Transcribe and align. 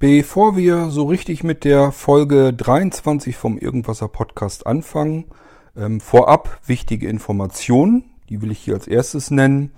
Bevor 0.00 0.56
wir 0.56 0.90
so 0.90 1.06
richtig 1.06 1.42
mit 1.42 1.64
der 1.64 1.90
Folge 1.90 2.52
23 2.52 3.36
vom 3.36 3.58
Irgendwasser 3.58 4.06
Podcast 4.06 4.64
anfangen, 4.64 5.24
ähm, 5.76 6.00
vorab 6.00 6.60
wichtige 6.64 7.08
Informationen, 7.08 8.04
die 8.28 8.40
will 8.40 8.52
ich 8.52 8.60
hier 8.60 8.74
als 8.74 8.86
erstes 8.86 9.32
nennen, 9.32 9.72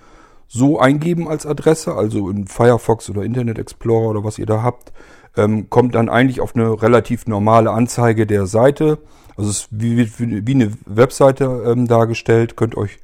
so 0.48 0.78
eingeben 0.78 1.26
als 1.26 1.46
Adresse, 1.46 1.94
also 1.94 2.30
in 2.30 2.46
Firefox 2.46 3.10
oder 3.10 3.24
Internet 3.24 3.58
Explorer 3.58 4.10
oder 4.10 4.22
was 4.22 4.38
ihr 4.38 4.46
da 4.46 4.62
habt, 4.62 4.92
ähm, 5.36 5.68
kommt 5.68 5.96
dann 5.96 6.08
eigentlich 6.08 6.40
auf 6.40 6.54
eine 6.54 6.80
relativ 6.80 7.26
normale 7.26 7.72
Anzeige 7.72 8.24
der 8.26 8.46
Seite. 8.46 8.98
Also 9.36 9.50
es 9.50 9.66
wie, 9.72 10.08
wie, 10.18 10.46
wie 10.46 10.54
eine 10.54 10.70
Webseite 10.86 11.64
ähm, 11.66 11.88
dargestellt, 11.88 12.56
könnt 12.56 12.76
euch 12.76 13.00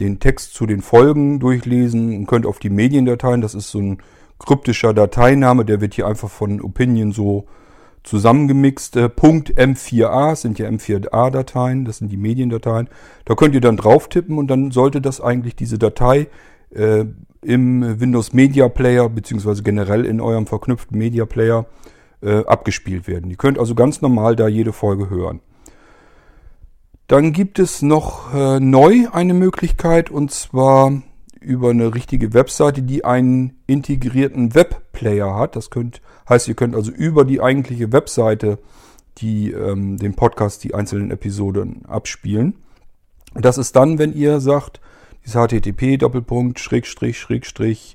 den 0.00 0.20
Text 0.20 0.54
zu 0.54 0.64
den 0.64 0.80
Folgen 0.80 1.40
durchlesen 1.40 2.16
und 2.16 2.24
könnt 2.26 2.46
auf 2.46 2.58
die 2.58 2.70
Mediendateien, 2.70 3.42
das 3.42 3.54
ist 3.54 3.70
so 3.70 3.80
ein 3.80 3.98
kryptischer 4.38 4.94
Dateiname, 4.94 5.64
der 5.64 5.80
wird 5.80 5.94
hier 5.94 6.06
einfach 6.06 6.30
von 6.30 6.60
Opinion 6.60 7.12
so 7.12 7.46
zusammengemixt. 8.02 8.96
Äh, 8.96 9.06
.m4a 9.06 10.36
sind 10.36 10.58
ja 10.58 10.68
M4a-Dateien, 10.68 11.84
das 11.84 11.98
sind 11.98 12.10
die 12.10 12.16
Mediendateien. 12.16 12.88
Da 13.24 13.34
könnt 13.34 13.54
ihr 13.54 13.60
dann 13.60 13.76
drauf 13.76 14.08
tippen 14.08 14.38
und 14.38 14.48
dann 14.48 14.70
sollte 14.70 15.00
das 15.00 15.20
eigentlich 15.20 15.56
diese 15.56 15.78
Datei 15.78 16.28
äh, 16.70 17.04
im 17.42 18.00
Windows 18.00 18.32
Media 18.32 18.68
Player 18.68 19.08
beziehungsweise 19.08 19.62
generell 19.62 20.04
in 20.04 20.20
eurem 20.20 20.46
verknüpften 20.46 20.98
Media 20.98 21.24
Player 21.24 21.66
äh, 22.22 22.44
abgespielt 22.46 23.06
werden. 23.06 23.30
Ihr 23.30 23.36
könnt 23.36 23.58
also 23.58 23.74
ganz 23.74 24.02
normal 24.02 24.36
da 24.36 24.48
jede 24.48 24.72
Folge 24.72 25.10
hören. 25.10 25.40
Dann 27.06 27.32
gibt 27.32 27.58
es 27.58 27.80
noch 27.80 28.34
äh, 28.34 28.60
neu 28.60 29.06
eine 29.12 29.34
Möglichkeit 29.34 30.10
und 30.10 30.30
zwar 30.30 31.02
über 31.40 31.70
eine 31.70 31.94
richtige 31.94 32.34
Webseite, 32.34 32.82
die 32.82 33.04
einen 33.04 33.58
integrierten 33.66 34.54
Webplayer 34.54 35.34
hat. 35.34 35.56
Das 35.56 35.70
könnt, 35.70 36.02
heißt, 36.28 36.48
ihr 36.48 36.54
könnt 36.54 36.74
also 36.74 36.90
über 36.90 37.24
die 37.24 37.40
eigentliche 37.40 37.92
Webseite 37.92 38.58
die, 39.18 39.52
ähm, 39.52 39.96
den 39.96 40.14
Podcast, 40.14 40.64
die 40.64 40.74
einzelnen 40.74 41.10
Episoden 41.10 41.86
abspielen. 41.86 42.54
Das 43.34 43.58
ist 43.58 43.76
dann, 43.76 43.98
wenn 43.98 44.14
ihr 44.14 44.40
sagt, 44.40 44.80
dieses 45.24 45.40
http 45.40 45.98
Doppelpunkt 45.98 46.58
Schrägstrich 46.58 47.18
Schrägstrich 47.18 47.94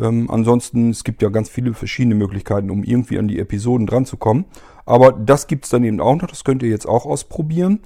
Ähm, 0.00 0.30
ansonsten, 0.30 0.90
es 0.90 1.04
gibt 1.04 1.22
ja 1.22 1.28
ganz 1.28 1.48
viele 1.48 1.74
verschiedene 1.74 2.14
Möglichkeiten, 2.14 2.70
um 2.70 2.82
irgendwie 2.82 3.18
an 3.18 3.28
die 3.28 3.38
Episoden 3.38 3.86
dran 3.86 4.06
zu 4.06 4.16
kommen. 4.16 4.46
Aber 4.86 5.12
das 5.12 5.46
gibt 5.46 5.64
es 5.64 5.70
dann 5.70 5.84
eben 5.84 6.00
auch 6.00 6.16
noch, 6.16 6.28
das 6.28 6.44
könnt 6.44 6.62
ihr 6.62 6.70
jetzt 6.70 6.88
auch 6.88 7.06
ausprobieren. 7.06 7.80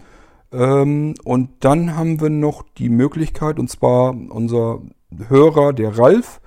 Ähm, 0.52 1.14
und 1.24 1.50
dann 1.60 1.96
haben 1.96 2.20
wir 2.20 2.30
noch 2.30 2.64
die 2.78 2.88
Möglichkeit, 2.88 3.58
und 3.58 3.68
zwar 3.68 4.10
unser 4.10 4.80
Hörer, 5.28 5.72
der 5.72 5.98
Ralf, 5.98 6.40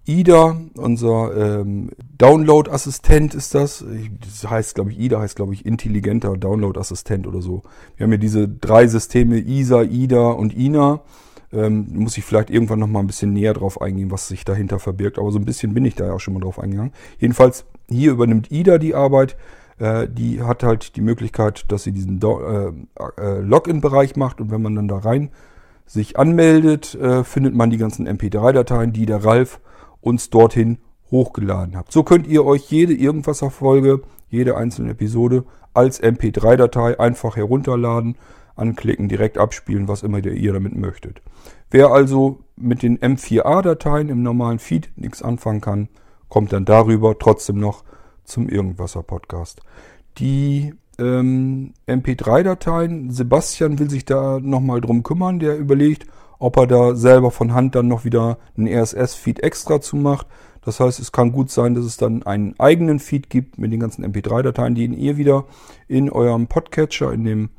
IDA, 0.07 0.61
unser 0.77 1.61
ähm, 1.61 1.91
Download-Assistent 2.19 3.35
ist 3.35 3.55
das. 3.55 3.83
Das 4.21 4.51
heißt, 4.51 4.75
glaube 4.75 4.93
ich, 4.93 5.01
IDA 5.01 5.21
heißt, 5.21 5.37
glaube 5.37 5.55
ich, 5.55 5.65
intelligenter 5.65 6.37
Download-Assistent 6.37 7.27
oder 7.27 7.41
so. 7.41 7.63
Wir 7.97 8.05
haben 8.05 8.11
hier 8.11 8.19
diese 8.19 8.47
drei 8.47 8.87
Systeme, 8.87 9.39
ISA, 9.39 9.83
IDA 9.83 10.31
und 10.33 10.55
INA. 10.55 11.01
Ähm, 11.55 11.87
muss 11.93 12.19
ich 12.19 12.25
vielleicht 12.25 12.51
irgendwann 12.51 12.81
noch 12.81 12.89
mal 12.89 13.01
ein 13.01 13.07
bisschen 13.07 13.33
näher 13.33 13.55
drauf 13.55 13.81
eingehen, 13.81 14.11
was 14.11 14.29
sich 14.29 14.45
dahinter 14.45 14.79
verbirgt. 14.79 15.19
Aber 15.19 15.31
so 15.31 15.39
ein 15.39 15.45
bisschen 15.45 15.75
bin 15.75 15.85
ich 15.85 15.95
da 15.95 16.07
ja 16.07 16.13
auch 16.15 16.21
schon 16.21 16.35
mal 16.35 16.41
drauf 16.41 16.59
eingegangen. 16.59 16.93
Jedenfalls, 17.19 17.65
hier 17.89 18.13
übernimmt 18.13 18.51
IDA 18.51 18.79
die 18.79 18.95
Arbeit. 18.95 19.37
Äh, 19.79 20.09
die 20.09 20.43
hat 20.43 20.63
halt 20.63 20.97
die 20.97 21.01
Möglichkeit, 21.01 21.65
dass 21.69 21.85
sie 21.85 21.93
diesen 21.93 22.21
äh, 22.21 22.73
äh, 23.21 23.41
Login-Bereich 23.41 24.17
macht. 24.17 24.41
Und 24.41 24.51
wenn 24.51 24.63
man 24.63 24.75
dann 24.75 24.89
da 24.89 24.99
rein 24.99 25.31
sich 25.87 26.19
anmeldet, 26.19 26.95
äh, 26.95 27.25
findet 27.25 27.55
man 27.55 27.71
die 27.71 27.79
ganzen 27.79 28.09
MP3-Dateien, 28.09 28.93
die 28.93 29.07
der 29.07 29.25
Ralf 29.25 29.61
uns 30.01 30.31
dorthin 30.31 30.79
hochgeladen 31.11 31.77
hat. 31.77 31.93
So 31.93 32.03
könnt 32.03 32.27
ihr 32.27 32.45
euch 32.45 32.71
jede 32.71 32.95
Irgendwas-Folge, 32.95 34.01
jede 34.29 34.57
einzelne 34.57 34.91
Episode 34.91 35.45
als 35.75 36.03
MP3-Datei 36.03 36.99
einfach 36.99 37.37
herunterladen 37.37 38.17
anklicken, 38.57 39.09
direkt 39.09 39.39
abspielen, 39.39 39.89
was 39.89 40.03
immer 40.03 40.25
ihr 40.25 40.53
damit 40.53 40.77
möchtet. 40.77 41.23
Wer 41.71 41.91
also 41.91 42.41
mit 42.57 42.83
den 42.83 42.99
M4A-Dateien 42.99 44.09
im 44.09 44.23
normalen 44.23 44.59
Feed 44.59 44.91
nichts 44.97 45.23
anfangen 45.23 45.61
kann, 45.61 45.89
kommt 46.29 46.53
dann 46.53 46.65
darüber 46.65 47.19
trotzdem 47.19 47.59
noch 47.59 47.85
zum 48.25 48.49
Irgendwasser-Podcast. 48.49 49.61
Die 50.19 50.75
ähm, 50.99 51.75
MP3-Dateien, 51.87 53.11
Sebastian 53.11 53.79
will 53.79 53.91
sich 53.91 54.05
da 54.05 54.39
nochmal 54.41 54.81
drum 54.81 55.03
kümmern, 55.03 55.39
der 55.39 55.59
überlegt, 55.59 56.07
ob 56.39 56.57
er 56.57 56.67
da 56.67 56.95
selber 56.95 57.31
von 57.31 57.55
Hand 57.55 57.75
dann 57.75 57.89
noch 57.89 58.05
wieder 58.05 58.39
einen 58.57 58.69
RSS-Feed 58.69 59.43
extra 59.43 59.81
zu 59.81 59.97
macht. 59.97 60.27
Das 60.65 60.81
heißt, 60.81 60.99
es 60.99 61.13
kann 61.13 61.33
gut 61.33 61.51
sein, 61.51 61.75
dass 61.75 61.85
es 61.85 61.97
dann 61.97 62.23
einen 62.23 62.59
eigenen 62.59 62.99
Feed 62.99 63.29
gibt 63.29 63.59
mit 63.59 63.73
den 63.73 63.81
ganzen 63.81 64.05
MP3-Dateien, 64.05 64.75
die 64.75 64.87
ihr 64.87 65.17
wieder 65.17 65.45
in 65.89 66.11
eurem 66.11 66.47
Podcatcher, 66.47 67.13
in 67.13 67.25
dem 67.25 67.51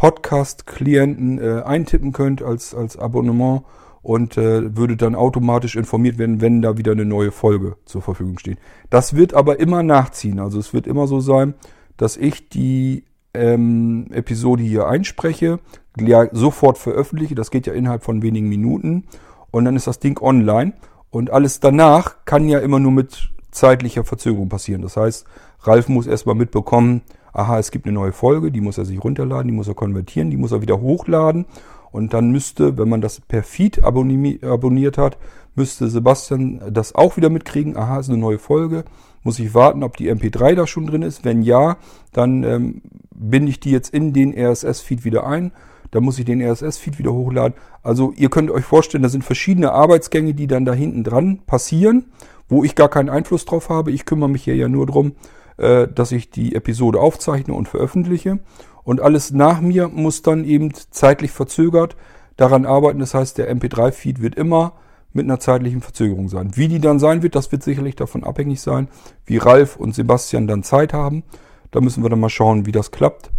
Podcast-Klienten 0.00 1.38
äh, 1.38 1.60
eintippen 1.60 2.12
könnt 2.14 2.42
als, 2.42 2.74
als 2.74 2.96
Abonnement 2.96 3.64
und 4.00 4.38
äh, 4.38 4.74
würde 4.74 4.96
dann 4.96 5.14
automatisch 5.14 5.76
informiert 5.76 6.16
werden, 6.16 6.40
wenn 6.40 6.62
da 6.62 6.78
wieder 6.78 6.92
eine 6.92 7.04
neue 7.04 7.30
Folge 7.30 7.76
zur 7.84 8.00
Verfügung 8.00 8.38
steht. 8.38 8.56
Das 8.88 9.14
wird 9.14 9.34
aber 9.34 9.60
immer 9.60 9.82
nachziehen. 9.82 10.40
Also 10.40 10.58
es 10.58 10.72
wird 10.72 10.86
immer 10.86 11.06
so 11.06 11.20
sein, 11.20 11.52
dass 11.98 12.16
ich 12.16 12.48
die 12.48 13.04
ähm, 13.34 14.06
Episode 14.10 14.62
hier 14.62 14.88
einspreche, 14.88 15.58
ja, 15.98 16.26
sofort 16.32 16.78
veröffentliche. 16.78 17.34
Das 17.34 17.50
geht 17.50 17.66
ja 17.66 17.74
innerhalb 17.74 18.02
von 18.02 18.22
wenigen 18.22 18.48
Minuten. 18.48 19.04
Und 19.50 19.66
dann 19.66 19.76
ist 19.76 19.86
das 19.86 19.98
Ding 19.98 20.18
online. 20.22 20.72
Und 21.10 21.30
alles 21.30 21.60
danach 21.60 22.24
kann 22.24 22.48
ja 22.48 22.60
immer 22.60 22.78
nur 22.78 22.92
mit 22.92 23.32
zeitlicher 23.50 24.04
Verzögerung 24.04 24.48
passieren. 24.48 24.80
Das 24.80 24.96
heißt, 24.96 25.26
Ralf 25.60 25.90
muss 25.90 26.06
erstmal 26.06 26.36
mitbekommen, 26.36 27.02
aha, 27.32 27.58
es 27.58 27.70
gibt 27.70 27.86
eine 27.86 27.94
neue 27.94 28.12
Folge, 28.12 28.50
die 28.50 28.60
muss 28.60 28.78
er 28.78 28.84
sich 28.84 29.02
runterladen, 29.02 29.48
die 29.48 29.54
muss 29.54 29.68
er 29.68 29.74
konvertieren, 29.74 30.30
die 30.30 30.36
muss 30.36 30.52
er 30.52 30.62
wieder 30.62 30.80
hochladen. 30.80 31.46
Und 31.92 32.14
dann 32.14 32.30
müsste, 32.30 32.78
wenn 32.78 32.88
man 32.88 33.00
das 33.00 33.20
per 33.20 33.42
Feed 33.42 33.82
abonniert 33.82 34.96
hat, 34.96 35.18
müsste 35.54 35.88
Sebastian 35.88 36.60
das 36.70 36.94
auch 36.94 37.16
wieder 37.16 37.30
mitkriegen. 37.30 37.76
Aha, 37.76 37.98
ist 37.98 38.08
eine 38.08 38.18
neue 38.18 38.38
Folge. 38.38 38.84
Muss 39.22 39.38
ich 39.38 39.54
warten, 39.54 39.82
ob 39.82 39.96
die 39.96 40.10
MP3 40.10 40.54
da 40.54 40.66
schon 40.66 40.86
drin 40.86 41.02
ist. 41.02 41.24
Wenn 41.24 41.42
ja, 41.42 41.76
dann 42.12 42.44
ähm, 42.44 42.82
binde 43.10 43.50
ich 43.50 43.60
die 43.60 43.72
jetzt 43.72 43.92
in 43.92 44.12
den 44.12 44.32
RSS-Feed 44.32 45.04
wieder 45.04 45.26
ein. 45.26 45.52
Da 45.90 46.00
muss 46.00 46.18
ich 46.18 46.24
den 46.24 46.40
RSS-Feed 46.40 46.98
wieder 46.98 47.12
hochladen. 47.12 47.54
Also 47.82 48.12
ihr 48.16 48.30
könnt 48.30 48.50
euch 48.50 48.64
vorstellen, 48.64 49.02
da 49.02 49.08
sind 49.08 49.24
verschiedene 49.24 49.72
Arbeitsgänge, 49.72 50.34
die 50.34 50.46
dann 50.46 50.64
da 50.64 50.72
hinten 50.72 51.02
dran 51.02 51.40
passieren, 51.46 52.06
wo 52.48 52.62
ich 52.62 52.76
gar 52.76 52.88
keinen 52.88 53.08
Einfluss 53.08 53.44
drauf 53.44 53.68
habe. 53.68 53.90
Ich 53.90 54.06
kümmere 54.06 54.30
mich 54.30 54.44
hier 54.44 54.54
ja 54.54 54.68
nur 54.68 54.86
drum, 54.86 55.12
äh, 55.60 55.88
dass 55.92 56.12
ich 56.12 56.30
die 56.30 56.54
Episode 56.54 57.00
aufzeichne 57.00 57.54
und 57.54 57.68
veröffentliche. 57.68 58.38
Und 58.82 59.00
alles 59.00 59.30
nach 59.30 59.60
mir 59.60 59.88
muss 59.88 60.22
dann 60.22 60.44
eben 60.44 60.72
zeitlich 60.90 61.30
verzögert 61.30 61.96
daran 62.36 62.64
arbeiten. 62.66 62.98
Das 62.98 63.14
heißt, 63.14 63.38
der 63.38 63.54
MP3-Feed 63.54 64.22
wird 64.22 64.34
immer 64.34 64.72
mit 65.12 65.24
einer 65.24 65.40
zeitlichen 65.40 65.80
Verzögerung 65.80 66.28
sein. 66.28 66.56
Wie 66.56 66.68
die 66.68 66.80
dann 66.80 66.98
sein 66.98 67.22
wird, 67.22 67.34
das 67.34 67.52
wird 67.52 67.62
sicherlich 67.62 67.96
davon 67.96 68.24
abhängig 68.24 68.60
sein, 68.60 68.88
wie 69.26 69.36
Ralf 69.36 69.76
und 69.76 69.94
Sebastian 69.94 70.46
dann 70.46 70.62
Zeit 70.62 70.92
haben. 70.92 71.24
Da 71.70 71.80
müssen 71.80 72.02
wir 72.02 72.10
dann 72.10 72.20
mal 72.20 72.30
schauen, 72.30 72.66
wie 72.66 72.72
das 72.72 72.90
klappt. 72.90 73.30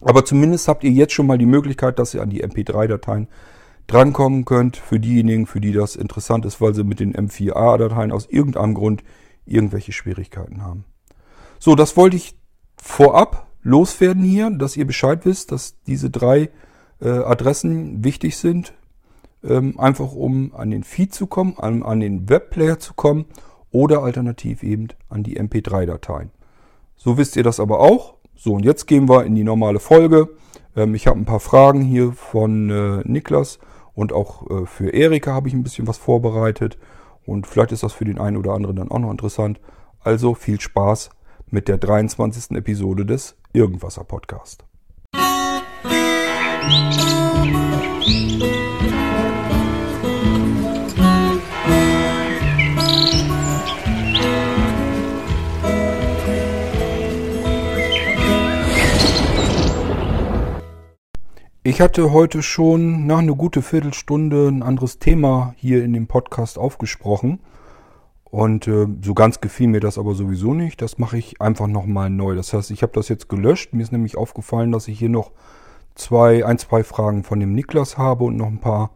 Aber 0.00 0.24
zumindest 0.24 0.68
habt 0.68 0.84
ihr 0.84 0.90
jetzt 0.90 1.14
schon 1.14 1.26
mal 1.26 1.38
die 1.38 1.46
Möglichkeit, 1.46 1.98
dass 1.98 2.12
ihr 2.12 2.22
an 2.22 2.30
die 2.30 2.44
MP3-Dateien 2.44 3.28
drankommen 3.86 4.44
könnt. 4.44 4.76
Für 4.76 5.00
diejenigen, 5.00 5.46
für 5.46 5.60
die 5.60 5.72
das 5.72 5.96
interessant 5.96 6.44
ist, 6.44 6.60
weil 6.60 6.74
sie 6.74 6.84
mit 6.84 7.00
den 7.00 7.14
M4A-Dateien 7.14 8.12
aus 8.12 8.26
irgendeinem 8.26 8.74
Grund 8.74 9.02
irgendwelche 9.46 9.92
Schwierigkeiten 9.92 10.62
haben. 10.62 10.84
So, 11.58 11.74
das 11.74 11.96
wollte 11.96 12.16
ich 12.16 12.36
vorab 12.76 13.46
loswerden 13.62 14.22
hier, 14.22 14.50
dass 14.50 14.76
ihr 14.76 14.86
Bescheid 14.86 15.24
wisst, 15.24 15.52
dass 15.52 15.80
diese 15.86 16.10
drei 16.10 16.50
äh, 17.00 17.08
Adressen 17.08 18.04
wichtig 18.04 18.36
sind, 18.36 18.74
ähm, 19.42 19.78
einfach 19.78 20.12
um 20.12 20.54
an 20.54 20.70
den 20.70 20.84
Feed 20.84 21.12
zu 21.12 21.26
kommen, 21.26 21.54
an, 21.58 21.82
an 21.82 22.00
den 22.00 22.28
Webplayer 22.28 22.78
zu 22.78 22.94
kommen 22.94 23.26
oder 23.72 24.02
alternativ 24.02 24.62
eben 24.62 24.88
an 25.08 25.22
die 25.22 25.40
MP3-Dateien. 25.40 26.30
So 26.96 27.18
wisst 27.18 27.36
ihr 27.36 27.42
das 27.42 27.60
aber 27.60 27.80
auch. 27.80 28.14
So, 28.34 28.54
und 28.54 28.64
jetzt 28.64 28.86
gehen 28.86 29.08
wir 29.08 29.24
in 29.24 29.34
die 29.34 29.44
normale 29.44 29.80
Folge. 29.80 30.28
Ähm, 30.76 30.94
ich 30.94 31.06
habe 31.06 31.18
ein 31.18 31.24
paar 31.24 31.40
Fragen 31.40 31.82
hier 31.82 32.12
von 32.12 32.70
äh, 32.70 33.02
Niklas 33.04 33.58
und 33.94 34.12
auch 34.12 34.48
äh, 34.50 34.66
für 34.66 34.90
Erika 34.90 35.32
habe 35.32 35.48
ich 35.48 35.54
ein 35.54 35.62
bisschen 35.62 35.86
was 35.86 35.98
vorbereitet. 35.98 36.78
Und 37.24 37.46
vielleicht 37.46 37.72
ist 37.72 37.82
das 37.82 37.92
für 37.92 38.04
den 38.04 38.18
einen 38.18 38.36
oder 38.36 38.52
anderen 38.52 38.76
dann 38.76 38.90
auch 38.90 38.98
noch 38.98 39.10
interessant. 39.10 39.60
Also 40.00 40.34
viel 40.34 40.60
Spaß 40.60 41.10
mit 41.50 41.68
der 41.68 41.78
23. 41.78 42.56
Episode 42.56 43.06
des 43.06 43.36
Irgendwasser 43.52 44.04
Podcast. 44.04 44.64
Ich 61.62 61.80
hatte 61.80 62.12
heute 62.12 62.42
schon 62.42 63.06
nach 63.06 63.18
einer 63.18 63.34
gute 63.34 63.60
Viertelstunde 63.60 64.48
ein 64.48 64.62
anderes 64.62 64.98
Thema 64.98 65.54
hier 65.56 65.84
in 65.84 65.92
dem 65.92 66.06
Podcast 66.06 66.58
aufgesprochen. 66.58 67.40
Und 68.36 68.68
äh, 68.68 68.86
so 69.00 69.14
ganz 69.14 69.40
gefiel 69.40 69.66
mir 69.66 69.80
das 69.80 69.96
aber 69.96 70.12
sowieso 70.14 70.52
nicht. 70.52 70.82
Das 70.82 70.98
mache 70.98 71.16
ich 71.16 71.40
einfach 71.40 71.68
nochmal 71.68 72.10
neu. 72.10 72.34
Das 72.34 72.52
heißt, 72.52 72.70
ich 72.70 72.82
habe 72.82 72.92
das 72.92 73.08
jetzt 73.08 73.30
gelöscht. 73.30 73.72
Mir 73.72 73.82
ist 73.82 73.92
nämlich 73.92 74.18
aufgefallen, 74.18 74.72
dass 74.72 74.88
ich 74.88 74.98
hier 74.98 75.08
noch 75.08 75.32
zwei, 75.94 76.44
ein, 76.44 76.58
zwei 76.58 76.84
Fragen 76.84 77.24
von 77.24 77.40
dem 77.40 77.54
Niklas 77.54 77.96
habe 77.96 78.24
und 78.24 78.36
noch 78.36 78.48
ein 78.48 78.60
paar 78.60 78.90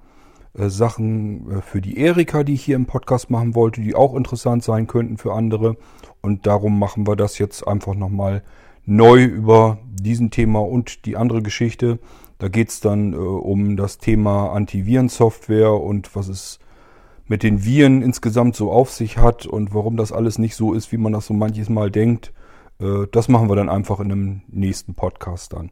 äh, 0.53 0.69
Sachen 0.69 1.51
äh, 1.51 1.63
für 1.63 1.81
die 1.81 1.97
Erika, 1.97 2.45
die 2.45 2.53
ich 2.53 2.63
hier 2.63 2.77
im 2.77 2.85
Podcast 2.85 3.31
machen 3.31 3.55
wollte, 3.55 3.81
die 3.81 3.95
auch 3.95 4.15
interessant 4.15 4.63
sein 4.63 4.87
könnten 4.87 5.17
für 5.17 5.33
andere. 5.33 5.79
Und 6.21 6.47
darum 6.47 6.79
machen 6.79 7.07
wir 7.07 7.17
das 7.17 7.39
jetzt 7.39 7.67
einfach 7.67 7.95
nochmal 7.95 8.43
neu 8.85 9.25
über 9.25 9.79
diesen 9.89 10.31
Thema 10.31 10.61
und 10.61 11.07
die 11.07 11.17
andere 11.17 11.41
Geschichte. 11.41 11.99
Da 12.37 12.49
geht 12.49 12.69
es 12.69 12.81
dann 12.81 13.15
äh, 13.15 13.17
um 13.17 13.79
das 13.79 13.97
Thema 13.97 14.53
Antivirensoftware 14.53 15.73
und 15.73 16.15
was 16.15 16.29
es 16.29 16.59
mit 17.31 17.44
den 17.44 17.65
Viren 17.65 18.03
insgesamt 18.03 18.56
so 18.56 18.73
auf 18.73 18.91
sich 18.91 19.17
hat 19.17 19.47
und 19.47 19.73
warum 19.73 19.97
das 19.97 20.11
alles 20.11 20.38
nicht 20.38 20.56
so 20.56 20.75
ist, 20.75 20.91
wie 20.91 20.97
man 20.97 21.12
das 21.12 21.27
so 21.27 21.32
manches 21.32 21.69
Mal 21.69 21.88
denkt. 21.88 22.32
Äh, 22.81 23.06
das 23.12 23.29
machen 23.29 23.49
wir 23.49 23.55
dann 23.55 23.69
einfach 23.69 24.00
in 24.00 24.11
einem 24.11 24.43
nächsten 24.49 24.94
Podcast 24.94 25.53
dann. 25.53 25.71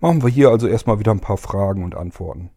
Machen 0.00 0.24
wir 0.24 0.28
hier 0.28 0.50
also 0.50 0.66
erstmal 0.66 0.98
wieder 0.98 1.12
ein 1.12 1.20
paar 1.20 1.36
Fragen 1.36 1.84
und 1.84 1.94
Antworten. 1.94 2.50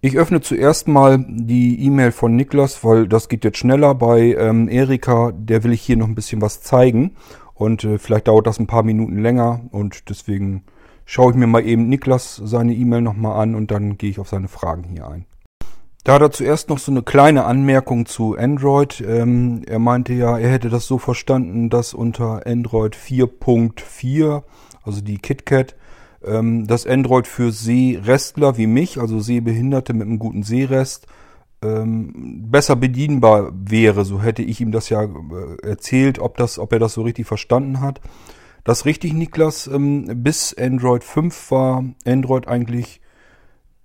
Ich 0.00 0.16
öffne 0.16 0.40
zuerst 0.40 0.86
mal 0.86 1.18
die 1.28 1.84
E-Mail 1.84 2.12
von 2.12 2.36
Niklas, 2.36 2.84
weil 2.84 3.08
das 3.08 3.28
geht 3.28 3.42
jetzt 3.42 3.58
schneller. 3.58 3.96
Bei 3.96 4.20
ähm, 4.34 4.68
Erika, 4.68 5.32
der 5.32 5.64
will 5.64 5.72
ich 5.72 5.82
hier 5.82 5.96
noch 5.96 6.06
ein 6.06 6.14
bisschen 6.14 6.40
was 6.40 6.62
zeigen. 6.62 7.16
Und 7.54 7.82
äh, 7.82 7.98
vielleicht 7.98 8.28
dauert 8.28 8.46
das 8.46 8.60
ein 8.60 8.68
paar 8.68 8.84
Minuten 8.84 9.18
länger 9.18 9.62
und 9.72 10.08
deswegen 10.10 10.62
schaue 11.06 11.32
ich 11.32 11.36
mir 11.36 11.48
mal 11.48 11.66
eben 11.66 11.88
Niklas 11.88 12.36
seine 12.36 12.72
E-Mail 12.72 13.00
nochmal 13.00 13.42
an 13.42 13.56
und 13.56 13.72
dann 13.72 13.98
gehe 13.98 14.10
ich 14.10 14.20
auf 14.20 14.28
seine 14.28 14.48
Fragen 14.48 14.84
hier 14.84 15.08
ein. 15.08 15.26
Da 16.04 16.12
hat 16.12 16.22
er 16.22 16.30
zuerst 16.30 16.68
noch 16.68 16.78
so 16.78 16.92
eine 16.92 17.02
kleine 17.02 17.46
Anmerkung 17.46 18.04
zu 18.04 18.36
Android. 18.36 19.00
Ähm, 19.00 19.62
er 19.66 19.78
meinte 19.78 20.12
ja, 20.12 20.38
er 20.38 20.50
hätte 20.50 20.68
das 20.68 20.86
so 20.86 20.98
verstanden, 20.98 21.70
dass 21.70 21.94
unter 21.94 22.46
Android 22.46 22.94
4.4, 22.94 24.42
also 24.82 25.00
die 25.00 25.16
KitKat, 25.16 25.74
ähm, 26.22 26.66
das 26.66 26.86
Android 26.86 27.26
für 27.26 27.52
Sehrestler 27.52 28.58
wie 28.58 28.66
mich, 28.66 29.00
also 29.00 29.18
Sehbehinderte 29.18 29.94
mit 29.94 30.06
einem 30.06 30.18
guten 30.18 30.42
Sehrest, 30.42 31.06
ähm, 31.62 32.50
besser 32.50 32.76
bedienbar 32.76 33.52
wäre. 33.54 34.04
So 34.04 34.20
hätte 34.20 34.42
ich 34.42 34.60
ihm 34.60 34.72
das 34.72 34.90
ja 34.90 35.04
äh, 35.04 35.66
erzählt, 35.66 36.18
ob, 36.18 36.36
das, 36.36 36.58
ob 36.58 36.70
er 36.74 36.80
das 36.80 36.92
so 36.92 37.00
richtig 37.00 37.26
verstanden 37.26 37.80
hat. 37.80 38.02
Das 38.62 38.84
richtig, 38.84 39.14
Niklas. 39.14 39.68
Ähm, 39.68 40.22
bis 40.22 40.52
Android 40.52 41.02
5 41.02 41.50
war 41.50 41.82
Android 42.04 42.46
eigentlich 42.46 43.00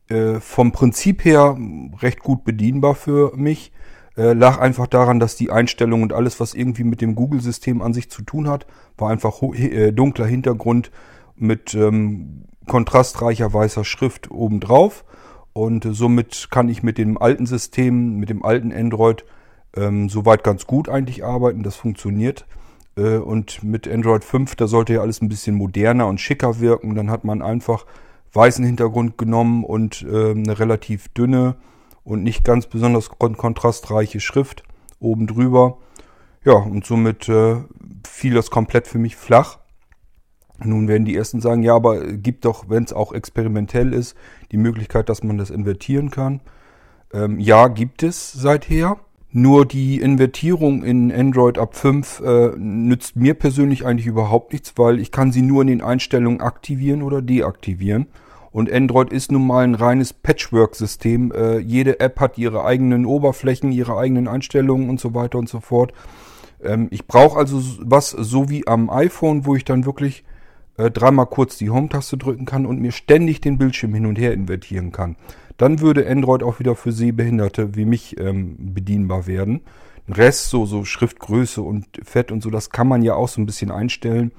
äh, 0.10 0.40
vom 0.40 0.72
Prinzip 0.72 1.24
her 1.24 1.58
recht 2.02 2.20
gut 2.20 2.44
bedienbar 2.44 2.96
für 2.96 3.36
mich. 3.36 3.72
Äh, 4.18 4.34
lag 4.34 4.60
einfach 4.60 4.88
daran, 4.88 5.20
dass 5.20 5.36
die 5.36 5.52
Einstellungen 5.52 6.04
und 6.04 6.14
alles, 6.14 6.40
was 6.40 6.54
irgendwie 6.54 6.84
mit 6.84 7.00
dem 7.00 7.16
Google-System 7.16 7.82
an 7.82 7.94
sich 7.94 8.10
zu 8.10 8.22
tun 8.22 8.50
hat, 8.50 8.68
war 8.98 9.10
einfach 9.10 9.42
äh, 9.42 9.92
dunkler 9.92 10.26
Hintergrund 10.26 10.92
mit 11.36 11.74
ähm, 11.74 12.44
kontrastreicher 12.68 13.54
weißer 13.54 13.86
Schrift 13.86 14.30
obendrauf. 14.30 15.06
Und 15.54 15.86
äh, 15.86 15.94
somit 15.94 16.50
kann 16.52 16.70
ich 16.70 16.84
mit 16.84 16.98
dem 16.98 17.18
alten 17.18 17.46
System, 17.46 18.18
mit 18.18 18.30
dem 18.30 18.44
alten 18.44 18.74
Android, 18.74 19.26
ähm, 19.76 20.10
soweit 20.10 20.44
ganz 20.44 20.66
gut 20.66 20.90
eigentlich 20.90 21.24
arbeiten. 21.24 21.64
Das 21.64 21.76
funktioniert. 21.76 22.46
Äh, 22.98 23.18
und 23.18 23.64
mit 23.64 23.88
Android 23.88 24.24
5, 24.24 24.56
da 24.56 24.68
sollte 24.68 24.94
ja 24.94 25.02
alles 25.02 25.22
ein 25.22 25.30
bisschen 25.30 25.56
moderner 25.56 26.08
und 26.08 26.20
schicker 26.20 26.60
wirken. 26.60 26.96
Dann 26.96 27.10
hat 27.10 27.24
man 27.24 27.42
einfach 27.42 27.86
weißen 28.34 28.66
Hintergrund 28.66 29.18
genommen 29.18 29.64
und 29.64 30.04
äh, 30.04 30.32
eine 30.32 30.60
relativ 30.60 31.10
dünne 31.10 31.56
und 32.04 32.24
nicht 32.24 32.44
ganz 32.44 32.68
besonders 32.68 33.10
kontrastreiche 33.10 34.20
Schrift 34.20 34.64
oben 35.00 35.28
drüber. 35.28 35.78
Ja, 36.44 36.54
und 36.54 36.86
somit 36.86 37.28
äh, 37.30 37.58
fiel 38.08 38.34
das 38.34 38.50
komplett 38.50 38.88
für 38.88 38.98
mich 38.98 39.16
flach. 39.16 39.60
Nun 40.64 40.88
werden 40.88 41.06
die 41.06 41.16
ersten 41.16 41.42
sagen, 41.42 41.64
ja, 41.64 41.76
aber 41.76 42.04
gibt 42.14 42.46
doch, 42.46 42.70
wenn 42.70 42.84
es 42.84 42.94
auch 42.94 43.14
experimentell 43.14 43.94
ist, 43.94 44.16
die 44.52 44.58
Möglichkeit, 44.58 45.08
dass 45.08 45.24
man 45.24 45.38
das 45.38 45.50
invertieren 45.50 46.12
kann. 46.12 46.42
Ähm, 47.14 47.40
ja, 47.40 47.68
gibt 47.68 48.04
es 48.04 48.34
seither. 48.34 48.98
Nur 49.32 49.66
die 49.66 50.02
Invertierung 50.02 50.84
in 50.84 51.12
Android 51.12 51.60
ab 51.60 51.76
5 51.76 52.22
äh, 52.22 52.48
nützt 52.58 53.16
mir 53.16 53.36
persönlich 53.36 53.86
eigentlich 53.86 54.08
überhaupt 54.08 54.54
nichts, 54.54 54.74
weil 54.76 55.00
ich 55.00 55.12
kann 55.12 55.32
sie 55.32 55.44
nur 55.44 55.62
in 55.62 55.68
den 55.68 55.82
Einstellungen 55.82 56.42
aktivieren 56.42 57.04
oder 57.04 57.22
deaktivieren. 57.22 58.08
Und 58.52 58.72
Android 58.72 59.14
ist 59.14 59.32
nun 59.32 59.46
mal 59.46 59.64
ein 59.64 59.76
reines 59.76 60.14
Patchwork-System. 60.14 61.32
Äh, 61.32 61.60
jede 61.60 62.00
App 62.00 62.20
hat 62.20 62.40
ihre 62.40 62.66
eigenen 62.66 63.06
Oberflächen, 63.06 63.72
ihre 63.72 63.98
eigenen 63.98 64.28
Einstellungen 64.28 64.90
und 64.90 65.00
so 65.00 65.14
weiter 65.14 65.38
und 65.38 65.48
so 65.48 65.60
fort. 65.60 65.94
Ähm, 66.64 66.88
ich 66.90 67.06
brauche 67.06 67.38
also 67.38 67.62
was 67.82 68.10
so 68.10 68.50
wie 68.50 68.66
am 68.66 68.90
iPhone, 68.90 69.46
wo 69.46 69.56
ich 69.56 69.64
dann 69.64 69.86
wirklich 69.86 70.24
äh, 70.78 70.90
dreimal 70.90 71.28
kurz 71.28 71.58
die 71.58 71.70
Home-Taste 71.70 72.18
drücken 72.18 72.46
kann 72.46 72.66
und 72.66 72.82
mir 72.82 72.92
ständig 72.92 73.42
den 73.42 73.60
Bildschirm 73.60 73.94
hin 73.94 74.08
und 74.08 74.18
her 74.18 74.34
invertieren 74.34 74.92
kann. 74.92 75.18
Dann 75.60 75.82
würde 75.82 76.10
Android 76.10 76.42
auch 76.42 76.60
wieder 76.60 76.74
für 76.74 76.94
Sehbehinderte 76.94 77.76
wie 77.76 77.84
mich 77.84 78.18
ähm, 78.18 78.56
bedienbar 78.74 79.28
werden. 79.28 79.60
Den 80.08 80.14
Rest, 80.16 80.50
so, 80.50 80.66
so 80.66 80.86
Schriftgröße 80.86 81.62
und 81.62 81.86
Fett 82.02 82.32
und 82.32 82.42
so, 82.42 82.50
das 82.50 82.70
kann 82.70 82.88
man 82.88 83.04
ja 83.04 83.16
auch 83.16 83.28
so 83.28 83.42
ein 83.42 83.46
bisschen 83.46 83.70
einstellen. 83.70 84.32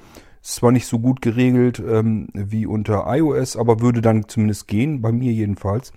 Ist 0.42 0.54
zwar 0.54 0.72
nicht 0.72 0.86
so 0.86 0.98
gut 0.98 1.20
geregelt 1.20 1.78
ähm, 1.86 2.28
wie 2.32 2.64
unter 2.64 3.04
iOS, 3.06 3.58
aber 3.58 3.80
würde 3.80 4.00
dann 4.00 4.28
zumindest 4.28 4.66
gehen, 4.66 5.02
bei 5.02 5.12
mir 5.12 5.30
jedenfalls. 5.30 5.92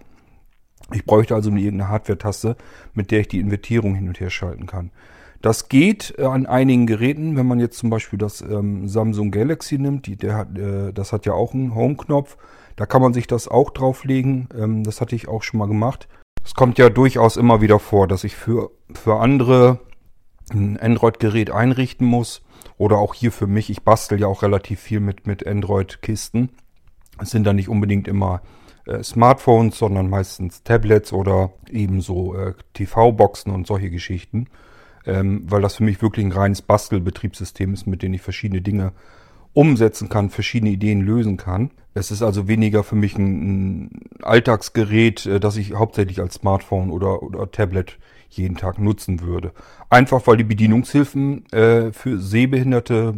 Ich 0.91 1.05
bräuchte 1.05 1.35
also 1.35 1.49
irgendeine 1.51 1.87
Hardware-Taste, 1.87 2.57
mit 2.93 3.09
der 3.09 3.21
ich 3.21 3.29
die 3.29 3.39
Invertierung 3.39 3.95
hin 3.95 4.09
und 4.09 4.19
her 4.19 4.29
schalten 4.29 4.65
kann. 4.65 4.91
Das 5.41 5.69
geht 5.69 6.15
äh, 6.17 6.23
an 6.23 6.45
einigen 6.45 6.85
Geräten, 6.85 7.37
wenn 7.37 7.47
man 7.47 7.61
jetzt 7.61 7.77
zum 7.77 7.89
Beispiel 7.89 8.19
das 8.19 8.41
ähm, 8.41 8.89
Samsung 8.89 9.31
Galaxy 9.31 9.77
nimmt, 9.77 10.05
die, 10.05 10.17
der 10.17 10.35
hat, 10.35 10.57
äh, 10.57 10.91
das 10.91 11.13
hat 11.13 11.25
ja 11.25 11.31
auch 11.31 11.53
einen 11.53 11.73
Home-Knopf. 11.75 12.35
Da 12.75 12.85
kann 12.85 13.01
man 13.01 13.13
sich 13.13 13.27
das 13.27 13.47
auch 13.47 13.69
drauflegen. 13.69 14.49
Ähm, 14.57 14.83
das 14.83 15.01
hatte 15.01 15.15
ich 15.15 15.27
auch 15.27 15.43
schon 15.43 15.59
mal 15.59 15.67
gemacht. 15.67 16.07
Es 16.43 16.53
kommt 16.53 16.77
ja 16.77 16.89
durchaus 16.89 17.37
immer 17.37 17.61
wieder 17.61 17.79
vor, 17.79 18.07
dass 18.07 18.23
ich 18.23 18.35
für, 18.35 18.71
für 18.93 19.19
andere 19.19 19.79
ein 20.51 20.77
Android-Gerät 20.77 21.51
einrichten 21.51 22.05
muss. 22.07 22.41
Oder 22.77 22.97
auch 22.97 23.13
hier 23.13 23.31
für 23.31 23.47
mich. 23.47 23.69
Ich 23.69 23.83
bastel 23.83 24.19
ja 24.19 24.27
auch 24.27 24.41
relativ 24.41 24.79
viel 24.79 24.99
mit, 24.99 25.27
mit 25.27 25.45
Android-Kisten. 25.45 26.49
Es 27.21 27.29
sind 27.29 27.45
dann 27.45 27.55
nicht 27.55 27.69
unbedingt 27.69 28.07
immer 28.07 28.41
äh, 28.85 29.03
Smartphones, 29.03 29.77
sondern 29.77 30.09
meistens 30.09 30.63
Tablets 30.63 31.13
oder 31.13 31.51
ebenso 31.69 32.35
äh, 32.35 32.53
TV-Boxen 32.73 33.51
und 33.53 33.67
solche 33.67 33.89
Geschichten 33.89 34.47
ähm, 35.05 35.43
weil 35.45 35.61
das 35.61 35.75
für 35.75 35.83
mich 35.83 36.01
wirklich 36.01 36.25
ein 36.25 36.31
reines 36.31 36.61
Bastelbetriebssystem 36.61 37.73
ist, 37.73 37.87
mit 37.87 38.01
dem 38.01 38.13
ich 38.13 38.21
verschiedene 38.21 38.61
Dinge 38.61 38.93
umsetzen 39.53 40.09
kann, 40.09 40.29
verschiedene 40.29 40.71
Ideen 40.71 41.01
lösen 41.01 41.37
kann. 41.37 41.71
Es 41.93 42.11
ist 42.11 42.21
also 42.21 42.47
weniger 42.47 42.83
für 42.83 42.95
mich 42.95 43.17
ein, 43.17 43.85
ein 43.85 43.91
Alltagsgerät, 44.21 45.25
äh, 45.25 45.39
das 45.39 45.57
ich 45.57 45.73
hauptsächlich 45.73 46.19
als 46.19 46.35
Smartphone 46.35 46.89
oder, 46.89 47.23
oder 47.23 47.51
Tablet 47.51 47.99
jeden 48.29 48.57
Tag 48.57 48.79
nutzen 48.79 49.21
würde. 49.21 49.51
Einfach 49.89 50.25
weil 50.25 50.37
die 50.37 50.43
Bedienungshilfen 50.43 51.45
äh, 51.51 51.91
für 51.91 52.19
Sehbehinderte 52.19 53.15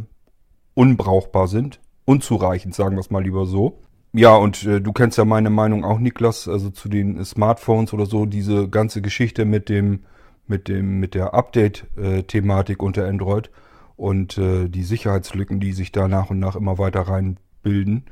unbrauchbar 0.73 1.47
sind, 1.47 1.79
unzureichend, 2.03 2.75
sagen 2.75 2.95
wir 2.95 2.99
es 2.99 3.11
mal 3.11 3.23
lieber 3.23 3.45
so. 3.45 3.79
Ja, 4.11 4.35
und 4.35 4.65
äh, 4.65 4.81
du 4.81 4.93
kennst 4.93 5.17
ja 5.17 5.25
meine 5.25 5.49
Meinung 5.49 5.83
auch, 5.83 5.99
Niklas, 5.99 6.47
also 6.47 6.69
zu 6.69 6.89
den 6.89 7.23
Smartphones 7.23 7.93
oder 7.93 8.05
so, 8.05 8.25
diese 8.25 8.69
ganze 8.69 9.01
Geschichte 9.01 9.45
mit 9.45 9.69
dem 9.69 10.03
mit 10.47 10.67
dem 10.67 10.99
mit 10.99 11.15
der 11.15 11.33
Update-Thematik 11.33 12.83
unter 12.83 13.07
Android 13.07 13.49
und 13.95 14.37
äh, 14.37 14.69
die 14.69 14.83
Sicherheitslücken, 14.83 15.59
die 15.59 15.73
sich 15.73 15.91
da 15.91 16.07
nach 16.07 16.29
und 16.29 16.39
nach 16.39 16.55
immer 16.55 16.77
weiter 16.77 17.01
reinbilden, 17.01 18.05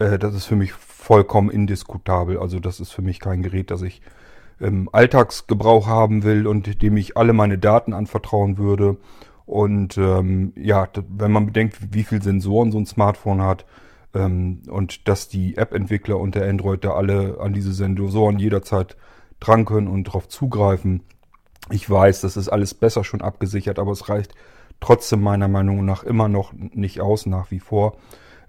äh, 0.00 0.18
das 0.18 0.34
ist 0.34 0.46
für 0.46 0.56
mich 0.56 0.72
vollkommen 0.72 1.50
indiskutabel. 1.50 2.38
Also 2.38 2.58
das 2.58 2.80
ist 2.80 2.90
für 2.90 3.02
mich 3.02 3.20
kein 3.20 3.42
Gerät, 3.42 3.70
das 3.70 3.82
ich 3.82 4.02
im 4.58 4.88
Alltagsgebrauch 4.92 5.86
haben 5.86 6.22
will 6.22 6.46
und 6.46 6.82
dem 6.82 6.96
ich 6.96 7.16
alle 7.16 7.32
meine 7.32 7.58
Daten 7.58 7.94
anvertrauen 7.94 8.58
würde. 8.58 8.96
Und 9.46 9.96
ähm, 9.98 10.52
ja, 10.56 10.88
wenn 11.08 11.32
man 11.32 11.46
bedenkt, 11.46 11.78
wie 11.92 12.04
viel 12.04 12.22
Sensoren 12.22 12.70
so 12.72 12.78
ein 12.78 12.86
Smartphone 12.86 13.42
hat 13.42 13.64
ähm, 14.14 14.62
und 14.68 15.08
dass 15.08 15.28
die 15.28 15.56
App-Entwickler 15.56 16.18
unter 16.18 16.46
Android 16.46 16.84
da 16.84 16.92
alle 16.92 17.38
an 17.40 17.52
diese 17.52 17.72
Sensoren 17.72 18.38
jederzeit 18.38 18.96
dran 19.40 19.64
können 19.64 19.88
und 19.88 20.08
darauf 20.08 20.28
zugreifen, 20.28 21.02
ich 21.70 21.88
weiß, 21.88 22.20
das 22.20 22.36
ist 22.36 22.48
alles 22.48 22.74
besser 22.74 23.04
schon 23.04 23.22
abgesichert, 23.22 23.78
aber 23.78 23.92
es 23.92 24.08
reicht 24.08 24.34
trotzdem 24.80 25.20
meiner 25.20 25.48
Meinung 25.48 25.84
nach 25.84 26.04
immer 26.04 26.28
noch 26.28 26.52
nicht 26.52 27.00
aus, 27.00 27.26
nach 27.26 27.50
wie 27.50 27.60
vor. 27.60 27.96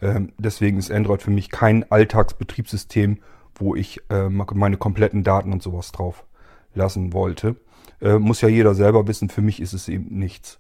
Ähm, 0.02 0.34
deswegen 0.38 0.78
ist 0.78 0.92
Android 0.92 1.22
für 1.22 1.32
mich 1.32 1.50
kein 1.50 1.90
Alltagsbetriebssystem, 1.92 3.20
wo 3.56 3.76
ich 3.76 4.02
äh, 4.10 4.30
meine 4.30 4.78
kompletten 4.78 5.24
Daten 5.24 5.54
und 5.54 5.62
sowas 5.62 5.92
drauf 5.92 6.26
lassen 6.74 7.14
wollte. 7.14 7.56
Äh, 8.02 8.18
muss 8.18 8.42
ja 8.42 8.50
jeder 8.50 8.74
selber 8.74 9.08
wissen, 9.08 9.30
für 9.30 9.42
mich 9.42 9.62
ist 9.62 9.74
es 9.74 9.88
eben 9.88 10.18
nichts. 10.18 10.58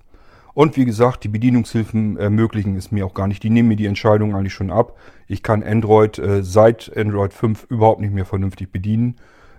Und 0.53 0.75
wie 0.75 0.86
gesagt, 0.86 1.24
die 1.24 1.29
Bedienungshilfen 1.29 2.17
ermöglichen 2.17 2.75
es 2.75 2.91
mir 2.91 3.05
auch 3.05 3.13
gar 3.13 3.27
nicht. 3.27 3.41
Die 3.41 3.50
nehmen 3.50 3.69
mir 3.69 3.77
die 3.77 3.86
Entscheidung 3.86 4.36
eigentlich 4.36 4.53
schon 4.53 4.69
ab. 4.69 4.98
Ich 5.27 5.43
kann 5.43 5.63
Android 5.63 6.19
äh, 6.19 6.43
seit 6.43 6.91
Android 6.95 7.33
5 7.33 7.67
überhaupt 7.69 8.01
nicht 8.01 8.13
mehr 8.13 8.25
vernünftig 8.25 8.71
bedienen. 8.71 9.15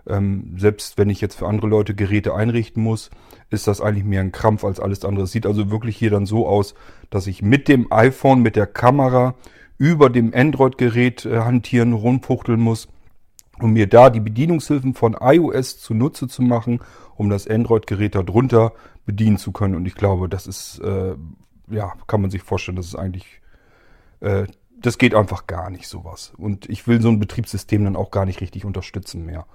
Ähm, 0.07 0.55
selbst 0.59 0.99
wenn 0.99 1.11
ich 1.11 1.21
jetzt 1.21 1.37
für 1.37 1.47
andere 1.47 1.69
Leute 1.69 1.95
Geräte 1.95 2.35
einrichten 2.35 2.83
muss, 2.83 3.11
ist 3.51 3.67
das 3.67 3.81
eigentlich 3.81 4.05
mehr 4.05 4.21
ein 4.21 4.33
Krampf 4.33 4.65
als 4.65 4.81
alles 4.81 5.05
andere. 5.05 5.25
Es 5.25 5.33
sieht 5.33 5.47
also 5.47 5.71
wirklich 5.71 5.97
hier 5.97 6.11
dann 6.11 6.27
so 6.27 6.47
aus, 6.47 6.75
dass 7.09 7.27
ich 7.27 7.41
mit 7.41 7.69
dem 7.69 7.91
iPhone, 7.91 8.43
mit 8.43 8.57
der 8.57 8.67
Kamera 8.67 9.35
über 9.83 10.11
dem 10.11 10.33
Android-Gerät 10.33 11.27
äh, 11.27 11.41
hantieren, 11.41 11.93
rumfuchteln 11.93 12.61
muss, 12.61 12.87
um 13.59 13.73
mir 13.73 13.89
da 13.89 14.11
die 14.11 14.21
Bedienungshilfen 14.21 14.95
von 14.95 15.17
iOS 15.21 15.81
zunutze 15.81 16.29
zu 16.29 16.43
machen, 16.43 16.79
um 17.17 17.29
das 17.29 17.49
Android-Gerät 17.49 18.15
darunter 18.15 18.75
bedienen 19.07 19.39
zu 19.39 19.51
können. 19.51 19.75
Und 19.75 19.85
ich 19.87 19.97
glaube, 19.97 20.29
das 20.29 20.47
ist, 20.47 20.79
äh, 20.79 21.17
ja, 21.69 21.95
kann 22.07 22.21
man 22.21 22.31
sich 22.31 22.43
vorstellen, 22.43 22.77
das 22.77 22.87
ist 22.87 22.95
eigentlich 22.95 23.41
äh, 24.21 24.47
das 24.81 24.99
geht 24.99 25.17
einfach 25.17 25.49
gar 25.49 25.69
nicht 25.69 25.89
sowas. 25.89 26.33
Und 26.37 26.69
ich 26.71 26.87
will 26.87 27.03
so 27.03 27.09
ein 27.09 27.19
Betriebssystem 27.19 27.83
dann 27.83 27.97
auch 27.97 28.13
gar 28.13 28.25
nicht 28.25 28.41
richtig 28.41 28.65
unterstützen 28.65 29.27
mehr. 29.27 29.47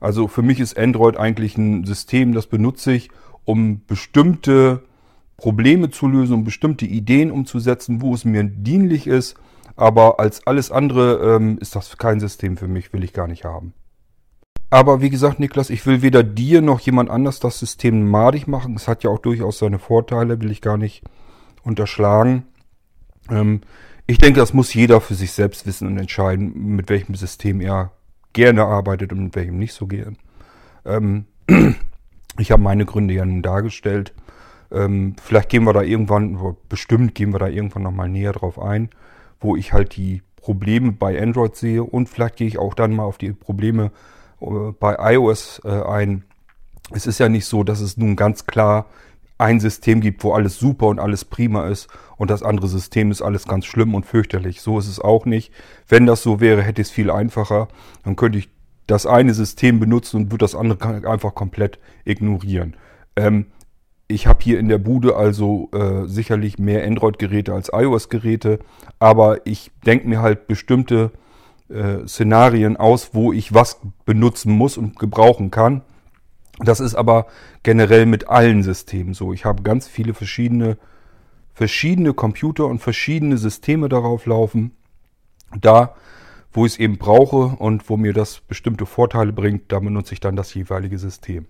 Also 0.00 0.26
für 0.26 0.42
mich 0.42 0.58
ist 0.58 0.76
Android 0.76 1.16
eigentlich 1.16 1.56
ein 1.56 1.84
System, 1.84 2.32
das 2.32 2.48
benutze 2.48 2.92
ich, 2.92 3.10
um 3.44 3.84
bestimmte 3.86 4.82
Probleme 5.36 5.90
zu 5.90 6.08
lösen, 6.08 6.34
um 6.34 6.44
bestimmte 6.44 6.84
Ideen 6.84 7.30
umzusetzen, 7.30 8.02
wo 8.02 8.12
es 8.12 8.24
mir 8.24 8.42
dienlich 8.42 9.06
ist. 9.06 9.36
Aber 9.78 10.18
als 10.18 10.44
alles 10.44 10.72
andere 10.72 11.36
ähm, 11.36 11.56
ist 11.60 11.76
das 11.76 11.96
kein 11.98 12.18
System 12.18 12.56
für 12.56 12.66
mich, 12.66 12.92
will 12.92 13.04
ich 13.04 13.12
gar 13.12 13.28
nicht 13.28 13.44
haben. 13.44 13.74
Aber 14.70 15.00
wie 15.00 15.08
gesagt, 15.08 15.38
Niklas, 15.38 15.70
ich 15.70 15.86
will 15.86 16.02
weder 16.02 16.24
dir 16.24 16.62
noch 16.62 16.80
jemand 16.80 17.10
anders 17.10 17.38
das 17.38 17.60
System 17.60 18.10
madig 18.10 18.48
machen. 18.48 18.74
Es 18.74 18.88
hat 18.88 19.04
ja 19.04 19.10
auch 19.10 19.20
durchaus 19.20 19.60
seine 19.60 19.78
Vorteile, 19.78 20.40
will 20.40 20.50
ich 20.50 20.62
gar 20.62 20.76
nicht 20.76 21.04
unterschlagen. 21.62 22.44
Ähm, 23.30 23.60
ich 24.08 24.18
denke, 24.18 24.40
das 24.40 24.52
muss 24.52 24.74
jeder 24.74 25.00
für 25.00 25.14
sich 25.14 25.30
selbst 25.30 25.64
wissen 25.64 25.86
und 25.86 25.96
entscheiden, 25.96 26.74
mit 26.74 26.90
welchem 26.90 27.14
System 27.14 27.60
er 27.60 27.92
gerne 28.32 28.64
arbeitet 28.64 29.12
und 29.12 29.22
mit 29.22 29.36
welchem 29.36 29.58
nicht 29.58 29.74
so 29.74 29.86
gern. 29.86 30.18
Ähm, 30.84 31.26
ich 32.36 32.50
habe 32.50 32.62
meine 32.64 32.84
Gründe 32.84 33.14
ja 33.14 33.24
nun 33.24 33.42
dargestellt. 33.42 34.12
Ähm, 34.72 35.14
vielleicht 35.22 35.50
gehen 35.50 35.62
wir 35.62 35.72
da 35.72 35.82
irgendwann, 35.82 36.36
bestimmt 36.68 37.14
gehen 37.14 37.32
wir 37.32 37.38
da 37.38 37.46
irgendwann 37.46 37.84
nochmal 37.84 38.08
näher 38.08 38.32
drauf 38.32 38.58
ein, 38.58 38.90
wo 39.40 39.56
ich 39.56 39.72
halt 39.72 39.96
die 39.96 40.22
Probleme 40.36 40.92
bei 40.92 41.20
Android 41.20 41.56
sehe 41.56 41.82
und 41.82 42.08
vielleicht 42.08 42.36
gehe 42.36 42.46
ich 42.46 42.58
auch 42.58 42.74
dann 42.74 42.94
mal 42.94 43.04
auf 43.04 43.18
die 43.18 43.32
Probleme 43.32 43.90
äh, 44.40 44.72
bei 44.78 45.14
iOS 45.14 45.60
äh, 45.64 45.82
ein. 45.82 46.24
Es 46.90 47.06
ist 47.06 47.18
ja 47.18 47.28
nicht 47.28 47.44
so, 47.44 47.64
dass 47.64 47.80
es 47.80 47.96
nun 47.96 48.16
ganz 48.16 48.46
klar 48.46 48.86
ein 49.36 49.60
System 49.60 50.00
gibt, 50.00 50.24
wo 50.24 50.32
alles 50.32 50.58
super 50.58 50.86
und 50.86 50.98
alles 50.98 51.24
prima 51.24 51.68
ist 51.68 51.88
und 52.16 52.30
das 52.30 52.42
andere 52.42 52.66
System 52.66 53.10
ist 53.10 53.22
alles 53.22 53.46
ganz 53.46 53.66
schlimm 53.66 53.94
und 53.94 54.04
fürchterlich. 54.04 54.60
So 54.60 54.78
ist 54.78 54.88
es 54.88 55.00
auch 55.00 55.26
nicht. 55.26 55.52
Wenn 55.86 56.06
das 56.06 56.22
so 56.22 56.40
wäre, 56.40 56.62
hätte 56.62 56.82
ich 56.82 56.88
es 56.88 56.92
viel 56.92 57.10
einfacher. 57.10 57.68
Dann 58.04 58.16
könnte 58.16 58.38
ich 58.38 58.48
das 58.88 59.06
eine 59.06 59.34
System 59.34 59.78
benutzen 59.78 60.16
und 60.16 60.32
würde 60.32 60.44
das 60.44 60.54
andere 60.54 61.08
einfach 61.08 61.34
komplett 61.34 61.78
ignorieren. 62.04 62.74
Ähm, 63.14 63.46
ich 64.08 64.26
habe 64.26 64.42
hier 64.42 64.58
in 64.58 64.68
der 64.68 64.78
Bude 64.78 65.16
also 65.16 65.70
äh, 65.72 66.06
sicherlich 66.06 66.58
mehr 66.58 66.84
Android-Geräte 66.84 67.52
als 67.52 67.70
iOS-Geräte, 67.72 68.58
aber 68.98 69.46
ich 69.46 69.70
denke 69.86 70.08
mir 70.08 70.20
halt 70.20 70.46
bestimmte 70.46 71.12
äh, 71.68 72.06
Szenarien 72.06 72.76
aus, 72.76 73.10
wo 73.12 73.32
ich 73.32 73.54
was 73.54 73.80
benutzen 74.04 74.52
muss 74.52 74.76
und 74.76 74.98
gebrauchen 74.98 75.50
kann 75.50 75.82
das 76.58 76.80
ist 76.80 76.94
aber 76.94 77.26
generell 77.62 78.06
mit 78.06 78.28
allen 78.28 78.62
Systemen 78.62 79.14
so. 79.14 79.32
Ich 79.32 79.44
habe 79.44 79.62
ganz 79.62 79.86
viele 79.86 80.14
verschiedene, 80.14 80.76
verschiedene 81.54 82.14
Computer 82.14 82.66
und 82.66 82.80
verschiedene 82.80 83.38
Systeme 83.38 83.88
darauf 83.88 84.26
laufen. 84.26 84.72
Da, 85.60 85.94
wo 86.52 86.66
ich 86.66 86.72
es 86.72 86.78
eben 86.78 86.98
brauche 86.98 87.56
und 87.56 87.88
wo 87.88 87.96
mir 87.96 88.12
das 88.12 88.40
bestimmte 88.40 88.86
Vorteile 88.86 89.32
bringt, 89.32 89.70
da 89.72 89.78
benutze 89.78 90.14
ich 90.14 90.20
dann 90.20 90.36
das 90.36 90.52
jeweilige 90.52 90.98
System. 90.98 91.46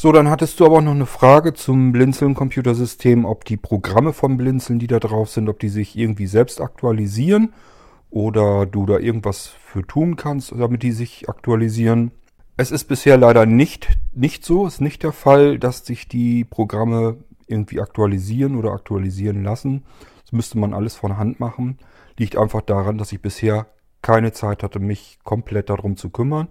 So, 0.00 0.12
dann 0.12 0.30
hattest 0.30 0.60
du 0.60 0.64
aber 0.64 0.76
auch 0.76 0.82
noch 0.82 0.92
eine 0.92 1.06
Frage 1.06 1.54
zum 1.54 1.90
Blinzeln-Computersystem, 1.90 3.24
ob 3.24 3.44
die 3.44 3.56
Programme 3.56 4.12
vom 4.12 4.36
Blinzeln, 4.36 4.78
die 4.78 4.86
da 4.86 5.00
drauf 5.00 5.28
sind, 5.28 5.48
ob 5.48 5.58
die 5.58 5.70
sich 5.70 5.98
irgendwie 5.98 6.28
selbst 6.28 6.60
aktualisieren 6.60 7.52
oder 8.08 8.64
du 8.64 8.86
da 8.86 9.00
irgendwas 9.00 9.48
für 9.48 9.84
tun 9.84 10.14
kannst, 10.14 10.52
damit 10.56 10.84
die 10.84 10.92
sich 10.92 11.28
aktualisieren. 11.28 12.12
Es 12.56 12.70
ist 12.70 12.84
bisher 12.84 13.16
leider 13.16 13.44
nicht, 13.44 13.88
nicht 14.12 14.44
so, 14.44 14.68
ist 14.68 14.80
nicht 14.80 15.02
der 15.02 15.10
Fall, 15.10 15.58
dass 15.58 15.84
sich 15.84 16.06
die 16.06 16.44
Programme 16.44 17.16
irgendwie 17.48 17.80
aktualisieren 17.80 18.54
oder 18.54 18.74
aktualisieren 18.74 19.42
lassen. 19.42 19.82
Das 20.22 20.30
müsste 20.30 20.58
man 20.58 20.74
alles 20.74 20.94
von 20.94 21.16
Hand 21.16 21.40
machen. 21.40 21.76
Liegt 22.16 22.36
einfach 22.36 22.60
daran, 22.60 22.98
dass 22.98 23.10
ich 23.10 23.20
bisher 23.20 23.66
keine 24.00 24.30
Zeit 24.30 24.62
hatte, 24.62 24.78
mich 24.78 25.18
komplett 25.24 25.70
darum 25.70 25.96
zu 25.96 26.10
kümmern. 26.10 26.46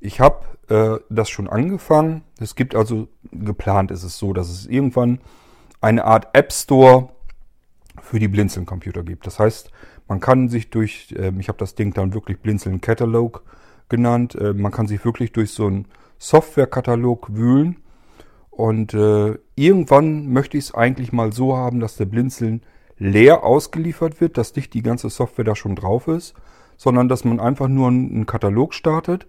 Ich 0.00 0.20
habe 0.20 0.44
äh, 0.68 1.02
das 1.08 1.28
schon 1.30 1.48
angefangen. 1.48 2.22
Es 2.38 2.54
gibt 2.54 2.74
also, 2.74 3.08
geplant 3.32 3.90
ist 3.90 4.02
es 4.02 4.18
so, 4.18 4.32
dass 4.32 4.50
es 4.50 4.66
irgendwann 4.66 5.20
eine 5.80 6.04
Art 6.04 6.28
App 6.32 6.52
Store 6.52 7.10
für 8.02 8.18
die 8.18 8.28
Blinzeln-Computer 8.28 9.02
gibt. 9.02 9.26
Das 9.26 9.38
heißt, 9.38 9.70
Man 10.08 10.20
kann 10.20 10.48
sich 10.48 10.70
durch, 10.70 11.14
äh, 11.18 11.32
ich 11.38 11.48
habe 11.48 11.58
das 11.58 11.74
Ding 11.74 11.92
dann 11.92 12.14
wirklich 12.14 12.38
Blinzeln 12.40 12.80
Catalog 12.80 13.42
genannt, 13.88 14.34
äh, 14.36 14.52
man 14.52 14.72
kann 14.72 14.86
sich 14.86 15.04
wirklich 15.04 15.32
durch 15.32 15.50
so 15.50 15.66
einen 15.66 15.86
Softwarekatalog 16.18 17.34
wühlen. 17.34 17.76
Und 18.50 18.94
äh, 18.94 19.38
irgendwann 19.54 20.32
möchte 20.32 20.56
ich 20.56 20.66
es 20.66 20.74
eigentlich 20.74 21.12
mal 21.12 21.32
so 21.32 21.56
haben, 21.56 21.80
dass 21.80 21.96
der 21.96 22.06
Blinzeln 22.06 22.62
leer 22.98 23.44
ausgeliefert 23.44 24.20
wird, 24.20 24.38
dass 24.38 24.56
nicht 24.56 24.72
die 24.72 24.82
ganze 24.82 25.10
Software 25.10 25.44
da 25.44 25.54
schon 25.54 25.76
drauf 25.76 26.08
ist, 26.08 26.34
sondern 26.78 27.08
dass 27.08 27.24
man 27.24 27.38
einfach 27.40 27.68
nur 27.68 27.88
einen 27.88 28.24
Katalog 28.26 28.72
startet, 28.72 29.26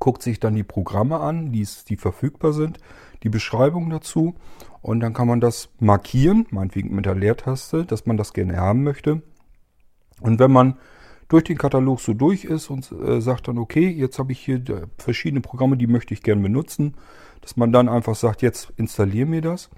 guckt 0.00 0.22
sich 0.22 0.40
dann 0.40 0.56
die 0.56 0.64
Programme 0.64 1.20
an, 1.20 1.52
die, 1.52 1.66
die 1.88 1.96
verfügbar 1.96 2.52
sind, 2.52 2.78
die 3.22 3.28
Beschreibung 3.28 3.90
dazu 3.90 4.34
und 4.82 5.00
dann 5.00 5.12
kann 5.12 5.28
man 5.28 5.40
das 5.40 5.68
markieren, 5.78 6.46
meinetwegen 6.50 6.94
mit 6.94 7.06
der 7.06 7.14
Leertaste, 7.14 7.84
dass 7.84 8.06
man 8.06 8.16
das 8.16 8.32
gerne 8.32 8.56
haben 8.56 8.82
möchte. 8.82 9.22
Und 10.20 10.38
wenn 10.38 10.50
man 10.50 10.78
durch 11.28 11.44
den 11.44 11.58
Katalog 11.58 12.00
so 12.00 12.12
durch 12.12 12.44
ist 12.44 12.70
und 12.70 12.90
äh, 12.92 13.20
sagt 13.20 13.46
dann, 13.46 13.58
okay, 13.58 13.88
jetzt 13.88 14.18
habe 14.18 14.32
ich 14.32 14.40
hier 14.40 14.56
äh, 14.56 14.86
verschiedene 14.98 15.40
Programme, 15.40 15.76
die 15.76 15.86
möchte 15.86 16.12
ich 16.12 16.22
gerne 16.22 16.42
benutzen, 16.42 16.96
dass 17.40 17.56
man 17.56 17.72
dann 17.72 17.88
einfach 17.88 18.16
sagt, 18.16 18.42
jetzt 18.42 18.72
installiere 18.76 19.28
mir 19.28 19.40
das. 19.40 19.70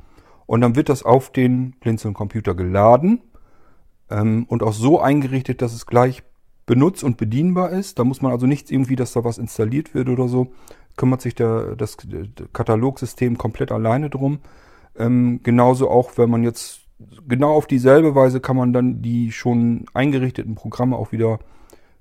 Und 0.46 0.62
dann 0.62 0.76
wird 0.76 0.88
das 0.88 1.02
auf 1.02 1.30
den 1.30 1.72
Blinzeln-Computer 1.72 2.54
geladen 2.54 3.20
ähm, 4.10 4.46
und 4.48 4.62
auch 4.62 4.72
so 4.72 5.00
eingerichtet, 5.00 5.62
dass 5.62 5.74
es 5.74 5.86
gleich 5.86 6.22
benutzt 6.66 7.04
und 7.04 7.16
bedienbar 7.16 7.70
ist. 7.70 7.98
Da 7.98 8.04
muss 8.04 8.22
man 8.22 8.32
also 8.32 8.46
nichts 8.46 8.70
irgendwie, 8.70 8.96
dass 8.96 9.12
da 9.12 9.24
was 9.24 9.38
installiert 9.38 9.94
wird 9.94 10.08
oder 10.08 10.28
so. 10.28 10.52
Kümmert 10.96 11.22
sich 11.22 11.34
der, 11.34 11.76
das 11.76 11.96
Katalogsystem 12.52 13.38
komplett 13.38 13.72
alleine 13.72 14.10
drum. 14.10 14.40
Ähm, 14.96 15.40
genauso 15.42 15.90
auch, 15.90 16.18
wenn 16.18 16.30
man 16.30 16.44
jetzt 16.44 16.80
genau 17.26 17.52
auf 17.54 17.66
dieselbe 17.66 18.14
Weise 18.14 18.40
kann 18.40 18.56
man 18.56 18.72
dann 18.72 19.02
die 19.02 19.32
schon 19.32 19.86
eingerichteten 19.94 20.54
Programme 20.54 20.96
auch 20.96 21.12
wieder 21.12 21.38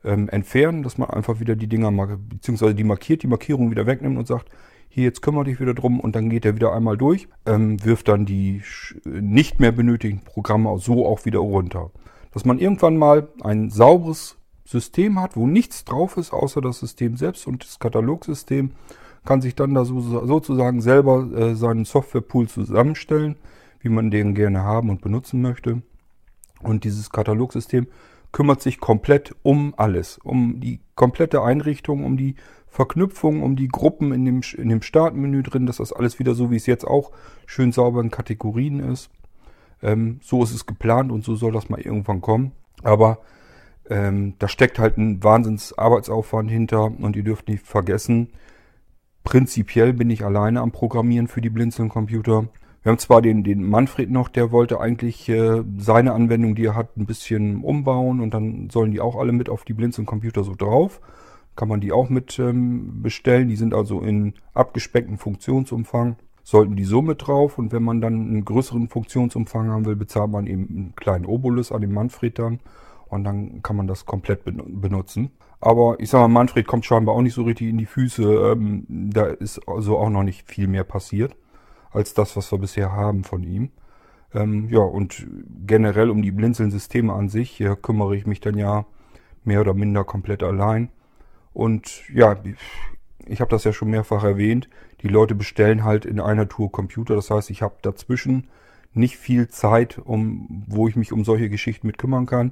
ähm, 0.03 0.29
entfernen, 0.29 0.83
dass 0.83 0.97
man 0.97 1.09
einfach 1.09 1.39
wieder 1.39 1.55
die 1.55 1.67
Dinger, 1.67 1.91
beziehungsweise 2.17 2.75
die 2.75 2.83
markiert, 2.83 3.23
die 3.23 3.27
Markierung 3.27 3.71
wieder 3.71 3.85
wegnimmt 3.85 4.17
und 4.17 4.27
sagt, 4.27 4.49
hier, 4.89 5.05
jetzt 5.05 5.21
kümmere 5.21 5.45
dich 5.45 5.59
wieder 5.59 5.73
drum 5.73 6.01
und 6.01 6.15
dann 6.15 6.29
geht 6.29 6.45
er 6.45 6.55
wieder 6.55 6.73
einmal 6.73 6.97
durch, 6.97 7.29
ähm, 7.45 7.83
wirft 7.85 8.09
dann 8.09 8.25
die 8.25 8.61
nicht 9.05 9.59
mehr 9.59 9.71
benötigten 9.71 10.25
Programme 10.25 10.77
so 10.79 11.05
auch 11.05 11.23
wieder 11.23 11.39
runter. 11.39 11.91
Dass 12.33 12.43
man 12.43 12.59
irgendwann 12.59 12.97
mal 12.97 13.29
ein 13.41 13.69
sauberes 13.69 14.37
System 14.71 15.19
hat, 15.19 15.35
wo 15.35 15.45
nichts 15.45 15.85
drauf 15.85 16.17
ist, 16.17 16.33
außer 16.33 16.61
das 16.61 16.79
System 16.79 17.17
selbst 17.17 17.45
und 17.45 17.63
das 17.63 17.79
Katalogsystem, 17.79 18.71
kann 19.23 19.41
sich 19.41 19.53
dann 19.53 19.75
da 19.75 19.85
so, 19.85 20.01
sozusagen 20.01 20.81
selber 20.81 21.29
äh, 21.31 21.55
seinen 21.55 21.85
Softwarepool 21.85 22.47
zusammenstellen 22.47 23.35
wie 23.81 23.89
man 23.89 24.11
den 24.11 24.33
gerne 24.33 24.63
haben 24.63 24.89
und 24.89 25.01
benutzen 25.01 25.41
möchte. 25.41 25.81
Und 26.61 26.83
dieses 26.83 27.09
Katalogsystem 27.09 27.87
kümmert 28.31 28.61
sich 28.61 28.79
komplett 28.79 29.35
um 29.43 29.73
alles, 29.75 30.19
um 30.19 30.59
die 30.61 30.79
komplette 30.95 31.41
Einrichtung, 31.41 32.05
um 32.05 32.15
die 32.15 32.35
Verknüpfung, 32.67 33.43
um 33.43 33.55
die 33.55 33.67
Gruppen 33.67 34.13
in 34.13 34.23
dem, 34.23 34.41
in 34.57 34.69
dem 34.69 34.81
Startmenü 34.81 35.43
drin, 35.43 35.65
dass 35.65 35.77
das 35.77 35.91
alles 35.91 36.19
wieder 36.19 36.35
so, 36.35 36.51
wie 36.51 36.55
es 36.55 36.67
jetzt 36.67 36.87
auch 36.87 37.11
schön 37.45 37.73
sauber 37.73 37.99
in 37.99 38.11
Kategorien 38.11 38.79
ist. 38.79 39.09
Ähm, 39.81 40.19
so 40.21 40.43
ist 40.43 40.53
es 40.53 40.65
geplant 40.65 41.11
und 41.11 41.25
so 41.25 41.35
soll 41.35 41.51
das 41.51 41.69
mal 41.69 41.81
irgendwann 41.81 42.21
kommen. 42.21 42.53
Aber 42.83 43.19
ähm, 43.91 44.35
da 44.39 44.47
steckt 44.47 44.79
halt 44.79 44.97
ein 44.97 45.21
Wahnsinns 45.21 45.77
Arbeitsaufwand 45.77 46.49
hinter 46.49 46.85
und 46.85 47.15
ihr 47.17 47.23
dürft 47.23 47.49
nicht 47.49 47.65
vergessen, 47.65 48.29
prinzipiell 49.25 49.91
bin 49.91 50.09
ich 50.09 50.23
alleine 50.23 50.61
am 50.61 50.71
Programmieren 50.71 51.27
für 51.27 51.41
die 51.41 51.49
Blinzeln-Computer. 51.49 52.47
Wir 52.83 52.89
haben 52.89 52.99
zwar 52.99 53.21
den, 53.21 53.43
den 53.43 53.63
Manfred 53.63 54.09
noch, 54.09 54.29
der 54.29 54.51
wollte 54.51 54.79
eigentlich 54.79 55.27
äh, 55.27 55.63
seine 55.77 56.13
Anwendung, 56.13 56.55
die 56.55 56.65
er 56.65 56.75
hat, 56.75 56.95
ein 56.95 57.05
bisschen 57.05 57.63
umbauen 57.63 58.21
und 58.21 58.33
dann 58.33 58.69
sollen 58.69 58.91
die 58.91 59.01
auch 59.01 59.17
alle 59.17 59.33
mit 59.33 59.49
auf 59.49 59.65
die 59.65 59.73
Blinzeln-Computer 59.73 60.45
so 60.45 60.55
drauf. 60.55 61.01
Kann 61.57 61.67
man 61.67 61.81
die 61.81 61.91
auch 61.91 62.09
mit 62.09 62.39
ähm, 62.39 63.01
bestellen. 63.03 63.49
Die 63.49 63.57
sind 63.57 63.73
also 63.73 63.99
in 63.99 64.33
abgespeckten 64.53 65.17
Funktionsumfang. 65.17 66.15
Sollten 66.43 66.77
die 66.77 66.85
so 66.85 67.01
mit 67.01 67.27
drauf 67.27 67.57
und 67.57 67.73
wenn 67.73 67.83
man 67.83 67.99
dann 67.99 68.13
einen 68.13 68.45
größeren 68.45 68.87
Funktionsumfang 68.87 69.69
haben 69.69 69.85
will, 69.85 69.97
bezahlt 69.97 70.31
man 70.31 70.47
eben 70.47 70.67
einen 70.69 70.93
kleinen 70.95 71.25
Obolus 71.25 71.73
an 71.73 71.81
den 71.81 71.91
Manfred 71.91 72.39
dann 72.39 72.61
und 73.11 73.23
dann 73.23 73.61
kann 73.61 73.75
man 73.75 73.87
das 73.87 74.05
komplett 74.05 74.43
benutzen. 74.45 75.31
Aber 75.59 75.97
ich 75.99 76.09
sag 76.09 76.19
mal, 76.21 76.27
Manfred 76.27 76.65
kommt 76.65 76.85
scheinbar 76.85 77.15
auch 77.15 77.21
nicht 77.21 77.35
so 77.35 77.43
richtig 77.43 77.69
in 77.69 77.77
die 77.77 77.85
Füße. 77.85 78.23
Ähm, 78.23 78.85
da 78.89 79.25
ist 79.25 79.67
also 79.67 79.97
auch 79.97 80.09
noch 80.09 80.23
nicht 80.23 80.49
viel 80.49 80.67
mehr 80.67 80.83
passiert 80.83 81.35
als 81.91 82.13
das, 82.13 82.35
was 82.35 82.51
wir 82.51 82.57
bisher 82.57 82.93
haben 82.93 83.23
von 83.23 83.43
ihm. 83.43 83.69
Ähm, 84.33 84.69
ja, 84.69 84.79
und 84.79 85.27
generell 85.67 86.09
um 86.09 86.21
die 86.21 86.31
Blinzeln-Systeme 86.31 87.13
an 87.13 87.29
sich, 87.29 87.51
hier 87.51 87.75
kümmere 87.75 88.15
ich 88.15 88.25
mich 88.25 88.39
dann 88.39 88.57
ja 88.57 88.85
mehr 89.43 89.61
oder 89.61 89.73
minder 89.73 90.03
komplett 90.03 90.41
allein. 90.41 90.89
Und 91.53 92.09
ja, 92.09 92.37
ich 93.27 93.41
habe 93.41 93.51
das 93.51 93.65
ja 93.65 93.73
schon 93.73 93.89
mehrfach 93.89 94.23
erwähnt, 94.23 94.69
die 95.01 95.09
Leute 95.09 95.35
bestellen 95.35 95.83
halt 95.83 96.05
in 96.05 96.19
einer 96.19 96.47
Tour 96.47 96.71
Computer. 96.71 97.15
Das 97.15 97.29
heißt, 97.29 97.49
ich 97.49 97.61
habe 97.61 97.75
dazwischen 97.81 98.47
nicht 98.93 99.17
viel 99.17 99.47
Zeit, 99.49 99.99
um, 99.99 100.63
wo 100.67 100.87
ich 100.87 100.95
mich 100.95 101.11
um 101.11 101.23
solche 101.23 101.49
Geschichten 101.49 101.87
mit 101.87 101.97
kümmern 101.97 102.25
kann. 102.25 102.51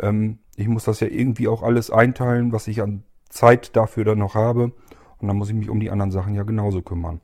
Ähm, 0.00 0.38
ich 0.56 0.68
muss 0.68 0.84
das 0.84 1.00
ja 1.00 1.08
irgendwie 1.08 1.48
auch 1.48 1.62
alles 1.62 1.90
einteilen, 1.90 2.52
was 2.52 2.68
ich 2.68 2.82
an 2.82 3.04
Zeit 3.28 3.76
dafür 3.76 4.04
dann 4.04 4.18
noch 4.18 4.34
habe. 4.34 4.72
Und 5.18 5.28
dann 5.28 5.36
muss 5.36 5.48
ich 5.48 5.54
mich 5.54 5.70
um 5.70 5.80
die 5.80 5.90
anderen 5.90 6.10
Sachen 6.10 6.34
ja 6.34 6.42
genauso 6.42 6.82
kümmern. 6.82 7.20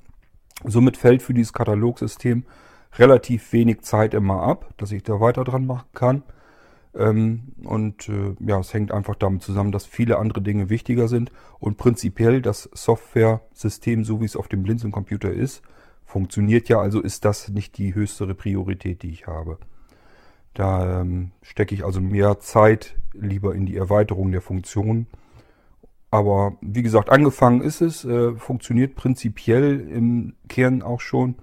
Somit 0.64 0.96
fällt 0.96 1.22
für 1.22 1.34
dieses 1.34 1.52
Katalogsystem 1.52 2.44
relativ 2.96 3.52
wenig 3.52 3.82
Zeit 3.82 4.14
immer 4.14 4.42
ab, 4.42 4.72
dass 4.76 4.92
ich 4.92 5.02
da 5.02 5.20
weiter 5.20 5.44
dran 5.44 5.66
machen 5.66 5.88
kann. 5.94 6.22
Ähm, 6.94 7.54
und 7.64 8.08
äh, 8.08 8.37
ja, 8.40 8.58
es 8.60 8.72
hängt 8.72 8.92
einfach 8.92 9.16
damit 9.16 9.42
zusammen, 9.42 9.72
dass 9.72 9.84
viele 9.84 10.18
andere 10.18 10.42
Dinge 10.42 10.70
wichtiger 10.70 11.08
sind 11.08 11.32
und 11.58 11.76
prinzipiell 11.76 12.40
das 12.40 12.68
Software-System, 12.72 14.04
so 14.04 14.20
wie 14.20 14.26
es 14.26 14.37
auf 14.37 14.48
dem 14.48 14.62
Blinzeln-Computer 14.62 15.32
ist, 15.32 15.62
funktioniert 16.04 16.68
ja, 16.68 16.80
also 16.80 17.00
ist 17.00 17.24
das 17.24 17.48
nicht 17.48 17.78
die 17.78 17.94
höchste 17.94 18.32
Priorität, 18.34 19.02
die 19.02 19.10
ich 19.10 19.26
habe. 19.26 19.58
Da 20.54 21.00
ähm, 21.00 21.32
stecke 21.42 21.74
ich 21.74 21.84
also 21.84 22.00
mehr 22.00 22.40
Zeit 22.40 22.96
lieber 23.12 23.54
in 23.54 23.66
die 23.66 23.76
Erweiterung 23.76 24.32
der 24.32 24.40
Funktionen 24.40 25.06
aber 26.14 26.56
wie 26.60 26.84
gesagt, 26.84 27.10
angefangen 27.10 27.60
ist 27.60 27.80
es, 27.80 28.04
äh, 28.04 28.36
funktioniert 28.36 28.94
prinzipiell 28.94 29.80
im 29.80 30.34
Kern 30.48 30.80
auch 30.80 31.00
schon. 31.00 31.34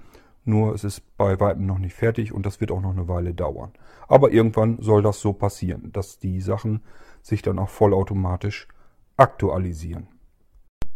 Nur 0.46 0.74
es 0.74 0.86
ist 0.86 1.02
bei 1.18 1.42
weitem 1.42 1.66
noch 1.66 1.78
nicht 1.78 1.94
fertig 1.94 2.32
und 2.32 2.46
das 2.46 2.62
wird 2.62 2.72
auch 2.72 2.80
noch 2.80 2.92
eine 2.92 3.10
Weile 3.10 3.34
dauern. 3.34 3.74
Aber 4.08 4.32
irgendwann 4.32 4.82
soll 4.82 5.02
das 5.02 5.20
so 5.20 5.34
passieren, 5.34 5.92
dass 5.92 6.20
die 6.20 6.40
Sachen 6.40 6.84
sich 7.22 7.42
dann 7.42 7.60
auch 7.60 7.68
vollautomatisch 7.68 8.70
aktualisieren. 9.18 10.08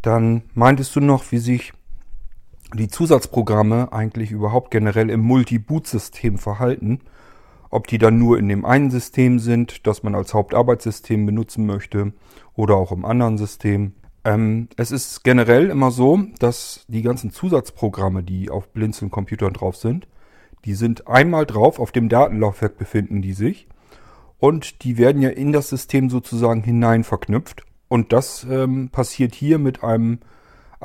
Dann 0.01 0.43
meintest 0.53 0.95
du 0.95 1.01
noch, 1.01 1.29
wie 1.33 1.39
sich 1.39 1.73
die 2.73 2.87
Zusatzprogramme 2.87 3.91
eigentlich 3.91 4.31
überhaupt 4.31 4.71
generell 4.71 5.09
im 5.09 5.19
Multi-Boot-System 5.19 6.37
verhalten. 6.37 7.01
Ob 7.69 7.87
die 7.87 7.97
dann 7.97 8.17
nur 8.19 8.37
in 8.37 8.47
dem 8.47 8.65
einen 8.65 8.91
System 8.91 9.39
sind, 9.39 9.85
das 9.87 10.03
man 10.03 10.15
als 10.15 10.33
Hauptarbeitssystem 10.33 11.25
benutzen 11.25 11.65
möchte 11.65 12.13
oder 12.53 12.75
auch 12.75 12.91
im 12.91 13.05
anderen 13.05 13.37
System. 13.37 13.93
Ähm, 14.23 14.69
es 14.77 14.91
ist 14.91 15.23
generell 15.23 15.69
immer 15.69 15.91
so, 15.91 16.19
dass 16.39 16.85
die 16.87 17.01
ganzen 17.01 17.31
Zusatzprogramme, 17.31 18.23
die 18.23 18.49
auf 18.49 18.69
Blinzeln-Computern 18.69 19.53
drauf 19.53 19.75
sind, 19.75 20.07
die 20.65 20.73
sind 20.73 21.07
einmal 21.07 21.45
drauf, 21.45 21.79
auf 21.79 21.91
dem 21.91 22.09
Datenlaufwerk 22.09 22.77
befinden 22.77 23.21
die 23.21 23.33
sich 23.33 23.67
und 24.39 24.83
die 24.83 24.97
werden 24.97 25.21
ja 25.21 25.29
in 25.29 25.51
das 25.51 25.69
System 25.69 26.09
sozusagen 26.09 26.63
hinein 26.63 27.03
verknüpft. 27.03 27.63
Und 27.87 28.13
das 28.13 28.45
ähm, 28.49 28.89
passiert 28.89 29.35
hier 29.35 29.59
mit 29.59 29.83
einem 29.83 30.19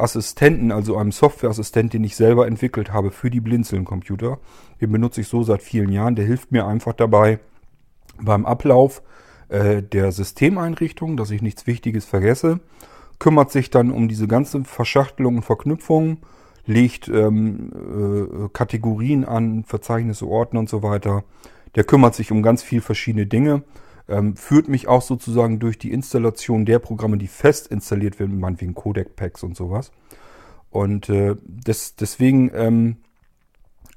Assistenten, 0.01 0.73
also 0.73 0.97
einem 0.97 1.13
Softwareassistent, 1.13 1.93
den 1.93 2.05
ich 2.05 2.17
selber 2.17 2.47
entwickelt 2.47 2.93
habe 2.93 3.11
für 3.11 3.31
die 3.31 3.41
Blinzeln-Computer. 3.41 4.39
Den 4.81 4.93
benutze 4.93 5.21
ich 5.21 5.29
so 5.29 5.43
seit 5.43 5.63
vielen 5.63 5.91
Jahren. 5.91 6.17
Der 6.17 6.25
hilft 6.25 6.53
mir 6.53 6.67
einfach 6.67 6.93
dabei 6.93 7.39
beim 8.21 8.47
Ablauf 8.47 9.03
äh, 9.49 9.83
der 9.83 10.13
Systemeinrichtung, 10.13 11.17
dass 11.17 11.31
ich 11.31 11.43
nichts 11.43 11.67
Wichtiges 11.67 12.05
vergesse. 12.05 12.61
Kümmert 13.19 13.51
sich 13.51 13.71
dann 13.71 13.91
um 13.91 14.09
diese 14.09 14.27
ganze 14.27 14.65
Verschachtelung 14.65 15.37
und 15.37 15.43
Verknüpfung, 15.43 16.19
legt 16.67 17.09
ähm, 17.09 17.73
äh, 17.73 18.49
Kategorien 18.53 19.25
an, 19.25 19.65
Verzeichnisse, 19.65 20.27
Ordner 20.27 20.61
und 20.61 20.69
so 20.69 20.83
weiter. 20.83 21.25
Der 21.75 21.85
kümmert 21.85 22.15
sich 22.15 22.33
um 22.33 22.43
ganz 22.43 22.63
viel 22.63 22.81
verschiedene 22.81 23.27
Dinge 23.27 23.63
ähm, 24.11 24.37
führt 24.37 24.69
mich 24.69 24.89
auch 24.89 25.03
sozusagen 25.03 25.59
durch 25.59 25.79
die 25.79 25.93
Installation 25.93 26.67
der 26.67 26.79
Programme, 26.79 27.17
die 27.17 27.29
fest 27.29 27.69
installiert 27.69 28.19
werden, 28.19 28.39
meinetwegen 28.39 28.75
Codec-Packs 28.75 29.43
und 29.43 29.57
sowas. 29.57 29.93
Und 30.71 31.09
äh, 31.09 31.37
des, 31.45 31.97
deswegen 31.97 32.51
ähm, 32.55 32.97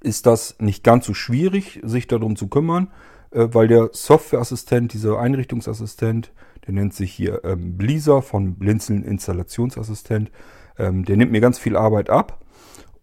ist 0.01 0.25
das 0.25 0.55
nicht 0.59 0.83
ganz 0.83 1.05
so 1.05 1.13
schwierig, 1.13 1.79
sich 1.83 2.07
darum 2.07 2.35
zu 2.35 2.47
kümmern, 2.47 2.91
äh, 3.31 3.47
weil 3.51 3.67
der 3.67 3.89
Softwareassistent, 3.91 4.93
dieser 4.93 5.19
Einrichtungsassistent, 5.19 6.31
der 6.65 6.73
nennt 6.73 6.93
sich 6.93 7.11
hier 7.11 7.43
ähm, 7.43 7.77
Blizzard 7.77 8.23
von 8.23 8.55
Blinzeln 8.55 9.03
Installationsassistent, 9.03 10.31
ähm, 10.77 11.05
der 11.05 11.17
nimmt 11.17 11.31
mir 11.31 11.41
ganz 11.41 11.59
viel 11.59 11.75
Arbeit 11.75 12.09
ab 12.09 12.43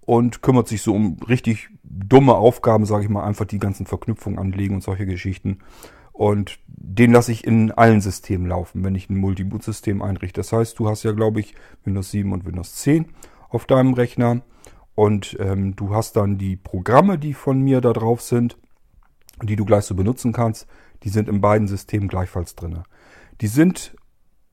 und 0.00 0.42
kümmert 0.42 0.68
sich 0.68 0.82
so 0.82 0.94
um 0.94 1.18
richtig 1.28 1.68
dumme 1.82 2.34
Aufgaben, 2.34 2.86
sage 2.86 3.04
ich 3.04 3.10
mal, 3.10 3.24
einfach 3.24 3.44
die 3.44 3.58
ganzen 3.58 3.86
Verknüpfungen 3.86 4.38
anlegen 4.38 4.74
und 4.74 4.82
solche 4.82 5.06
Geschichten. 5.06 5.58
Und 6.20 6.58
den 6.66 7.12
lasse 7.12 7.32
ich 7.32 7.46
in 7.46 7.72
allen 7.72 8.02
Systemen 8.02 8.46
laufen, 8.46 8.84
wenn 8.84 8.94
ich 8.94 9.08
ein 9.08 9.16
Multiboot-System 9.16 10.02
einrichte. 10.02 10.42
Das 10.42 10.52
heißt, 10.52 10.78
du 10.78 10.86
hast 10.86 11.02
ja, 11.02 11.12
glaube 11.12 11.40
ich, 11.40 11.54
Windows 11.82 12.10
7 12.10 12.30
und 12.34 12.44
Windows 12.44 12.74
10 12.74 13.06
auf 13.48 13.64
deinem 13.64 13.94
Rechner. 13.94 14.42
Und 14.94 15.38
ähm, 15.40 15.76
du 15.76 15.94
hast 15.94 16.16
dann 16.16 16.36
die 16.36 16.56
Programme, 16.56 17.18
die 17.18 17.32
von 17.32 17.62
mir 17.62 17.80
da 17.80 17.94
drauf 17.94 18.20
sind, 18.20 18.58
die 19.42 19.56
du 19.56 19.64
gleich 19.64 19.84
so 19.84 19.94
benutzen 19.94 20.34
kannst. 20.34 20.66
Die 21.04 21.08
sind 21.08 21.26
in 21.26 21.40
beiden 21.40 21.68
Systemen 21.68 22.06
gleichfalls 22.08 22.54
drin. 22.54 22.80
Die 23.40 23.46
sind 23.46 23.96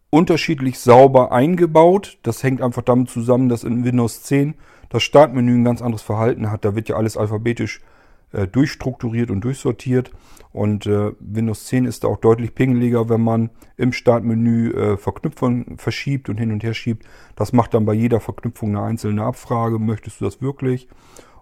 unterschiedlich 0.10 0.80
sauber 0.80 1.34
eingebaut. 1.34 2.18
Das 2.24 2.44
hängt 2.44 2.62
einfach 2.62 2.84
damit 2.84 3.10
zusammen, 3.10 3.50
dass 3.50 3.66
in 3.66 3.84
Windows 3.84 4.24
10 4.24 4.56
das 4.88 5.04
Startmenü 5.04 5.56
ein 5.56 5.66
ganz 5.66 5.82
anderes 5.82 6.02
Verhalten 6.02 6.50
hat. 6.50 6.64
Da 6.64 6.76
wird 6.76 6.88
ja 6.88 6.96
alles 6.96 7.18
alphabetisch 7.18 7.80
äh, 7.80 7.97
durchstrukturiert 8.32 9.32
und 9.32 9.42
durchsortiert. 9.42 10.12
Und 10.52 10.88
äh, 10.88 11.12
Windows 11.20 11.66
10 11.66 11.86
ist 11.86 12.04
da 12.04 12.08
auch 12.08 12.18
deutlich 12.18 12.56
pingeliger, 12.56 13.10
wenn 13.10 13.22
man 13.22 13.52
im 13.76 13.94
Startmenü 13.94 14.72
äh, 14.72 14.98
Verknüpfungen 14.98 15.78
verschiebt 15.78 16.30
und 16.30 16.38
hin 16.38 16.52
und 16.52 16.64
her 16.64 16.74
schiebt. 16.74 17.06
Das 17.36 17.54
macht 17.54 17.74
dann 17.74 17.86
bei 17.86 17.94
jeder 17.94 18.20
Verknüpfung 18.20 18.70
eine 18.70 18.82
einzelne 18.82 19.24
Abfrage. 19.24 19.78
Möchtest 19.78 20.20
du 20.20 20.26
das 20.26 20.42
wirklich? 20.42 20.88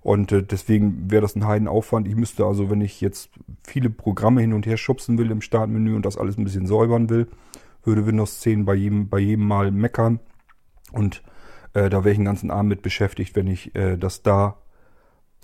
Und 0.01 0.31
äh, 0.31 0.43
deswegen 0.43 1.09
wäre 1.09 1.21
das 1.21 1.35
ein 1.35 1.47
Heidenaufwand. 1.47 2.07
Ich 2.07 2.15
müsste 2.15 2.45
also, 2.45 2.69
wenn 2.69 2.81
ich 2.81 3.01
jetzt 3.01 3.29
viele 3.63 3.89
Programme 3.89 4.41
hin 4.41 4.53
und 4.53 4.65
her 4.65 4.77
schubsen 4.77 5.17
will 5.17 5.31
im 5.31 5.41
Startmenü 5.41 5.95
und 5.95 6.05
das 6.05 6.17
alles 6.17 6.37
ein 6.37 6.43
bisschen 6.43 6.67
säubern 6.67 7.09
will, 7.09 7.27
würde 7.83 8.05
Windows 8.05 8.41
10 8.41 8.65
bei 8.65 8.75
jedem, 8.75 9.09
bei 9.09 9.19
jedem 9.19 9.47
Mal 9.47 9.71
meckern. 9.71 10.19
Und 10.91 11.23
äh, 11.73 11.89
da 11.89 12.03
wäre 12.03 12.11
ich 12.11 12.17
den 12.17 12.25
ganzen 12.25 12.51
Abend 12.51 12.69
mit 12.69 12.81
beschäftigt, 12.81 13.35
wenn 13.35 13.47
ich 13.47 13.73
äh, 13.75 13.97
das 13.97 14.21
da 14.21 14.57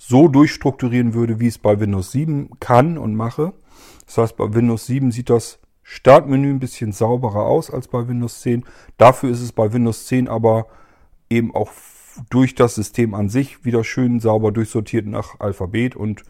so 0.03 0.27
durchstrukturieren 0.27 1.13
würde, 1.13 1.39
wie 1.39 1.45
es 1.45 1.59
bei 1.59 1.79
Windows 1.79 2.11
7 2.11 2.59
kann 2.59 2.97
und 2.97 3.15
mache. 3.15 3.53
Das 4.07 4.17
heißt, 4.17 4.35
bei 4.35 4.51
Windows 4.51 4.87
7 4.87 5.11
sieht 5.11 5.29
das 5.29 5.59
Startmenü 5.83 6.49
ein 6.49 6.59
bisschen 6.59 6.91
sauberer 6.91 7.45
aus 7.45 7.69
als 7.69 7.87
bei 7.87 8.07
Windows 8.07 8.41
10. 8.41 8.65
Dafür 8.97 9.29
ist 9.29 9.41
es 9.41 9.51
bei 9.51 9.71
Windows 9.73 10.07
10 10.07 10.27
aber 10.27 10.65
eben 11.29 11.53
auch 11.53 11.71
durch 12.31 12.55
das 12.55 12.73
System 12.73 13.13
an 13.13 13.29
sich 13.29 13.63
wieder 13.63 13.83
schön 13.83 14.19
sauber 14.19 14.51
durchsortiert 14.51 15.05
nach 15.05 15.39
Alphabet 15.39 15.95
und 15.95 16.23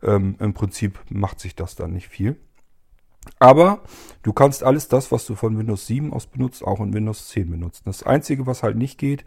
ähm, 0.00 0.36
im 0.38 0.54
Prinzip 0.54 1.00
macht 1.10 1.40
sich 1.40 1.56
das 1.56 1.74
dann 1.74 1.92
nicht 1.92 2.08
viel. 2.08 2.36
Aber 3.40 3.80
du 4.22 4.32
kannst 4.32 4.62
alles 4.62 4.86
das, 4.86 5.10
was 5.10 5.26
du 5.26 5.34
von 5.34 5.58
Windows 5.58 5.88
7 5.88 6.12
aus 6.12 6.28
benutzt, 6.28 6.64
auch 6.64 6.78
in 6.78 6.94
Windows 6.94 7.28
10 7.28 7.50
benutzen. 7.50 7.82
Das 7.84 8.04
Einzige, 8.04 8.46
was 8.46 8.62
halt 8.62 8.76
nicht 8.76 8.96
geht, 8.96 9.24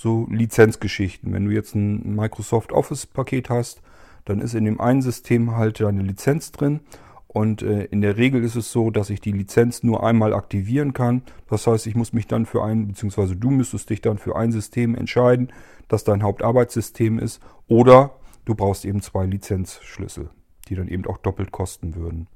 so 0.00 0.26
Lizenzgeschichten. 0.30 1.32
Wenn 1.32 1.44
du 1.44 1.50
jetzt 1.50 1.74
ein 1.74 2.14
Microsoft 2.16 2.72
Office-Paket 2.72 3.50
hast, 3.50 3.82
dann 4.24 4.40
ist 4.40 4.54
in 4.54 4.64
dem 4.64 4.80
einen 4.80 5.02
System 5.02 5.56
halt 5.56 5.80
deine 5.80 6.02
Lizenz 6.02 6.52
drin. 6.52 6.80
Und 7.28 7.62
äh, 7.62 7.84
in 7.84 8.00
der 8.00 8.16
Regel 8.16 8.42
ist 8.42 8.56
es 8.56 8.72
so, 8.72 8.90
dass 8.90 9.10
ich 9.10 9.20
die 9.20 9.32
Lizenz 9.32 9.82
nur 9.82 10.02
einmal 10.02 10.32
aktivieren 10.32 10.94
kann. 10.94 11.22
Das 11.48 11.66
heißt, 11.66 11.86
ich 11.86 11.94
muss 11.94 12.14
mich 12.14 12.26
dann 12.26 12.46
für 12.46 12.64
ein, 12.64 12.88
beziehungsweise 12.88 13.36
du 13.36 13.50
müsstest 13.50 13.90
dich 13.90 14.00
dann 14.00 14.16
für 14.16 14.36
ein 14.36 14.52
System 14.52 14.94
entscheiden, 14.94 15.52
das 15.88 16.02
dein 16.02 16.22
Hauptarbeitssystem 16.22 17.18
ist. 17.18 17.40
Oder 17.68 18.14
du 18.46 18.54
brauchst 18.54 18.86
eben 18.86 19.02
zwei 19.02 19.26
Lizenzschlüssel, 19.26 20.30
die 20.68 20.76
dann 20.76 20.88
eben 20.88 21.06
auch 21.06 21.18
doppelt 21.18 21.52
kosten 21.52 21.94
würden. 21.94 22.26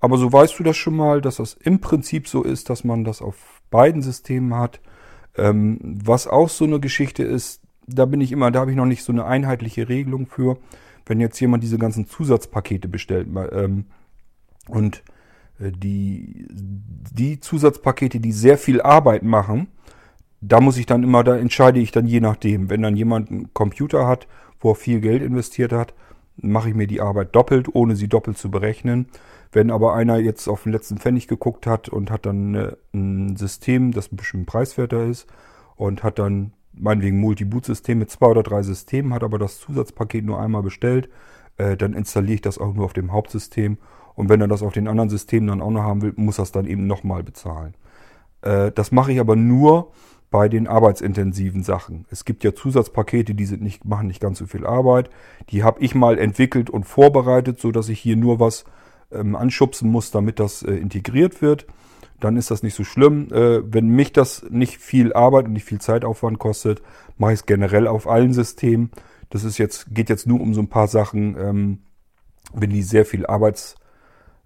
Aber 0.00 0.18
so 0.18 0.32
weißt 0.32 0.58
du 0.58 0.64
das 0.64 0.76
schon 0.76 0.96
mal, 0.96 1.20
dass 1.20 1.36
das 1.36 1.54
im 1.54 1.80
Prinzip 1.80 2.26
so 2.26 2.42
ist, 2.42 2.70
dass 2.70 2.82
man 2.82 3.04
das 3.04 3.22
auf 3.22 3.62
beiden 3.70 4.02
Systemen 4.02 4.54
hat. 4.54 4.80
Ähm, 5.38 5.78
was 5.82 6.26
auch 6.26 6.48
so 6.48 6.64
eine 6.64 6.80
Geschichte 6.80 7.22
ist, 7.22 7.62
da 7.86 8.04
bin 8.04 8.20
ich 8.20 8.32
immer, 8.32 8.50
da 8.50 8.60
habe 8.60 8.70
ich 8.70 8.76
noch 8.76 8.86
nicht 8.86 9.02
so 9.02 9.12
eine 9.12 9.24
einheitliche 9.24 9.88
Regelung 9.88 10.26
für. 10.26 10.58
Wenn 11.06 11.20
jetzt 11.20 11.40
jemand 11.40 11.62
diese 11.62 11.78
ganzen 11.78 12.06
Zusatzpakete 12.06 12.86
bestellt 12.86 13.28
ähm, 13.52 13.86
und 14.68 15.02
äh, 15.58 15.72
die, 15.72 16.46
die 16.50 17.40
Zusatzpakete, 17.40 18.20
die 18.20 18.32
sehr 18.32 18.58
viel 18.58 18.82
Arbeit 18.82 19.22
machen, 19.22 19.68
da 20.40 20.60
muss 20.60 20.76
ich 20.76 20.86
dann 20.86 21.02
immer, 21.02 21.24
da 21.24 21.36
entscheide 21.36 21.80
ich 21.80 21.90
dann 21.90 22.06
je 22.06 22.20
nachdem. 22.20 22.70
Wenn 22.70 22.82
dann 22.82 22.96
jemand 22.96 23.30
einen 23.30 23.54
Computer 23.54 24.06
hat, 24.06 24.28
wo 24.60 24.72
er 24.72 24.76
viel 24.76 25.00
Geld 25.00 25.22
investiert 25.22 25.72
hat, 25.72 25.94
mache 26.36 26.68
ich 26.68 26.74
mir 26.74 26.86
die 26.86 27.00
Arbeit 27.00 27.34
doppelt, 27.34 27.74
ohne 27.74 27.96
sie 27.96 28.08
doppelt 28.08 28.38
zu 28.38 28.50
berechnen. 28.50 29.06
Wenn 29.52 29.70
aber 29.70 29.94
einer 29.94 30.18
jetzt 30.18 30.48
auf 30.48 30.64
den 30.64 30.72
letzten 30.72 30.98
Pfennig 30.98 31.28
geguckt 31.28 31.66
hat 31.66 31.88
und 31.88 32.10
hat 32.10 32.26
dann 32.26 32.54
äh, 32.54 32.76
ein 32.92 33.36
System, 33.36 33.92
das 33.92 34.12
ein 34.12 34.16
bisschen 34.16 34.46
preiswerter 34.46 35.04
ist 35.04 35.26
und 35.76 36.02
hat 36.02 36.18
dann 36.18 36.52
meinetwegen 36.72 37.20
Multi-Boot-System 37.20 37.98
mit 37.98 38.10
zwei 38.10 38.26
oder 38.26 38.42
drei 38.42 38.62
Systemen, 38.62 39.14
hat 39.14 39.24
aber 39.24 39.38
das 39.38 39.58
Zusatzpaket 39.58 40.24
nur 40.24 40.40
einmal 40.40 40.62
bestellt, 40.62 41.08
äh, 41.56 41.76
dann 41.76 41.92
installiere 41.94 42.34
ich 42.34 42.40
das 42.42 42.58
auch 42.58 42.74
nur 42.74 42.84
auf 42.84 42.92
dem 42.92 43.12
Hauptsystem. 43.12 43.78
Und 44.14 44.28
wenn 44.28 44.40
er 44.40 44.48
das 44.48 44.62
auf 44.62 44.72
den 44.72 44.88
anderen 44.88 45.10
Systemen 45.10 45.48
dann 45.48 45.62
auch 45.62 45.70
noch 45.70 45.82
haben 45.82 46.02
will, 46.02 46.12
muss 46.16 46.38
er 46.38 46.42
es 46.42 46.52
dann 46.52 46.66
eben 46.66 46.86
nochmal 46.86 47.22
bezahlen. 47.22 47.74
Äh, 48.42 48.72
das 48.72 48.92
mache 48.92 49.12
ich 49.12 49.20
aber 49.20 49.36
nur 49.36 49.92
bei 50.30 50.48
den 50.48 50.66
arbeitsintensiven 50.66 51.62
Sachen. 51.62 52.04
Es 52.10 52.24
gibt 52.24 52.44
ja 52.44 52.54
Zusatzpakete, 52.54 53.34
die 53.34 53.46
sind 53.46 53.62
nicht, 53.62 53.84
machen 53.84 54.08
nicht 54.08 54.20
ganz 54.20 54.38
so 54.38 54.46
viel 54.46 54.66
Arbeit. 54.66 55.08
Die 55.50 55.62
habe 55.62 55.80
ich 55.80 55.94
mal 55.94 56.18
entwickelt 56.18 56.68
und 56.68 56.84
vorbereitet, 56.84 57.60
so 57.60 57.72
dass 57.72 57.88
ich 57.88 58.00
hier 58.00 58.16
nur 58.16 58.38
was 58.38 58.64
ähm, 59.12 59.36
anschubsen 59.36 59.90
muss, 59.90 60.10
damit 60.10 60.40
das 60.40 60.62
äh, 60.62 60.72
integriert 60.72 61.42
wird. 61.42 61.66
Dann 62.20 62.36
ist 62.36 62.50
das 62.50 62.62
nicht 62.62 62.74
so 62.74 62.84
schlimm. 62.84 63.32
Äh, 63.32 63.60
wenn 63.72 63.88
mich 63.88 64.12
das 64.12 64.44
nicht 64.50 64.78
viel 64.78 65.12
Arbeit 65.12 65.46
und 65.46 65.52
nicht 65.52 65.64
viel 65.64 65.80
Zeitaufwand 65.80 66.38
kostet, 66.38 66.82
mache 67.16 67.32
ich 67.32 67.40
es 67.40 67.46
generell 67.46 67.86
auf 67.86 68.08
allen 68.08 68.32
Systemen. 68.32 68.90
Das 69.30 69.44
ist 69.44 69.58
jetzt, 69.58 69.94
geht 69.94 70.08
jetzt 70.08 70.26
nur 70.26 70.40
um 70.40 70.54
so 70.54 70.60
ein 70.60 70.68
paar 70.68 70.88
Sachen, 70.88 71.36
ähm, 71.38 71.78
wenn 72.52 72.70
die 72.70 72.82
sehr 72.82 73.04
viel 73.04 73.26
Arbeits, 73.26 73.76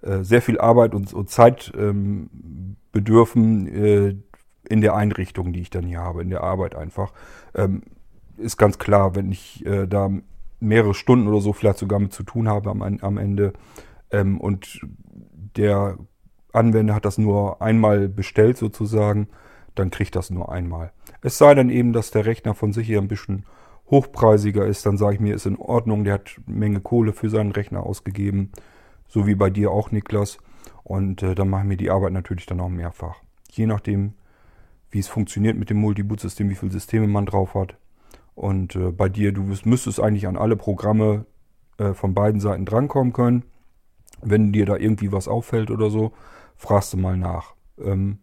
äh, 0.02 0.22
sehr 0.22 0.42
viel 0.42 0.58
Arbeit 0.58 0.94
und, 0.94 1.12
und 1.14 1.30
Zeit 1.30 1.72
ähm, 1.78 2.76
bedürfen 2.90 3.68
äh, 3.68 4.16
in 4.68 4.80
der 4.80 4.94
Einrichtung, 4.94 5.52
die 5.52 5.60
ich 5.60 5.70
dann 5.70 5.86
hier 5.86 6.00
habe, 6.00 6.22
in 6.22 6.30
der 6.30 6.42
Arbeit 6.42 6.74
einfach. 6.74 7.12
Ähm, 7.54 7.82
ist 8.36 8.56
ganz 8.56 8.78
klar, 8.78 9.14
wenn 9.14 9.30
ich 9.30 9.64
äh, 9.66 9.86
da 9.86 10.10
mehrere 10.60 10.94
Stunden 10.94 11.26
oder 11.26 11.40
so 11.40 11.52
vielleicht 11.52 11.78
sogar 11.78 11.98
mit 11.98 12.12
zu 12.12 12.22
tun 12.22 12.48
habe 12.48 12.70
am, 12.70 12.82
am 12.82 13.18
Ende, 13.18 13.52
ähm, 14.12 14.40
und 14.40 14.80
der 15.56 15.98
Anwender 16.52 16.94
hat 16.94 17.04
das 17.04 17.18
nur 17.18 17.60
einmal 17.60 18.08
bestellt 18.08 18.56
sozusagen, 18.56 19.28
dann 19.74 19.90
kriegt 19.90 20.14
das 20.16 20.30
nur 20.30 20.52
einmal. 20.52 20.92
Es 21.22 21.38
sei 21.38 21.54
denn 21.54 21.70
eben, 21.70 21.92
dass 21.92 22.10
der 22.10 22.26
Rechner 22.26 22.54
von 22.54 22.72
sich 22.72 22.88
her 22.88 23.00
ein 23.00 23.08
bisschen 23.08 23.46
hochpreisiger 23.90 24.66
ist, 24.66 24.86
dann 24.86 24.96
sage 24.96 25.14
ich 25.14 25.20
mir, 25.20 25.34
ist 25.34 25.46
in 25.46 25.56
Ordnung, 25.56 26.04
der 26.04 26.14
hat 26.14 26.40
Menge 26.46 26.80
Kohle 26.80 27.12
für 27.12 27.30
seinen 27.30 27.52
Rechner 27.52 27.84
ausgegeben, 27.84 28.52
so 29.08 29.26
wie 29.26 29.34
bei 29.34 29.50
dir 29.50 29.70
auch, 29.70 29.90
Niklas. 29.90 30.38
Und 30.82 31.22
äh, 31.22 31.34
dann 31.34 31.48
machen 31.48 31.70
wir 31.70 31.76
die 31.76 31.90
Arbeit 31.90 32.12
natürlich 32.12 32.46
dann 32.46 32.60
auch 32.60 32.68
mehrfach. 32.68 33.16
Je 33.50 33.66
nachdem, 33.66 34.14
wie 34.90 34.98
es 34.98 35.08
funktioniert 35.08 35.56
mit 35.56 35.70
dem 35.70 35.78
Multiboot-System, 35.78 36.48
wie 36.48 36.54
viele 36.54 36.72
Systeme 36.72 37.06
man 37.06 37.26
drauf 37.26 37.54
hat. 37.54 37.76
Und 38.34 38.76
äh, 38.76 38.90
bei 38.90 39.08
dir, 39.08 39.32
du 39.32 39.42
müsstest 39.64 40.00
eigentlich 40.00 40.26
an 40.26 40.36
alle 40.36 40.56
Programme 40.56 41.26
äh, 41.78 41.92
von 41.92 42.14
beiden 42.14 42.40
Seiten 42.40 42.64
drankommen 42.64 43.12
können. 43.12 43.44
Wenn 44.22 44.52
dir 44.52 44.66
da 44.66 44.76
irgendwie 44.76 45.12
was 45.12 45.28
auffällt 45.28 45.70
oder 45.70 45.90
so, 45.90 46.12
fragst 46.56 46.92
du 46.92 46.96
mal 46.96 47.16
nach. 47.16 47.54
Ähm, 47.78 48.18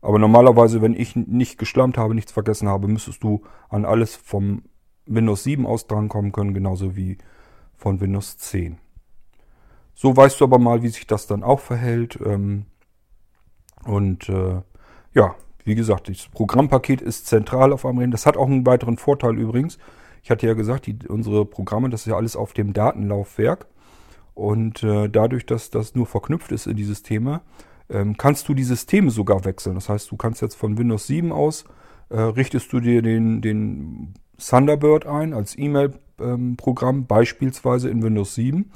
aber 0.00 0.18
normalerweise, 0.18 0.80
wenn 0.80 0.94
ich 0.94 1.14
nicht 1.16 1.58
geschlammt 1.58 1.98
habe, 1.98 2.14
nichts 2.14 2.32
vergessen 2.32 2.68
habe, 2.68 2.88
müsstest 2.88 3.22
du 3.22 3.42
an 3.68 3.84
alles 3.84 4.14
vom 4.14 4.62
Windows 5.06 5.42
7 5.42 5.66
aus 5.66 5.86
drankommen 5.86 6.32
können, 6.32 6.54
genauso 6.54 6.96
wie 6.96 7.18
von 7.76 8.00
Windows 8.00 8.38
10. 8.38 8.78
So 9.94 10.16
weißt 10.16 10.40
du 10.40 10.44
aber 10.44 10.58
mal, 10.58 10.82
wie 10.82 10.88
sich 10.88 11.06
das 11.06 11.26
dann 11.26 11.42
auch 11.42 11.60
verhält. 11.60 12.18
Ähm, 12.24 12.66
und 13.84 14.28
äh, 14.28 14.62
ja, 15.12 15.34
wie 15.64 15.74
gesagt, 15.74 16.08
das 16.08 16.28
Programmpaket 16.28 17.02
ist 17.02 17.26
zentral 17.26 17.72
auf 17.72 17.84
einem 17.84 17.98
Rechner. 17.98 18.12
Das 18.12 18.26
hat 18.26 18.36
auch 18.36 18.46
einen 18.46 18.66
weiteren 18.66 18.96
Vorteil 18.96 19.38
übrigens. 19.38 19.78
Ich 20.22 20.30
hatte 20.30 20.46
ja 20.46 20.54
gesagt, 20.54 20.86
die, 20.86 20.96
unsere 21.08 21.44
Programme, 21.44 21.90
das 21.90 22.02
ist 22.02 22.06
ja 22.06 22.16
alles 22.16 22.36
auf 22.36 22.52
dem 22.52 22.72
Datenlaufwerk. 22.72 23.66
Und 24.40 24.82
äh, 24.82 25.10
dadurch, 25.10 25.44
dass 25.44 25.68
das 25.68 25.94
nur 25.94 26.06
verknüpft 26.06 26.50
ist 26.50 26.66
in 26.66 26.74
die 26.74 26.84
Systeme, 26.84 27.42
ähm, 27.90 28.16
kannst 28.16 28.48
du 28.48 28.54
die 28.54 28.64
Systeme 28.64 29.10
sogar 29.10 29.44
wechseln. 29.44 29.74
Das 29.74 29.90
heißt, 29.90 30.10
du 30.10 30.16
kannst 30.16 30.40
jetzt 30.40 30.54
von 30.54 30.78
Windows 30.78 31.08
7 31.08 31.30
aus, 31.30 31.66
äh, 32.08 32.18
richtest 32.18 32.72
du 32.72 32.80
dir 32.80 33.02
den, 33.02 33.42
den 33.42 34.14
Thunderbird 34.38 35.04
ein 35.04 35.34
als 35.34 35.58
E-Mail-Programm, 35.58 36.96
ähm, 36.96 37.06
beispielsweise 37.06 37.90
in 37.90 38.02
Windows 38.02 38.34
7. 38.34 38.70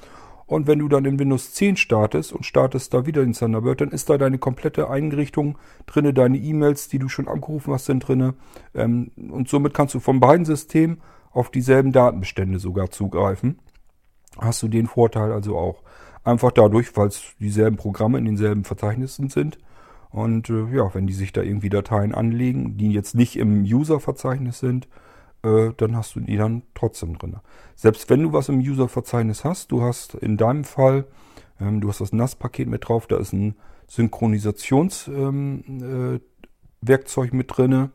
Und 0.44 0.66
wenn 0.66 0.80
du 0.80 0.88
dann 0.88 1.06
in 1.06 1.18
Windows 1.18 1.54
10 1.54 1.78
startest 1.78 2.34
und 2.34 2.44
startest 2.44 2.92
da 2.92 3.06
wieder 3.06 3.24
den 3.24 3.32
Thunderbird, 3.32 3.80
dann 3.80 3.88
ist 3.88 4.10
da 4.10 4.18
deine 4.18 4.36
komplette 4.36 4.90
Einrichtung 4.90 5.56
drinne, 5.86 6.12
deine 6.12 6.36
E-Mails, 6.36 6.90
die 6.90 6.98
du 6.98 7.08
schon 7.08 7.26
abgerufen 7.26 7.72
hast, 7.72 7.86
sind 7.86 8.06
drinne. 8.06 8.34
Ähm, 8.74 9.12
und 9.16 9.48
somit 9.48 9.72
kannst 9.72 9.94
du 9.94 10.00
von 10.00 10.20
beiden 10.20 10.44
Systemen 10.44 11.00
auf 11.32 11.50
dieselben 11.50 11.90
Datenbestände 11.90 12.58
sogar 12.58 12.90
zugreifen 12.90 13.60
hast 14.38 14.62
du 14.62 14.68
den 14.68 14.86
Vorteil 14.86 15.32
also 15.32 15.56
auch. 15.56 15.82
Einfach 16.24 16.52
dadurch, 16.52 16.96
weil 16.96 17.08
es 17.08 17.22
dieselben 17.38 17.76
Programme 17.76 18.18
in 18.18 18.24
denselben 18.24 18.64
Verzeichnissen 18.64 19.28
sind. 19.28 19.58
Und 20.10 20.48
äh, 20.48 20.66
ja, 20.74 20.94
wenn 20.94 21.06
die 21.06 21.12
sich 21.12 21.32
da 21.32 21.42
irgendwie 21.42 21.68
Dateien 21.68 22.14
anlegen, 22.14 22.76
die 22.76 22.92
jetzt 22.92 23.14
nicht 23.14 23.36
im 23.36 23.62
User-Verzeichnis 23.62 24.60
sind, 24.60 24.88
äh, 25.42 25.70
dann 25.76 25.96
hast 25.96 26.16
du 26.16 26.20
die 26.20 26.36
dann 26.36 26.62
trotzdem 26.74 27.18
drin. 27.18 27.36
Selbst 27.74 28.08
wenn 28.08 28.22
du 28.22 28.32
was 28.32 28.48
im 28.48 28.60
User-Verzeichnis 28.60 29.44
hast, 29.44 29.72
du 29.72 29.82
hast 29.82 30.14
in 30.14 30.36
deinem 30.36 30.64
Fall 30.64 31.06
Ähm, 31.60 31.80
du 31.80 31.88
hast 31.88 32.00
das 32.00 32.12
NAS-Paket 32.12 32.68
mit 32.68 32.88
drauf, 32.88 33.06
da 33.06 33.16
ist 33.16 33.32
ein 33.32 33.54
Synchronisationswerkzeug 33.86 35.68
ähm, 35.68 37.32
äh, 37.32 37.36
mit 37.36 37.56
drinne. 37.56 37.90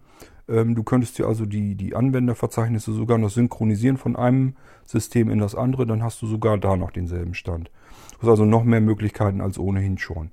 Ähm, 0.49 0.75
du 0.75 0.83
könntest 0.83 1.17
dir 1.17 1.27
also 1.27 1.45
die, 1.45 1.75
die 1.75 1.95
Anwenderverzeichnisse 1.95 2.93
sogar 2.93 3.17
noch 3.17 3.29
synchronisieren 3.29 3.97
von 3.97 4.15
einem 4.15 4.55
System 4.85 5.29
in 5.29 5.39
das 5.39 5.55
andere, 5.55 5.85
dann 5.85 6.03
hast 6.03 6.21
du 6.21 6.27
sogar 6.27 6.57
da 6.57 6.75
noch 6.75 6.91
denselben 6.91 7.33
Stand. 7.33 7.69
Du 8.13 8.23
hast 8.23 8.29
also 8.29 8.45
noch 8.45 8.63
mehr 8.63 8.81
Möglichkeiten 8.81 9.41
als 9.41 9.59
ohnehin 9.59 9.97
schon. 9.97 10.31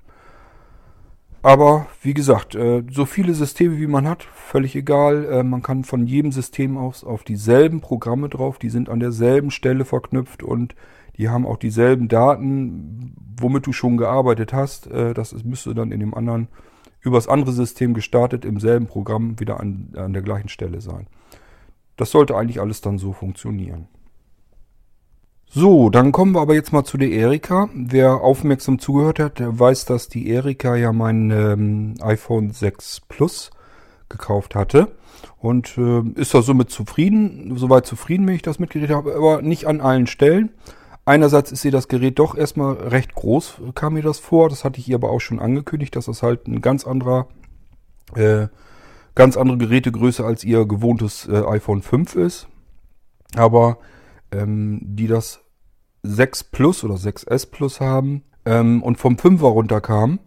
Aber 1.42 1.86
wie 2.02 2.14
gesagt, 2.14 2.56
äh, 2.56 2.82
so 2.90 3.04
viele 3.04 3.32
Systeme 3.32 3.78
wie 3.78 3.86
man 3.86 4.08
hat, 4.08 4.24
völlig 4.24 4.74
egal. 4.74 5.26
Äh, 5.26 5.42
man 5.44 5.62
kann 5.62 5.84
von 5.84 6.06
jedem 6.06 6.32
System 6.32 6.76
aus 6.76 7.04
auf 7.04 7.22
dieselben 7.22 7.80
Programme 7.80 8.28
drauf, 8.28 8.58
die 8.58 8.70
sind 8.70 8.88
an 8.88 8.98
derselben 8.98 9.52
Stelle 9.52 9.84
verknüpft 9.84 10.42
und 10.42 10.74
die 11.18 11.28
haben 11.28 11.46
auch 11.46 11.56
dieselben 11.56 12.08
Daten, 12.08 13.14
womit 13.38 13.66
du 13.66 13.72
schon 13.72 13.96
gearbeitet 13.96 14.52
hast. 14.52 14.88
Äh, 14.88 15.14
das 15.14 15.44
müsste 15.44 15.72
dann 15.74 15.92
in 15.92 16.00
dem 16.00 16.14
anderen 16.14 16.48
übers 17.06 17.28
andere 17.28 17.52
System 17.52 17.94
gestartet 17.94 18.44
im 18.44 18.60
selben 18.60 18.86
Programm 18.86 19.40
wieder 19.40 19.60
an, 19.60 19.92
an 19.96 20.12
der 20.12 20.22
gleichen 20.22 20.48
Stelle 20.48 20.80
sein. 20.80 21.06
Das 21.96 22.10
sollte 22.10 22.36
eigentlich 22.36 22.60
alles 22.60 22.80
dann 22.80 22.98
so 22.98 23.12
funktionieren. 23.12 23.88
So, 25.48 25.90
dann 25.90 26.12
kommen 26.12 26.32
wir 26.32 26.40
aber 26.40 26.54
jetzt 26.54 26.72
mal 26.72 26.84
zu 26.84 26.98
der 26.98 27.10
Erika. 27.10 27.70
Wer 27.72 28.20
aufmerksam 28.20 28.78
zugehört 28.78 29.18
hat, 29.18 29.38
der 29.38 29.58
weiß, 29.58 29.86
dass 29.86 30.08
die 30.08 30.28
Erika 30.28 30.76
ja 30.76 30.92
mein 30.92 31.30
ähm, 31.30 31.94
iPhone 32.02 32.50
6 32.50 33.02
Plus 33.08 33.50
gekauft 34.08 34.54
hatte. 34.54 34.88
Und 35.38 35.78
äh, 35.78 36.02
ist 36.20 36.34
da 36.34 36.42
somit 36.42 36.70
zufrieden, 36.70 37.56
soweit 37.56 37.86
zufrieden, 37.86 38.26
wenn 38.26 38.34
ich 38.34 38.42
das 38.42 38.58
Mitgerät 38.58 38.90
habe, 38.90 39.14
aber 39.14 39.40
nicht 39.40 39.66
an 39.66 39.80
allen 39.80 40.06
Stellen. 40.06 40.50
Einerseits 41.08 41.52
ist 41.52 41.64
ihr 41.64 41.70
das 41.70 41.86
Gerät 41.86 42.18
doch 42.18 42.36
erstmal 42.36 42.74
recht 42.74 43.14
groß, 43.14 43.60
kam 43.76 43.94
mir 43.94 44.02
das 44.02 44.18
vor. 44.18 44.48
Das 44.48 44.64
hatte 44.64 44.80
ich 44.80 44.88
ihr 44.88 44.96
aber 44.96 45.10
auch 45.10 45.20
schon 45.20 45.38
angekündigt, 45.38 45.94
dass 45.94 46.06
das 46.06 46.24
halt 46.24 46.48
ein 46.48 46.60
ganz 46.60 46.84
anderer, 46.84 47.28
äh, 48.16 48.48
ganz 49.14 49.36
andere 49.36 49.56
Gerätegröße 49.56 50.24
als 50.24 50.42
ihr 50.42 50.66
gewohntes 50.66 51.28
äh, 51.28 51.44
iPhone 51.46 51.82
5 51.82 52.16
ist. 52.16 52.48
Aber 53.36 53.78
ähm, 54.32 54.80
die 54.82 55.06
das 55.06 55.44
6 56.02 56.44
Plus 56.44 56.82
oder 56.82 56.96
6S 56.96 57.52
Plus 57.52 57.80
haben 57.80 58.24
ähm, 58.44 58.82
und 58.82 58.98
vom 58.98 59.14
5er 59.14 59.46
runterkamen, 59.46 60.18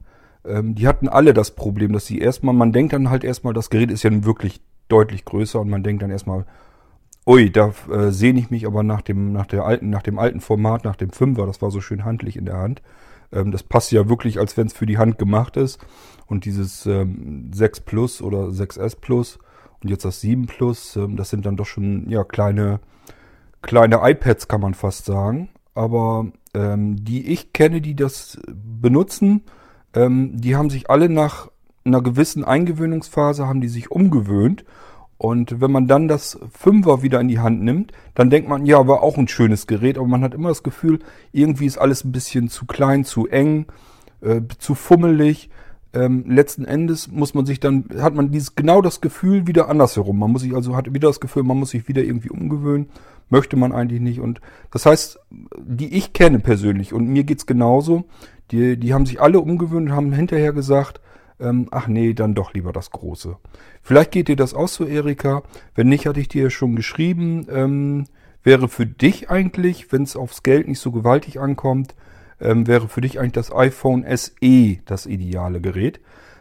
ähm, 0.45 0.75
die 0.75 0.87
hatten 0.87 1.09
alle 1.09 1.33
das 1.33 1.51
Problem, 1.51 1.91
dass 1.91 2.05
sie 2.05 2.19
erstmal, 2.19 2.55
man 2.55 2.71
denkt 2.71 2.93
dann 2.93 3.09
halt 3.09 3.25
erstmal, 3.25 3.53
das 3.53 3.69
Gerät 3.69 3.91
ist 3.91 4.03
ja 4.03 4.23
wirklich 4.23 4.61
deutlich 4.87 5.25
größer 5.25 5.59
und 5.59 5.69
man 5.69 5.83
denkt 5.83 6.03
dann 6.03 6.09
erstmal, 6.09 6.45
ui, 7.29 7.51
da 7.51 7.71
äh, 7.91 8.09
sehne 8.09 8.39
ich 8.39 8.49
mich 8.49 8.65
aber 8.65 8.81
nach 8.81 9.01
dem, 9.01 9.31
nach 9.31 9.45
der 9.45 9.63
alten, 9.63 9.91
nach 9.91 10.01
dem 10.01 10.17
alten 10.17 10.41
Format, 10.41 10.83
nach 10.83 10.95
dem 10.95 11.11
5er, 11.11 11.45
das 11.45 11.61
war 11.61 11.69
so 11.69 11.79
schön 11.79 12.03
handlich 12.03 12.35
in 12.35 12.45
der 12.45 12.57
Hand. 12.57 12.81
Ähm, 13.31 13.51
das 13.51 13.61
passt 13.61 13.91
ja 13.91 14.09
wirklich, 14.09 14.39
als 14.39 14.57
wenn 14.57 14.65
es 14.65 14.73
für 14.73 14.87
die 14.87 14.97
Hand 14.97 15.19
gemacht 15.19 15.55
ist. 15.55 15.79
Und 16.25 16.45
dieses 16.45 16.87
ähm, 16.87 17.51
6 17.53 17.81
Plus 17.81 18.21
oder 18.23 18.45
6S 18.45 18.99
Plus 18.99 19.37
und 19.81 19.91
jetzt 19.91 20.05
das 20.05 20.21
7 20.21 20.47
Plus, 20.47 20.95
ähm, 20.95 21.17
das 21.17 21.29
sind 21.29 21.45
dann 21.45 21.55
doch 21.55 21.67
schon 21.67 22.09
ja 22.09 22.23
kleine, 22.23 22.79
kleine 23.61 23.99
iPads, 24.01 24.47
kann 24.47 24.61
man 24.61 24.73
fast 24.73 25.05
sagen. 25.05 25.49
Aber 25.75 26.25
ähm, 26.55 27.03
die 27.05 27.31
ich 27.31 27.53
kenne, 27.53 27.79
die 27.79 27.95
das 27.95 28.39
benutzen, 28.47 29.43
ähm, 29.93 30.31
die 30.33 30.55
haben 30.55 30.71
sich 30.71 30.89
alle 30.89 31.09
nach 31.09 31.51
einer 31.85 32.01
gewissen 32.01 32.43
Eingewöhnungsphase 32.43 33.47
haben 33.47 33.61
die 33.61 33.67
sich 33.67 33.91
umgewöhnt 33.91 34.65
und 35.19 35.59
wenn 35.59 35.69
man 35.69 35.85
dann 35.85 36.07
das 36.07 36.39
Fünfer 36.49 37.03
wieder 37.03 37.19
in 37.19 37.27
die 37.27 37.39
Hand 37.39 37.61
nimmt, 37.61 37.91
dann 38.15 38.29
denkt 38.29 38.47
man, 38.47 38.65
ja, 38.65 38.87
war 38.87 39.03
auch 39.03 39.17
ein 39.17 39.27
schönes 39.27 39.67
Gerät, 39.67 39.97
aber 39.97 40.07
man 40.07 40.23
hat 40.23 40.33
immer 40.33 40.47
das 40.47 40.63
Gefühl, 40.63 40.99
irgendwie 41.33 41.65
ist 41.65 41.77
alles 41.77 42.05
ein 42.05 42.13
bisschen 42.13 42.47
zu 42.47 42.65
klein, 42.65 43.03
zu 43.03 43.27
eng, 43.27 43.65
äh, 44.21 44.39
zu 44.59 44.75
fummelig. 44.75 45.49
Ähm, 45.91 46.23
letzten 46.25 46.63
Endes 46.63 47.11
muss 47.11 47.33
man 47.33 47.45
sich 47.45 47.59
dann, 47.59 47.83
hat 47.99 48.15
man 48.15 48.31
dieses 48.31 48.55
genau 48.55 48.81
das 48.81 49.01
Gefühl 49.01 49.45
wieder 49.45 49.67
andersherum. 49.67 50.17
Man 50.17 50.31
muss 50.31 50.43
sich 50.43 50.55
also, 50.55 50.77
hat 50.77 50.93
wieder 50.93 51.09
das 51.09 51.19
Gefühl, 51.19 51.43
man 51.43 51.59
muss 51.59 51.71
sich 51.71 51.89
wieder 51.89 52.01
irgendwie 52.01 52.29
umgewöhnen. 52.29 52.87
Möchte 53.27 53.57
man 53.57 53.73
eigentlich 53.73 53.99
nicht. 53.99 54.21
Und 54.21 54.39
das 54.71 54.85
heißt, 54.85 55.19
die 55.57 55.97
ich 55.97 56.13
kenne 56.13 56.39
persönlich, 56.39 56.93
und 56.93 57.09
mir 57.09 57.25
geht's 57.25 57.45
genauso, 57.45 58.05
die, 58.51 58.77
die 58.77 58.93
haben 58.93 59.05
sich 59.05 59.19
alle 59.19 59.41
umgewöhnt 59.41 59.89
und 59.89 59.95
haben 59.97 60.13
hinterher 60.13 60.53
gesagt, 60.53 61.01
ähm, 61.39 61.67
ach 61.71 61.87
nee, 61.87 62.13
dann 62.13 62.35
doch 62.35 62.53
lieber 62.53 62.71
das 62.71 62.91
Große. 62.91 63.37
Vielleicht 63.81 64.11
geht 64.11 64.27
dir 64.27 64.35
das 64.35 64.53
auch 64.53 64.67
so, 64.67 64.85
Erika. 64.85 65.43
Wenn 65.75 65.89
nicht, 65.89 66.05
hatte 66.05 66.19
ich 66.19 66.27
dir 66.27 66.49
schon 66.49 66.75
geschrieben, 66.75 67.47
ähm, 67.49 68.05
wäre 68.43 68.67
für 68.67 68.85
dich 68.85 69.29
eigentlich, 69.29 69.91
wenn 69.91 70.03
es 70.03 70.15
aufs 70.15 70.43
Geld 70.43 70.67
nicht 70.67 70.79
so 70.79 70.91
gewaltig 70.91 71.39
ankommt, 71.39 71.95
ähm, 72.41 72.67
wäre 72.67 72.87
für 72.87 73.01
dich 73.01 73.19
eigentlich 73.19 73.33
das 73.33 73.53
iPhone 73.53 74.05
SE 74.15 74.77
das 74.85 75.05
ideale 75.05 75.61
Gerät. 75.61 75.99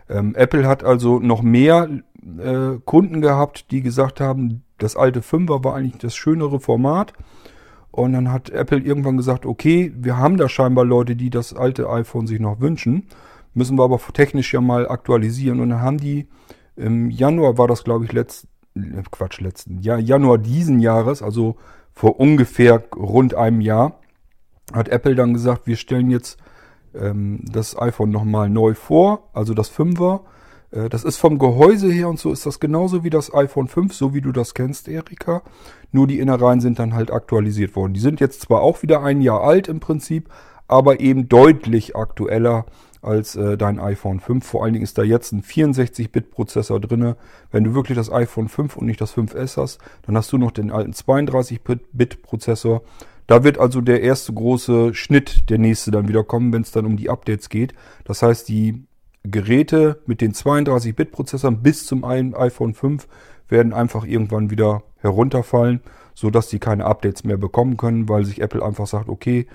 Ähm, 0.09 0.35
Apple 0.35 0.67
hat 0.67 0.85
also 0.85 1.19
noch 1.19 1.43
mehr 1.43 1.89
äh, 2.39 2.79
Kunden 2.85 3.21
gehabt, 3.21 3.71
die 3.71 3.83
gesagt 3.83 4.21
haben, 4.21 4.63
das 4.79 4.97
alte 4.97 5.21
5er 5.21 5.65
war 5.65 5.75
eigentlich 5.75 5.99
das 5.99 6.15
schönere 6.15 6.61
Format. 6.61 7.13
Und 7.91 8.13
dann 8.13 8.31
hat 8.31 8.51
Apple 8.51 8.79
irgendwann 8.79 9.17
gesagt, 9.17 9.45
okay, 9.45 9.93
wir 9.97 10.19
haben 10.19 10.37
da 10.37 10.49
scheinbar 10.49 10.85
Leute, 10.85 11.17
die 11.17 11.31
das 11.31 11.55
alte 11.55 11.89
iPhone 11.91 12.27
sich 12.27 12.39
noch 12.39 12.61
wünschen. 12.61 13.09
Müssen 13.59 13.77
wir 13.77 13.83
aber 13.83 14.01
technisch 14.12 14.55
ja 14.55 14.61
mal 14.61 14.88
aktualisieren. 14.88 15.61
Und 15.61 15.71
dann 15.71 15.83
haben 15.83 15.99
die 15.99 16.29
im 16.77 17.11
Januar 17.11 17.59
war 17.59 17.66
das, 17.66 17.83
glaube 17.83 18.05
ich, 18.05 18.12
letzt, 18.12 18.47
äh, 18.77 19.03
Quatsch, 19.11 19.40
letzten 19.40 19.81
Jahr, 19.81 19.99
Januar 19.99 20.38
diesen 20.38 20.79
Jahres, 20.79 21.23
also 21.23 21.57
vor 21.92 22.21
ungefähr 22.21 22.85
rund 22.94 23.35
einem 23.35 23.61
Jahr, 23.61 23.99
hat 24.73 24.88
Apple 24.88 25.16
dann 25.16 25.35
gesagt, 25.35 25.66
wir 25.66 25.77
stellen 25.77 26.09
jetzt 26.09 26.38
ähm, 26.94 27.40
das 27.51 27.77
iPhone 27.77 28.11
nochmal 28.11 28.49
neu 28.49 28.75
vor, 28.75 29.29
also 29.33 29.55
das 29.55 29.73
5er. 29.73 30.21
Äh, 30.71 30.88
das 30.88 31.03
ist 31.03 31.16
vom 31.16 31.38
Gehäuse 31.38 31.90
her 31.90 32.09
und 32.09 32.21
so 32.21 32.31
ist 32.31 32.47
das 32.47 32.61
genauso 32.61 33.03
wie 33.03 33.11
das 33.11 33.35
iPhone 33.35 33.66
5, 33.66 33.92
so 33.92 34.14
wie 34.14 34.21
du 34.21 34.31
das 34.31 34.55
kennst, 34.55 34.87
Erika. 34.87 35.42
Nur 35.90 36.07
die 36.07 36.21
Innereien 36.21 36.61
sind 36.61 36.79
dann 36.79 36.94
halt 36.94 37.11
aktualisiert 37.11 37.75
worden. 37.75 37.94
Die 37.94 38.01
sind 38.01 38.21
jetzt 38.21 38.42
zwar 38.42 38.61
auch 38.61 38.83
wieder 38.83 39.03
ein 39.03 39.21
Jahr 39.21 39.42
alt 39.42 39.66
im 39.66 39.81
Prinzip, 39.81 40.29
aber 40.68 41.01
eben 41.01 41.29
deutlich 41.29 41.97
aktueller 41.97 42.66
als 43.03 43.37
äh, 43.37 43.57
dein 43.57 43.79
iPhone 43.79 44.21
5. 44.21 44.45
Vor 44.45 44.65
allen 44.65 44.73
Dingen 44.73 44.85
ist 44.85 44.99
da 44.99 45.03
jetzt 45.03 45.33
ein 45.33 45.43
64-Bit-Prozessor 45.43 46.81
drinne. 46.81 47.17
Wenn 47.51 47.65
du 47.65 47.75
wirklich 47.75 47.97
das 47.97 48.13
iPhone 48.13 48.49
5 48.49 48.77
und 48.77 48.87
nicht 48.87 49.01
das 49.01 49.17
5S 49.17 49.57
hast, 49.57 49.79
dann 50.03 50.17
hast 50.17 50.33
du 50.33 50.39
noch 50.39 50.51
den 50.51 50.71
alten 50.71 50.93
32-Bit-Prozessor. 50.93 52.83
Da 53.27 53.45
wird 53.45 53.59
also 53.59 53.81
der 53.81 54.03
erste 54.03 54.33
große 54.33 54.95
Schnitt, 54.95 55.51
der 55.51 55.59
nächste 55.59 55.91
dann 55.91 56.09
wieder 56.09 56.25
kommen, 56.25 56.53
wenn 56.53 56.63
es 56.63 56.73
dann 56.73 56.87
um 56.87 56.97
die 56.97 57.11
Updates 57.11 57.49
geht. 57.51 57.75
Das 58.05 58.23
heißt, 58.23 58.49
die 58.49 58.87
Geräte 59.23 60.01
mit 60.07 60.21
den 60.21 60.33
32-Bit-Prozessoren 60.33 61.63
bis 61.63 61.87
zum 61.87 62.05
iPhone 62.05 62.75
5 62.75 63.07
werden 63.49 63.73
einfach 63.73 64.05
irgendwann 64.05 64.51
wieder 64.51 64.83
herunterfallen, 64.99 65.81
sodass 66.15 66.49
die 66.49 66.59
keine 66.59 66.87
Updates 66.87 67.25
mehr 67.25 67.37
bekommen 67.37 67.77
können, 67.77 68.09
weil 68.09 68.25
sich 68.25 68.41
Apple 68.41 68.65
einfach 68.65 68.87
sagt, 68.87 69.09
okay, 69.09 69.47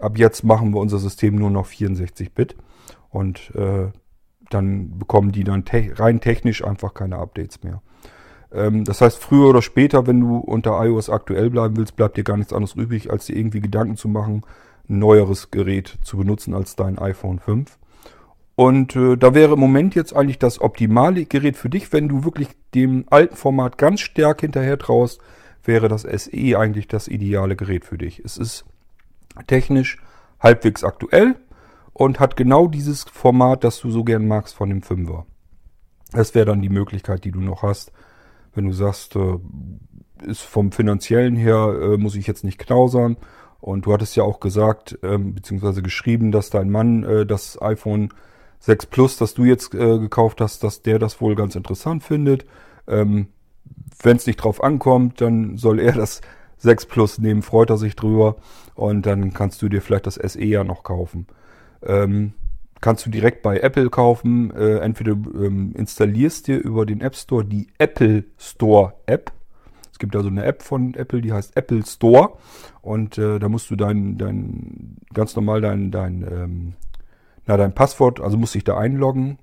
ab 0.00 0.18
jetzt 0.18 0.44
machen 0.44 0.72
wir 0.74 0.80
unser 0.80 0.98
System 0.98 1.36
nur 1.36 1.50
noch 1.50 1.66
64 1.66 2.32
Bit. 2.32 2.56
Und 3.10 3.52
äh, 3.54 3.88
dann 4.48 4.98
bekommen 4.98 5.32
die 5.32 5.44
dann 5.44 5.64
te 5.64 5.92
rein 5.96 6.20
technisch 6.20 6.64
einfach 6.64 6.94
keine 6.94 7.18
Updates 7.18 7.62
mehr. 7.62 7.82
Ähm, 8.52 8.84
das 8.84 9.00
heißt, 9.00 9.18
früher 9.18 9.48
oder 9.48 9.62
später, 9.62 10.06
wenn 10.06 10.20
du 10.20 10.36
unter 10.36 10.82
iOS 10.84 11.10
aktuell 11.10 11.50
bleiben 11.50 11.76
willst, 11.76 11.96
bleibt 11.96 12.16
dir 12.16 12.24
gar 12.24 12.36
nichts 12.36 12.52
anderes 12.52 12.74
übrig, 12.74 13.10
als 13.10 13.26
dir 13.26 13.36
irgendwie 13.36 13.60
Gedanken 13.60 13.96
zu 13.96 14.08
machen, 14.08 14.42
ein 14.88 14.98
neueres 14.98 15.50
Gerät 15.50 15.98
zu 16.02 16.16
benutzen 16.16 16.54
als 16.54 16.76
dein 16.76 16.98
iPhone 16.98 17.38
5. 17.38 17.78
Und 18.56 18.94
äh, 18.96 19.16
da 19.16 19.34
wäre 19.34 19.54
im 19.54 19.60
Moment 19.60 19.94
jetzt 19.94 20.14
eigentlich 20.14 20.38
das 20.38 20.60
optimale 20.60 21.24
Gerät 21.24 21.56
für 21.56 21.70
dich, 21.70 21.92
wenn 21.92 22.08
du 22.08 22.24
wirklich 22.24 22.48
dem 22.74 23.06
alten 23.08 23.36
Format 23.36 23.78
ganz 23.78 24.00
stark 24.00 24.42
hinterher 24.42 24.78
traust, 24.78 25.20
wäre 25.64 25.88
das 25.88 26.02
SE 26.02 26.58
eigentlich 26.58 26.88
das 26.88 27.08
ideale 27.08 27.56
Gerät 27.56 27.84
für 27.84 27.96
dich. 27.96 28.22
Es 28.24 28.36
ist 28.36 28.64
technisch 29.46 29.98
halbwegs 30.40 30.84
aktuell, 30.84 31.36
und 32.00 32.18
hat 32.18 32.34
genau 32.34 32.66
dieses 32.66 33.04
Format, 33.04 33.62
das 33.62 33.78
du 33.78 33.90
so 33.90 34.04
gern 34.04 34.26
magst 34.26 34.54
von 34.54 34.70
dem 34.70 34.80
Fünfer. 34.80 35.26
Das 36.12 36.34
wäre 36.34 36.46
dann 36.46 36.62
die 36.62 36.70
Möglichkeit, 36.70 37.26
die 37.26 37.30
du 37.30 37.42
noch 37.42 37.62
hast, 37.62 37.92
wenn 38.54 38.64
du 38.64 38.72
sagst, 38.72 39.16
äh, 39.16 39.36
ist 40.22 40.40
vom 40.40 40.72
finanziellen 40.72 41.36
her, 41.36 41.78
äh, 41.78 41.98
muss 41.98 42.14
ich 42.14 42.26
jetzt 42.26 42.42
nicht 42.42 42.58
knausern. 42.58 43.18
Und 43.60 43.84
du 43.84 43.92
hattest 43.92 44.16
ja 44.16 44.22
auch 44.22 44.40
gesagt, 44.40 44.98
ähm, 45.02 45.34
beziehungsweise 45.34 45.82
geschrieben, 45.82 46.32
dass 46.32 46.48
dein 46.48 46.70
Mann 46.70 47.04
äh, 47.04 47.26
das 47.26 47.60
iPhone 47.60 48.08
6 48.60 48.86
Plus, 48.86 49.18
das 49.18 49.34
du 49.34 49.44
jetzt 49.44 49.74
äh, 49.74 49.98
gekauft 49.98 50.40
hast, 50.40 50.64
dass 50.64 50.80
der 50.80 50.98
das 50.98 51.20
wohl 51.20 51.34
ganz 51.34 51.54
interessant 51.54 52.02
findet. 52.02 52.46
Ähm, 52.88 53.26
wenn 54.02 54.16
es 54.16 54.26
nicht 54.26 54.36
drauf 54.36 54.64
ankommt, 54.64 55.20
dann 55.20 55.58
soll 55.58 55.78
er 55.78 55.92
das 55.92 56.22
6 56.56 56.86
Plus 56.86 57.18
nehmen, 57.18 57.42
freut 57.42 57.68
er 57.68 57.76
sich 57.76 57.94
drüber. 57.94 58.36
Und 58.74 59.04
dann 59.04 59.34
kannst 59.34 59.60
du 59.60 59.68
dir 59.68 59.82
vielleicht 59.82 60.06
das 60.06 60.14
SE 60.14 60.42
ja 60.42 60.64
noch 60.64 60.82
kaufen. 60.82 61.26
Ähm, 61.82 62.34
kannst 62.80 63.06
du 63.06 63.10
direkt 63.10 63.42
bei 63.42 63.58
Apple 63.60 63.90
kaufen. 63.90 64.50
Äh, 64.54 64.78
entweder 64.78 65.12
ähm, 65.12 65.72
installierst 65.76 66.46
dir 66.48 66.58
über 66.58 66.86
den 66.86 67.00
App 67.00 67.14
Store 67.16 67.44
die 67.44 67.68
Apple 67.78 68.24
Store 68.38 68.94
App. 69.06 69.32
gibt 69.98 70.14
da 70.14 70.22
so 70.22 70.28
eine 70.28 70.44
App 70.44 70.62
von 70.62 70.94
Apple, 70.94 71.20
die 71.20 71.32
heißt 71.32 71.56
Apple 71.56 71.84
Store. 71.84 72.38
Und 72.80 73.18
äh, 73.18 73.38
da 73.38 73.48
musst 73.48 73.70
du 73.70 73.76
dein, 73.76 74.16
dein 74.16 74.96
ganz 75.12 75.36
normal 75.36 75.60
dein, 75.60 75.90
dein, 75.90 76.22
ähm, 76.22 76.74
na, 77.46 77.56
dein 77.56 77.74
Passwort, 77.74 78.20
also 78.20 78.36
musst 78.36 78.54
dich 78.54 78.64
da 78.64 78.78
einloggen. 78.78 79.38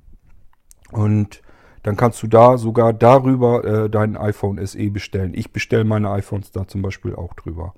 Und 0.91 1.41
dann 1.83 1.95
kannst 1.95 2.21
du 2.23 2.27
da 2.27 2.57
sogar 2.57 2.91
darüber 2.91 3.63
äh, 3.63 3.89
dein 3.89 4.17
iPhone 4.17 4.65
SE 4.65 4.89
bestellen. 4.89 5.33
Ich 5.35 5.53
bestelle 5.53 5.83
meine 5.83 6.09
iPhones 6.11 6.51
da 6.51 6.67
zum 6.67 6.81
Beispiel 6.81 7.15
auch 7.15 7.33
drüber. 7.33 7.73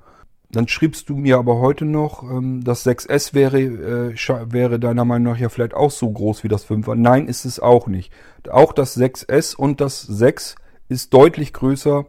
Dann 0.52 0.68
schriebst 0.68 1.10
du 1.10 1.16
mir 1.16 1.38
aber 1.38 1.60
heute 1.60 1.86
noch, 1.86 2.24
ähm, 2.24 2.64
das 2.64 2.86
6S 2.86 3.36
wäre, 3.36 3.60
äh, 3.60 4.16
wäre 4.52 4.80
deiner 4.80 5.06
Meinung 5.06 5.34
nach 5.34 5.40
ja 5.40 5.50
vielleicht 5.50 5.76
auch 5.76 5.92
so 5.92 6.10
groß 6.10 6.44
wie 6.44 6.48
das 6.48 6.68
5er. 6.68 6.96
Nein, 6.96 7.28
ist 7.28 7.46
es 7.46 7.60
auch 7.60 7.88
nicht. 7.88 8.12
Auch 8.50 8.74
das 8.74 8.98
6S 8.98 9.56
und 9.56 9.80
das 9.80 10.02
6 10.02 10.56
ist 10.88 11.14
deutlich 11.14 11.54
größer 11.54 12.06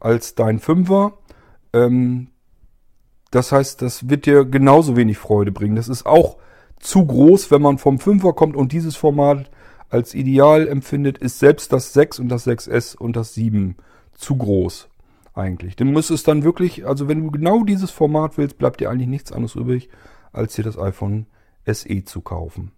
als 0.00 0.34
dein 0.34 0.58
5er. 0.58 1.12
Ähm, 1.72 2.28
das 3.30 3.52
heißt, 3.52 3.80
das 3.80 4.08
wird 4.08 4.26
dir 4.26 4.44
genauso 4.44 4.96
wenig 4.96 5.18
Freude 5.18 5.52
bringen. 5.52 5.76
Das 5.76 5.88
ist 5.88 6.04
auch 6.04 6.38
zu 6.80 7.06
groß, 7.06 7.52
wenn 7.52 7.62
man 7.62 7.78
vom 7.78 7.98
5er 7.98 8.34
kommt 8.34 8.56
und 8.56 8.72
dieses 8.72 8.96
Format 8.96 9.50
als 9.88 10.14
ideal 10.14 10.66
empfindet, 10.66 11.18
ist 11.18 11.38
selbst 11.38 11.72
das 11.72 11.92
6 11.92 12.18
und 12.18 12.28
das 12.28 12.46
6S 12.46 12.96
und 12.96 13.14
das 13.14 13.34
7 13.34 13.76
zu 14.16 14.36
groß 14.36 14.88
eigentlich. 15.34 15.76
Du 15.76 15.84
müsstest 15.84 16.28
dann 16.28 16.44
wirklich, 16.44 16.86
also 16.86 17.08
wenn 17.08 17.22
du 17.22 17.30
genau 17.30 17.64
dieses 17.64 17.90
Format 17.90 18.38
willst, 18.38 18.58
bleibt 18.58 18.80
dir 18.80 18.90
eigentlich 18.90 19.08
nichts 19.08 19.32
anderes 19.32 19.56
übrig, 19.56 19.88
als 20.32 20.54
dir 20.54 20.64
das 20.64 20.78
iPhone 20.78 21.26
SE 21.66 22.04
zu 22.04 22.20
kaufen. 22.20 22.72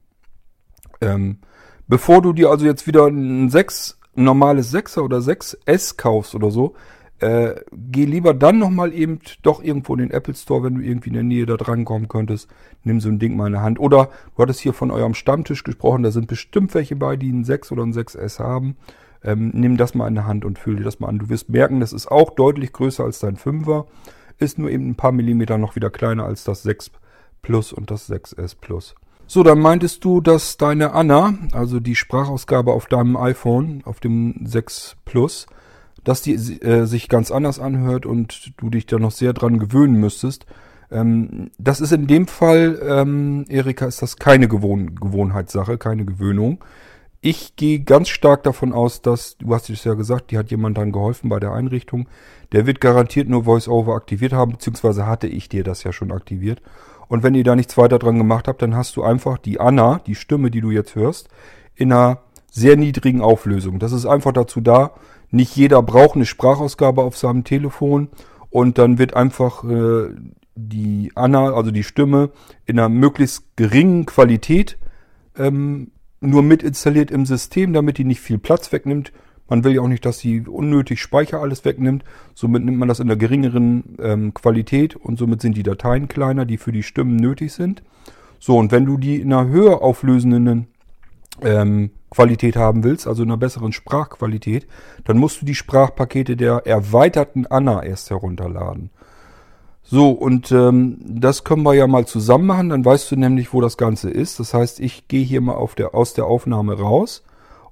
Ähm, 1.01 1.39
bevor 1.87 2.23
du 2.23 2.33
dir 2.33 2.51
also 2.51 2.65
jetzt 2.65 2.87
wieder 2.87 3.07
ein 3.07 3.51
6, 3.51 3.99
ein 4.17 4.25
normales 4.25 4.73
6er 4.73 5.01
oder 5.01 5.19
6S 5.19 5.97
kaufst 5.97 6.35
oder 6.35 6.51
so, 6.51 6.75
äh, 7.19 7.55
geh 7.73 8.05
lieber 8.05 8.35
dann 8.35 8.59
nochmal 8.59 8.93
eben 8.93 9.21
doch 9.43 9.63
irgendwo 9.63 9.95
in 9.95 10.01
den 10.01 10.11
Apple 10.11 10.35
Store, 10.35 10.63
wenn 10.63 10.75
du 10.75 10.83
irgendwie 10.83 11.09
in 11.09 11.15
der 11.15 11.23
Nähe 11.23 11.47
da 11.47 11.57
dran 11.57 11.87
kommen 11.87 12.09
könntest. 12.09 12.49
Nimm 12.85 13.01
so 13.01 13.09
ein 13.09 13.19
Ding 13.19 13.37
mal 13.37 13.47
in 13.47 13.55
der 13.55 13.63
Hand. 13.63 13.81
Oder 13.81 14.11
du 14.35 14.43
hattest 14.43 14.61
hier 14.61 14.75
von 14.75 14.91
eurem 14.91 15.15
Stammtisch 15.15 15.65
gesprochen, 15.65 16.03
da 16.03 16.11
sind 16.11 16.27
bestimmt 16.27 16.75
welche 16.75 16.95
bei, 16.95 17.17
die 17.17 17.31
ein 17.31 17.45
6 17.45 17.73
oder 17.73 17.85
ein 17.85 17.95
6S 17.95 18.39
haben. 18.39 18.77
Ähm, 19.27 19.51
nimm 19.53 19.77
das 19.77 19.95
mal 19.95 20.07
in 20.07 20.15
der 20.15 20.27
Hand 20.27 20.45
und 20.45 20.59
fühl 20.59 20.77
dir 20.77 20.85
das 20.85 21.01
mal 21.01 21.09
an. 21.09 21.19
Du 21.19 21.29
wirst 21.29 21.51
merken, 21.51 21.81
das 21.81 21.93
ist 21.93 22.07
auch 22.07 22.31
deutlich 22.31 22.73
größer 22.73 23.05
als 23.05 23.19
dein 23.19 23.37
5er. 23.37 23.87
Ist 24.39 24.59
nur 24.59 24.71
eben 24.71 24.91
ein 24.91 24.95
paar 24.95 25.13
Millimeter 25.13 25.59
noch 25.59 25.77
wieder 25.77 25.91
kleiner 25.91 26.25
als 26.25 26.45
das 26.45 26.63
6 26.63 26.93
Plus 27.43 27.73
und 27.73 27.91
das 27.91 28.09
6S 28.11 28.57
Plus. 28.61 28.95
So, 29.27 29.43
dann 29.43 29.59
meintest 29.59 30.05
du, 30.05 30.21
dass 30.21 30.57
deine 30.57 30.93
Anna, 30.93 31.35
also 31.53 31.81
die 31.81 31.97
Sprachausgabe 31.97 32.73
auf 32.73 32.87
deinem 32.87 33.17
iPhone, 33.17 33.83
auf 33.85 33.99
dem 33.99 34.47
6 34.47 34.97
Plus, 35.05 35.47
dass 36.05 36.23
die 36.23 36.35
äh, 36.35 36.87
sich 36.87 37.09
ganz 37.09 37.33
anders 37.33 37.59
anhört 37.59 38.07
und 38.07 38.53
du 38.57 38.71
dich 38.71 38.87
da 38.87 39.01
noch 39.01 39.11
sehr 39.11 39.33
dran 39.33 39.59
gewöhnen 39.59 39.99
müsstest. 39.99 40.47
Ähm, 40.93 41.51
das 41.59 41.81
ist 41.81 41.91
in 41.93 42.07
dem 42.07 42.29
Fall, 42.29 42.81
ähm, 42.87 43.45
Erika, 43.49 43.87
ist 43.87 44.03
das 44.03 44.17
keine 44.17 44.47
Gewohn 44.47 44.95
Gewohnheitssache, 44.95 45.79
keine 45.79 46.05
Gewöhnung. 46.05 46.59
Ich 47.29 47.57
gehe 47.57 47.81
ganz 47.81 48.09
stark 48.09 48.45
davon 48.45 48.73
aus, 48.73 49.03
dass, 49.03 49.37
du 49.39 49.53
hast 49.53 49.69
es 49.69 49.83
ja 49.83 49.95
gesagt, 49.95 50.31
die 50.31 50.39
hat 50.39 50.53
jemand 50.53 50.79
dann 50.79 50.93
geholfen 50.93 51.29
bei 51.29 51.41
der 51.41 51.51
Einrichtung. 51.51 52.09
Der 52.53 52.67
wird 52.67 52.81
garantiert 52.81 53.29
nur 53.29 53.47
VoiceOver 53.47 53.97
aktiviert 53.97 54.33
haben, 54.33 54.53
beziehungsweise 54.53 55.09
hatte 55.09 55.27
ich 55.27 55.49
dir 55.49 55.65
das 55.65 55.83
ja 55.83 55.93
schon 55.93 56.13
aktiviert. 56.13 56.63
Und 57.09 57.25
wenn 57.25 57.35
ihr 57.35 57.43
da 57.43 57.57
nichts 57.57 57.77
weiter 57.77 57.99
dran 57.99 58.17
gemacht 58.17 58.47
habt, 58.47 58.63
dann 58.63 58.77
hast 58.77 58.95
du 58.95 59.03
einfach 59.03 59.39
die 59.39 59.59
Anna, 59.59 60.01
die 60.07 60.15
Stimme, 60.15 60.53
die 60.53 60.61
du 60.61 60.71
jetzt 60.71 60.95
hörst, 60.95 61.29
in 61.75 61.93
einer 61.93 62.21
sehr 62.49 62.77
niedrigen 62.77 63.23
Auflösung. 63.23 63.81
Das 63.81 63.91
ist 63.91 64.07
einfach 64.07 64.33
dazu 64.33 64.61
da, 64.61 64.93
nicht 65.33 65.57
jeder 65.57 65.83
braucht 65.83 66.15
eine 66.15 66.27
Sprachausgabe 66.27 67.03
auf 67.03 67.17
seinem 67.17 67.43
Telefon 67.43 68.07
und 68.51 68.79
dann 68.79 69.01
wird 69.01 69.15
einfach 69.15 69.65
äh, 69.65 70.15
die 70.55 71.11
Anna, 71.17 71.55
also 71.55 71.73
die 71.73 71.83
Stimme, 71.83 72.31
in 72.67 72.79
einer 72.79 72.89
möglichst 72.89 73.57
geringen 73.57 74.07
Qualität 74.07 74.79
ähm, 75.37 75.91
nur 76.27 76.43
mit 76.43 76.63
installiert 76.63 77.11
im 77.11 77.27
System, 77.27 77.73
damit 77.73 77.99
die 77.99 78.05
nicht 78.05 78.21
viel 78.21 78.39
Platz 78.39 78.73
wegnimmt. 78.73 79.13
Man 79.49 79.63
will 79.63 79.75
ja 79.75 79.81
auch 79.81 79.89
nicht, 79.89 80.05
dass 80.05 80.19
sie 80.19 80.41
unnötig 80.41 81.01
Speicher 81.01 81.41
alles 81.41 81.65
wegnimmt. 81.65 82.05
Somit 82.35 82.65
nimmt 82.65 82.79
man 82.79 82.89
das 82.89 83.01
in 83.01 83.07
der 83.07 83.17
geringeren 83.17 83.97
ähm, 84.01 84.35
Qualität 84.35 84.97
und 84.97 85.19
somit 85.19 85.41
sind 85.41 85.57
die 85.57 85.63
Dateien 85.63 86.09
kleiner, 86.09 86.45
die 86.45 86.59
für 86.59 86.73
die 86.73 86.83
Stimmen 86.83 87.17
nötig 87.17 87.53
sind. 87.53 87.83
So, 88.39 88.59
und 88.59 88.73
wenn 88.73 88.85
du 88.85 88.97
die 88.99 89.21
in 89.21 89.33
einer 89.33 89.49
höher 89.49 89.83
auflösenden 89.83 90.67
ähm, 91.43 91.91
Qualität 92.11 92.57
haben 92.57 92.83
willst, 92.83 93.07
also 93.07 93.23
in 93.23 93.31
einer 93.31 93.39
besseren 93.39 93.73
Sprachqualität, 93.73 94.67
dann 95.05 95.19
musst 95.19 95.41
du 95.41 95.47
die 95.47 95.55
Sprachpakete 95.55 96.37
der 96.37 96.67
erweiterten 96.67 97.47
Anna 97.47 97.83
erst 97.83 98.11
herunterladen. 98.11 98.91
So, 99.89 100.11
und 100.11 100.51
ähm, 100.51 100.99
das 101.01 101.45
können 101.45 101.63
wir 101.63 101.75
ja 101.75 101.87
mal 101.87 102.07
zusammen 102.07 102.47
machen, 102.47 102.71
dann 102.71 102.85
weißt 102.85 103.11
du 103.13 103.17
nämlich, 103.17 103.53
wo 103.53 103.61
das 103.61 103.77
Ganze 103.77 104.11
ist. 104.11 104.41
Das 104.41 104.53
heißt, 104.53 104.81
ich 104.81 105.07
gehe 105.07 105.25
hier 105.25 105.41
mal 105.41 105.55
auf 105.55 105.77
der, 105.77 105.95
aus 105.95 106.13
der 106.13 106.27
Aufnahme 106.27 106.77
raus 106.77 107.23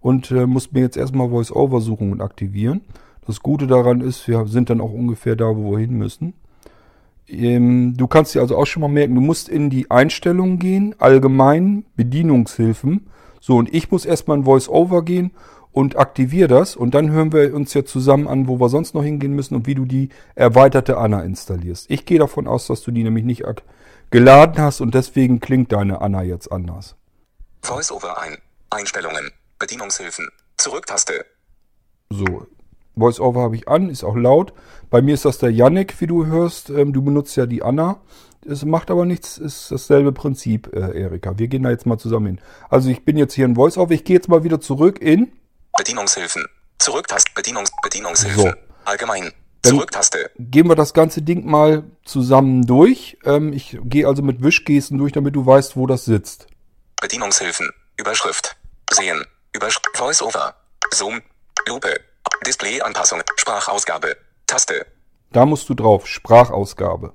und 0.00 0.31
äh, 0.31 0.46
muss 0.46 0.70
mir 0.70 0.83
jetzt 0.83 0.96
erstmal 0.96 1.31
Voice-Over-Suchungen 1.31 2.20
aktivieren. 2.20 2.83
Das 3.27 3.40
Gute 3.40 3.66
daran 3.66 4.00
ist, 4.00 4.29
wir 4.29 4.46
sind 4.46 4.70
dann 4.70 4.81
auch 4.81 4.92
ungefähr 4.92 5.35
da, 5.35 5.57
wo 5.57 5.72
wir 5.72 5.81
hin 5.81 5.94
müssen. 5.94 6.35
Ähm, 7.27 7.96
du 7.96 8.07
kannst 8.07 8.35
dir 8.35 8.42
also 8.42 8.57
auch 8.57 8.66
schon 8.66 8.83
mal 8.83 8.88
merken, 8.88 9.16
du 9.16 9.20
musst 9.20 9.48
in 9.48 9.68
die 9.68 9.90
Einstellungen 9.90 10.61
gehen, 10.61 10.94
allgemein 10.98 11.85
Bedienungshilfen 11.96 13.09
so, 13.46 13.59
und 13.59 13.74
ich 13.74 13.90
muss 13.90 14.07
erstmal 14.07 14.38
in 14.38 14.44
Voice-Over 14.44 15.03
gehen 15.03 15.33
und 15.75 15.97
aktiviere 15.97 16.49
das. 16.49 16.77
Und 16.77 16.95
dann 16.95 17.11
hören 17.11 17.33
wir 17.33 17.53
uns 17.53 17.75
ja 17.75 17.85
zusammen 17.85 18.29
an, 18.29 18.47
wo 18.47 18.61
wir 18.61 18.69
sonst 18.69 18.95
noch 18.95 19.03
hingehen 19.03 19.35
müssen 19.35 19.57
und 19.57 19.67
wie 19.67 19.75
du 19.75 19.85
die 19.85 20.09
erweiterte 20.37 20.97
Anna 20.97 21.23
installierst. 21.23 21.91
Ich 21.91 22.07
gehe 22.07 22.21
davon 22.21 22.47
aus, 22.47 22.69
dass 22.69 22.83
du 22.83 22.93
die 22.93 23.03
nämlich 23.03 23.25
nicht 23.25 23.43
geladen 24.11 24.59
hast 24.59 24.81
und 24.81 24.95
deswegen 24.95 25.41
klingt 25.41 25.73
deine 25.73 26.01
Anna 26.01 26.23
jetzt 26.23 26.53
anders. 26.53 26.95
Voice-Over 27.63 28.21
ein. 28.21 28.39
Einstellungen. 28.71 29.33
Bedienungshilfen. 29.59 30.29
Zurücktaste. 30.57 31.27
So. 32.11 32.47
Voice-Over 32.97 33.43
habe 33.43 33.57
ich 33.57 33.67
an, 33.67 33.91
ist 33.91 34.05
auch 34.05 34.15
laut. 34.15 34.53
Bei 34.91 35.03
mir 35.03 35.15
ist 35.15 35.25
das 35.25 35.39
der 35.39 35.51
Yannick, 35.51 36.01
wie 36.01 36.07
du 36.07 36.27
hörst. 36.27 36.71
Ähm, 36.71 36.93
du 36.93 37.03
benutzt 37.03 37.37
ja 37.37 37.47
die 37.47 37.65
Anna. 37.65 38.01
Es 38.47 38.65
macht 38.65 38.93
aber 38.93 39.07
nichts, 39.07 39.39
ist 39.39 39.73
dasselbe 39.73 40.13
Prinzip, 40.13 40.71
äh, 40.73 41.01
Erika. 41.01 41.37
Wir 41.37 41.49
gehen 41.49 41.65
da 41.65 41.71
jetzt 41.71 41.87
mal 41.87 41.99
zusammen 41.99 42.27
hin. 42.27 42.41
Also 42.69 42.91
ich 42.91 43.05
bin 43.05 43.17
jetzt 43.17 43.35
hier 43.35 43.47
in 43.47 43.57
Voice-Off. 43.57 43.91
Ich 43.91 44.05
gehe 44.05 44.15
jetzt 44.15 44.29
mal 44.29 44.45
wieder 44.45 44.61
zurück 44.61 45.01
in... 45.03 45.33
Bedienungshilfen. 45.77 46.47
Zurücktaste. 46.79 47.31
Bedienungs 47.35 47.71
Bedienungshilfen. 47.83 48.43
So. 48.43 48.53
Allgemein. 48.85 49.33
Zurücktaste. 49.63 50.31
Gehen 50.39 50.69
wir 50.69 50.77
das 50.77 50.93
ganze 50.93 51.23
Ding 51.23 51.47
mal 51.47 51.85
zusammen 52.05 52.67
durch. 52.67 53.17
Ähm, 53.25 53.53
ich 53.53 53.79
gehe 53.83 54.07
also 54.07 54.23
mit 54.23 54.43
Wischgesten 54.43 54.99
durch, 54.99 55.13
damit 55.13 55.35
du 55.35 55.47
weißt, 55.47 55.77
wo 55.77 55.87
das 55.87 56.05
sitzt. 56.05 56.47
Bedienungshilfen. 57.01 57.71
Überschrift. 57.97 58.57
Sehen. 58.93 59.25
Überschrift. 59.55 59.97
Voice-Over. 59.97 60.55
Zoom. 60.93 61.23
Lupe. 61.67 62.01
Display-Anpassung. 62.47 63.23
Sprachausgabe. 63.37 64.17
Taste. 64.47 64.87
Da 65.33 65.47
musst 65.47 65.69
du 65.69 65.75
drauf. 65.75 66.07
Sprachausgabe. 66.07 67.15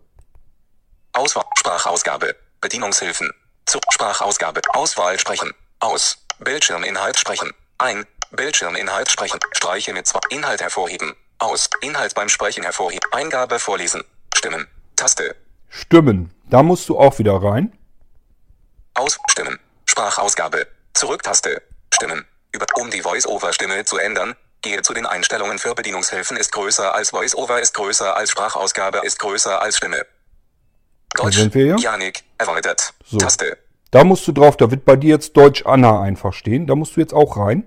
Auswahl, 1.13 1.45
Sprachausgabe, 1.57 2.35
Bedienungshilfen, 2.61 3.29
zu 3.65 3.79
Sprachausgabe, 3.91 4.61
Auswahl 4.73 5.19
sprechen, 5.19 5.51
aus, 5.79 6.17
Bildschirminhalt 6.39 7.17
sprechen, 7.17 7.51
ein, 7.77 8.05
Bildschirminhalt 8.31 9.09
sprechen, 9.09 9.39
Streiche 9.51 9.93
mit 9.93 10.07
zwei, 10.07 10.19
Inhalt 10.29 10.61
hervorheben, 10.61 11.15
aus, 11.39 11.69
Inhalt 11.81 12.15
beim 12.15 12.29
Sprechen 12.29 12.63
hervorheben, 12.63 13.11
Eingabe 13.11 13.59
vorlesen, 13.59 14.03
Stimmen, 14.35 14.67
Taste. 14.95 15.35
Stimmen, 15.69 16.33
da 16.49 16.63
musst 16.63 16.89
du 16.89 16.97
auch 16.97 17.17
wieder 17.19 17.41
rein. 17.41 17.77
Aus, 18.93 19.19
Stimmen, 19.29 19.59
Sprachausgabe, 19.85 20.67
Zurücktaste, 20.93 21.61
Stimmen, 21.93 22.25
über, 22.51 22.65
um 22.75 22.89
die 22.91 23.01
Voice-Over-Stimme 23.01 23.85
zu 23.85 23.97
ändern, 23.97 24.35
Gehe 24.61 24.81
zu 24.81 24.93
den 24.93 25.05
Einstellungen 25.05 25.57
für 25.57 25.73
Bedienungshilfen 25.73 26.35
ist 26.35 26.51
größer 26.51 26.93
als 26.93 27.11
Voice-Over 27.11 27.61
ist 27.61 27.73
größer 27.73 28.17
als 28.17 28.31
Sprachausgabe 28.31 28.99
ist 29.05 29.17
größer 29.17 29.61
als 29.61 29.77
Stimme. 29.77 30.05
Deutsch. 31.15 31.35
Da 31.35 31.41
sind 31.41 31.55
wir 31.55 31.65
ja. 31.65 31.77
Janik, 31.77 32.23
erweitert. 32.37 32.93
So. 33.05 33.17
Taste. 33.17 33.57
Da 33.91 34.03
musst 34.03 34.27
du 34.27 34.33
drauf, 34.33 34.57
da 34.57 34.69
wird 34.69 34.83
bei 34.83 34.97
dir 34.97 35.11
jetzt 35.11 35.37
Deutsch 35.37 35.65
Anna 35.65 36.01
einfach 36.01 36.33
stehen. 36.33 36.67
Da 36.67 36.75
musst 36.75 36.97
du 36.97 36.99
jetzt 36.99 37.13
auch 37.13 37.37
rein. 37.37 37.65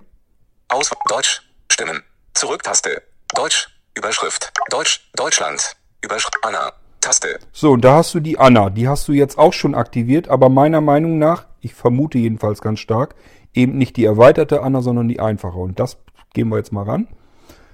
Aus 0.73 0.91
Deutsch, 1.07 1.43
Stimmen. 1.71 2.03
Zurücktaste. 2.33 3.03
Deutsch, 3.35 3.69
Überschrift. 3.95 4.51
Deutsch, 4.71 5.07
Deutschland. 5.15 5.77
Überschrift 6.01 6.39
Anna. 6.41 6.73
Taste. 7.03 7.39
So, 7.53 7.73
und 7.73 7.83
da 7.83 7.97
hast 7.97 8.15
du 8.15 8.21
die 8.21 8.39
Anna. 8.39 8.71
Die 8.71 8.89
hast 8.89 9.07
du 9.07 9.13
jetzt 9.13 9.37
auch 9.37 9.53
schon 9.53 9.75
aktiviert, 9.75 10.29
aber 10.29 10.49
meiner 10.49 10.81
Meinung 10.81 11.19
nach, 11.19 11.45
ich 11.61 11.75
vermute 11.75 12.17
jedenfalls 12.17 12.63
ganz 12.63 12.81
stark, 12.81 13.15
eben 13.53 13.77
nicht 13.77 13.99
die 13.99 14.07
erweiterte 14.07 14.63
Anna, 14.63 14.81
sondern 14.81 15.09
die 15.09 15.21
einfache. 15.21 15.59
Und 15.59 15.79
das 15.79 15.99
gehen 16.33 16.49
wir 16.49 16.57
jetzt 16.57 16.73
mal 16.73 16.85
ran. 16.85 17.07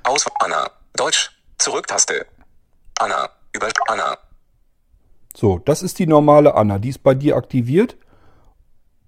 Aus 0.03 0.27
Anna. 0.41 0.69
Deutsch. 0.95 1.31
Zurücktaste. 1.59 2.27
Anna. 2.99 3.31
Über 3.55 3.69
Anna. 3.87 4.19
So, 5.37 5.61
das 5.61 5.85
ist 5.85 6.01
die 6.01 6.09
normale 6.09 6.57
Anna. 6.57 6.81
Die 6.81 6.89
ist 6.89 7.05
bei 7.05 7.15
dir 7.15 7.37
aktiviert. 7.37 7.97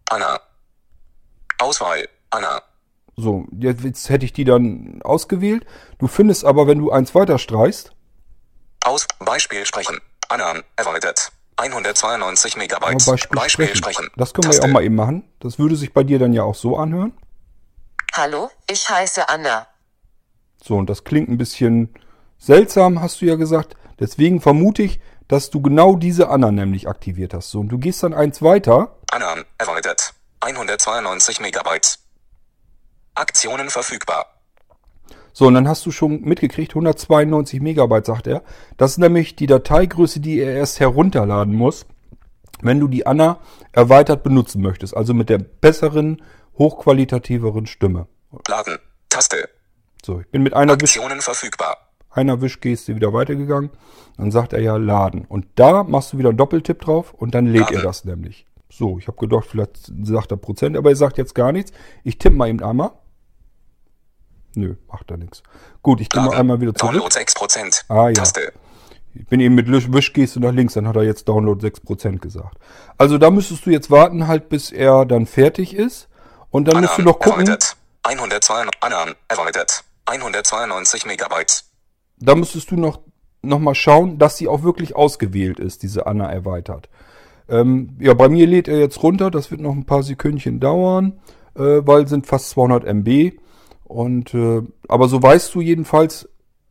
Anna. 0.08 0.38
Auswahl. 1.58 2.08
Anna. 2.30 2.62
So, 3.20 3.44
jetzt 3.58 4.08
hätte 4.08 4.24
ich 4.24 4.32
die 4.32 4.44
dann 4.44 5.00
ausgewählt. 5.02 5.66
Du 5.98 6.06
findest 6.06 6.44
aber, 6.44 6.66
wenn 6.66 6.78
du 6.78 6.90
eins 6.90 7.14
weiter 7.14 7.38
streichst, 7.38 7.92
Beispiel 9.18 9.66
sprechen. 9.66 9.98
Anna, 10.28 10.62
erweitert. 10.76 11.32
192 11.56 12.54
Aber 12.54 12.62
Megabyte. 12.62 13.04
Beispiel, 13.34 13.76
sprechen. 13.76 14.08
Das 14.16 14.32
können 14.32 14.50
wir 14.50 14.58
ja 14.58 14.64
auch 14.64 14.72
mal 14.72 14.82
eben 14.82 14.94
machen. 14.94 15.24
Das 15.40 15.58
würde 15.58 15.76
sich 15.76 15.92
bei 15.92 16.02
dir 16.02 16.18
dann 16.18 16.32
ja 16.32 16.42
auch 16.42 16.54
so 16.54 16.76
anhören. 16.76 17.12
Hallo, 18.14 18.50
ich 18.68 18.88
heiße 18.88 19.28
Anna. 19.28 19.66
So, 20.62 20.76
und 20.76 20.88
das 20.88 21.04
klingt 21.04 21.28
ein 21.28 21.38
bisschen 21.38 21.94
seltsam, 22.38 23.02
hast 23.02 23.20
du 23.20 23.26
ja 23.26 23.36
gesagt. 23.36 23.76
Deswegen 23.98 24.40
vermute 24.40 24.82
ich, 24.82 25.00
dass 25.28 25.50
du 25.50 25.60
genau 25.60 25.94
diese 25.96 26.28
Anna 26.28 26.50
nämlich 26.50 26.88
aktiviert 26.88 27.34
hast. 27.34 27.50
So, 27.50 27.60
und 27.60 27.68
du 27.68 27.78
gehst 27.78 28.02
dann 28.02 28.14
eins 28.14 28.42
weiter. 28.42 28.96
Anna, 29.12 29.44
erweitert. 29.58 30.14
192 30.40 31.40
Megabyte. 31.40 31.99
Aktionen 33.14 33.70
verfügbar. 33.70 34.26
So, 35.32 35.46
und 35.46 35.54
dann 35.54 35.68
hast 35.68 35.86
du 35.86 35.90
schon 35.90 36.22
mitgekriegt, 36.22 36.72
192 36.72 37.60
Megabyte, 37.60 38.06
sagt 38.06 38.26
er. 38.26 38.42
Das 38.76 38.92
ist 38.92 38.98
nämlich 38.98 39.36
die 39.36 39.46
Dateigröße, 39.46 40.20
die 40.20 40.40
er 40.40 40.54
erst 40.54 40.80
herunterladen 40.80 41.54
muss, 41.54 41.86
wenn 42.62 42.80
du 42.80 42.88
die 42.88 43.06
Anna 43.06 43.38
erweitert 43.72 44.22
benutzen 44.22 44.60
möchtest. 44.60 44.96
Also 44.96 45.14
mit 45.14 45.28
der 45.28 45.38
besseren, 45.38 46.22
hochqualitativeren 46.58 47.66
Stimme. 47.66 48.06
Laden. 48.48 48.78
Taste. 49.08 49.48
So, 50.04 50.20
ich 50.20 50.28
bin 50.28 50.42
mit 50.42 50.54
einer 50.54 50.74
Wisch, 50.80 50.96
Aktionen 50.96 51.20
verfügbar. 51.20 51.76
einer 52.10 52.40
Wischgeste 52.40 52.96
wieder 52.96 53.12
weitergegangen. 53.12 53.70
Dann 54.16 54.30
sagt 54.30 54.52
er 54.52 54.60
ja 54.60 54.76
laden. 54.76 55.24
Und 55.26 55.46
da 55.54 55.84
machst 55.84 56.12
du 56.12 56.18
wieder 56.18 56.30
einen 56.30 56.38
Doppeltipp 56.38 56.80
drauf 56.80 57.14
und 57.14 57.34
dann 57.34 57.46
lädt 57.46 57.70
er 57.70 57.76
Laden. 57.76 57.82
das 57.84 58.04
nämlich. 58.04 58.46
So, 58.70 58.98
ich 58.98 59.08
habe 59.08 59.18
gedacht, 59.18 59.46
vielleicht 59.50 59.92
sagt 60.04 60.30
er 60.30 60.36
Prozent, 60.36 60.76
aber 60.76 60.90
er 60.90 60.96
sagt 60.96 61.18
jetzt 61.18 61.34
gar 61.34 61.52
nichts. 61.52 61.72
Ich 62.04 62.18
tippe 62.18 62.36
mal 62.36 62.48
eben 62.48 62.62
einmal. 62.62 62.92
Nö, 64.54 64.74
macht 64.88 65.10
er 65.10 65.16
nichts. 65.16 65.42
Gut, 65.82 66.00
ich 66.00 66.08
gehe 66.08 66.22
mal 66.22 66.34
einmal 66.36 66.60
wieder 66.60 66.74
zurück. 66.74 66.92
Download 66.92 67.14
6%. 67.14 67.84
Ah, 67.88 68.08
ja. 68.08 68.12
Taste. 68.14 68.52
Ich 69.14 69.26
bin 69.26 69.40
eben 69.40 69.54
mit 69.56 69.66
Wisch- 69.68 69.92
Wischgeste 69.92 70.38
nach 70.40 70.52
links, 70.52 70.74
dann 70.74 70.86
hat 70.86 70.96
er 70.96 71.02
jetzt 71.02 71.28
Download 71.28 71.60
6% 71.64 72.18
gesagt. 72.20 72.56
Also 72.96 73.18
da 73.18 73.30
müsstest 73.30 73.66
du 73.66 73.70
jetzt 73.70 73.90
warten 73.90 74.28
halt, 74.28 74.48
bis 74.48 74.70
er 74.70 75.04
dann 75.04 75.26
fertig 75.26 75.74
ist. 75.74 76.08
Und 76.50 76.66
dann 76.66 76.80
musst 76.80 76.98
du 76.98 77.02
noch 77.02 77.18
gucken, 77.18 77.40
erweitert. 77.46 77.76
102, 78.04 78.66
Anna, 78.80 79.06
erweitert. 79.28 79.84
192 80.06 81.06
Megabyte. 81.06 81.64
da 82.18 82.34
müsstest 82.34 82.70
du 82.70 82.76
noch, 82.76 83.00
noch 83.42 83.58
mal 83.58 83.74
schauen, 83.74 84.18
dass 84.18 84.36
sie 84.36 84.48
auch 84.48 84.62
wirklich 84.62 84.94
ausgewählt 84.96 85.58
ist, 85.60 85.82
diese 85.82 86.06
Anna 86.06 86.30
erweitert. 86.30 86.88
Ähm, 87.50 87.90
ja, 87.98 88.14
bei 88.14 88.28
mir 88.28 88.46
lädt 88.46 88.68
er 88.68 88.78
jetzt 88.78 89.02
runter, 89.02 89.30
das 89.30 89.50
wird 89.50 89.60
noch 89.60 89.74
ein 89.74 89.84
paar 89.84 90.02
Sekündchen 90.02 90.60
dauern, 90.60 91.14
äh, 91.56 91.82
weil 91.84 92.06
sind 92.06 92.26
fast 92.26 92.50
200 92.50 92.84
MB. 92.84 93.32
Und, 93.84 94.34
äh, 94.34 94.62
aber 94.88 95.08
so 95.08 95.20
weißt 95.22 95.54
du 95.54 95.60
jedenfalls, 95.60 96.28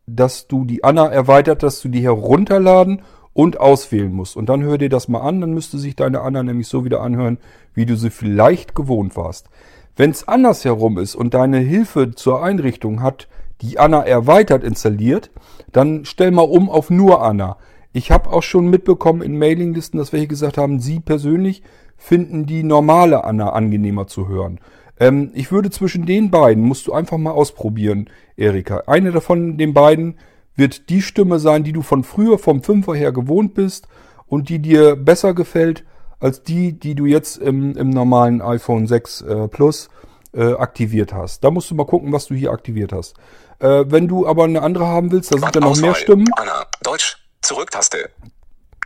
dass 0.07 0.47
du 0.47 0.65
die 0.65 0.83
Anna 0.83 1.07
erweitert, 1.07 1.63
dass 1.63 1.81
du 1.81 1.89
die 1.89 2.01
herunterladen 2.01 3.01
und 3.33 3.59
auswählen 3.59 4.11
musst. 4.11 4.37
Und 4.37 4.47
dann 4.49 4.63
hör 4.63 4.77
dir 4.77 4.89
das 4.89 5.07
mal 5.07 5.21
an, 5.21 5.41
dann 5.41 5.53
müsste 5.53 5.77
sich 5.77 5.95
deine 5.95 6.21
Anna 6.21 6.43
nämlich 6.43 6.67
so 6.67 6.85
wieder 6.85 7.01
anhören, 7.01 7.37
wie 7.73 7.85
du 7.85 7.95
sie 7.95 8.09
vielleicht 8.09 8.73
gewohnt 8.73 9.15
warst. 9.15 9.49
Wenn 9.95 10.11
es 10.11 10.27
andersherum 10.27 10.97
ist 10.97 11.15
und 11.15 11.33
deine 11.33 11.57
Hilfe 11.57 12.11
zur 12.15 12.41
Einrichtung 12.41 13.03
hat 13.03 13.27
die 13.61 13.79
Anna 13.79 14.01
erweitert 14.01 14.63
installiert, 14.63 15.29
dann 15.71 16.05
stell 16.05 16.31
mal 16.31 16.43
um 16.43 16.69
auf 16.69 16.89
nur 16.89 17.21
Anna. 17.21 17.57
Ich 17.91 18.11
habe 18.11 18.29
auch 18.29 18.43
schon 18.43 18.69
mitbekommen 18.69 19.21
in 19.21 19.37
Mailinglisten, 19.37 19.97
dass 19.97 20.13
welche 20.13 20.27
gesagt 20.27 20.57
haben, 20.57 20.79
sie 20.79 20.99
persönlich 20.99 21.63
finden 21.97 22.45
die 22.45 22.63
normale 22.63 23.23
Anna 23.23 23.49
angenehmer 23.49 24.07
zu 24.07 24.27
hören. 24.27 24.59
Ähm, 24.99 25.31
ich 25.33 25.51
würde 25.51 25.69
zwischen 25.71 26.05
den 26.05 26.29
beiden, 26.29 26.63
musst 26.63 26.87
du 26.87 26.93
einfach 26.93 27.17
mal 27.17 27.31
ausprobieren, 27.31 28.09
Erika. 28.35 28.83
Eine 28.87 29.11
davon, 29.11 29.57
den 29.57 29.73
beiden, 29.73 30.17
wird 30.55 30.89
die 30.89 31.01
Stimme 31.01 31.39
sein, 31.39 31.63
die 31.63 31.71
du 31.71 31.81
von 31.81 32.03
früher 32.03 32.37
vom 32.37 32.61
Fünfer 32.61 32.93
her 32.93 33.11
gewohnt 33.11 33.53
bist 33.53 33.87
und 34.27 34.49
die 34.49 34.59
dir 34.59 34.95
besser 34.95 35.33
gefällt 35.33 35.83
als 36.19 36.43
die, 36.43 36.77
die 36.77 36.95
du 36.95 37.05
jetzt 37.05 37.37
im, 37.37 37.75
im 37.77 37.89
normalen 37.89 38.41
iPhone 38.41 38.85
6 38.85 39.21
äh, 39.21 39.47
Plus 39.47 39.89
äh, 40.33 40.53
aktiviert 40.53 41.13
hast. 41.13 41.43
Da 41.43 41.49
musst 41.49 41.71
du 41.71 41.75
mal 41.75 41.85
gucken, 41.85 42.11
was 42.11 42.27
du 42.27 42.35
hier 42.35 42.51
aktiviert 42.51 42.91
hast. 42.91 43.15
Äh, 43.59 43.85
wenn 43.87 44.07
du 44.07 44.27
aber 44.27 44.43
eine 44.43 44.61
andere 44.61 44.85
haben 44.85 45.11
willst, 45.11 45.33
da 45.33 45.39
sind 45.39 45.55
dann 45.55 45.63
noch 45.63 45.77
mehr. 45.77 45.95
Stimmen. 45.95 46.27
Anna, 46.35 46.65
Deutsch, 46.83 47.17
Zurücktaste. 47.41 48.09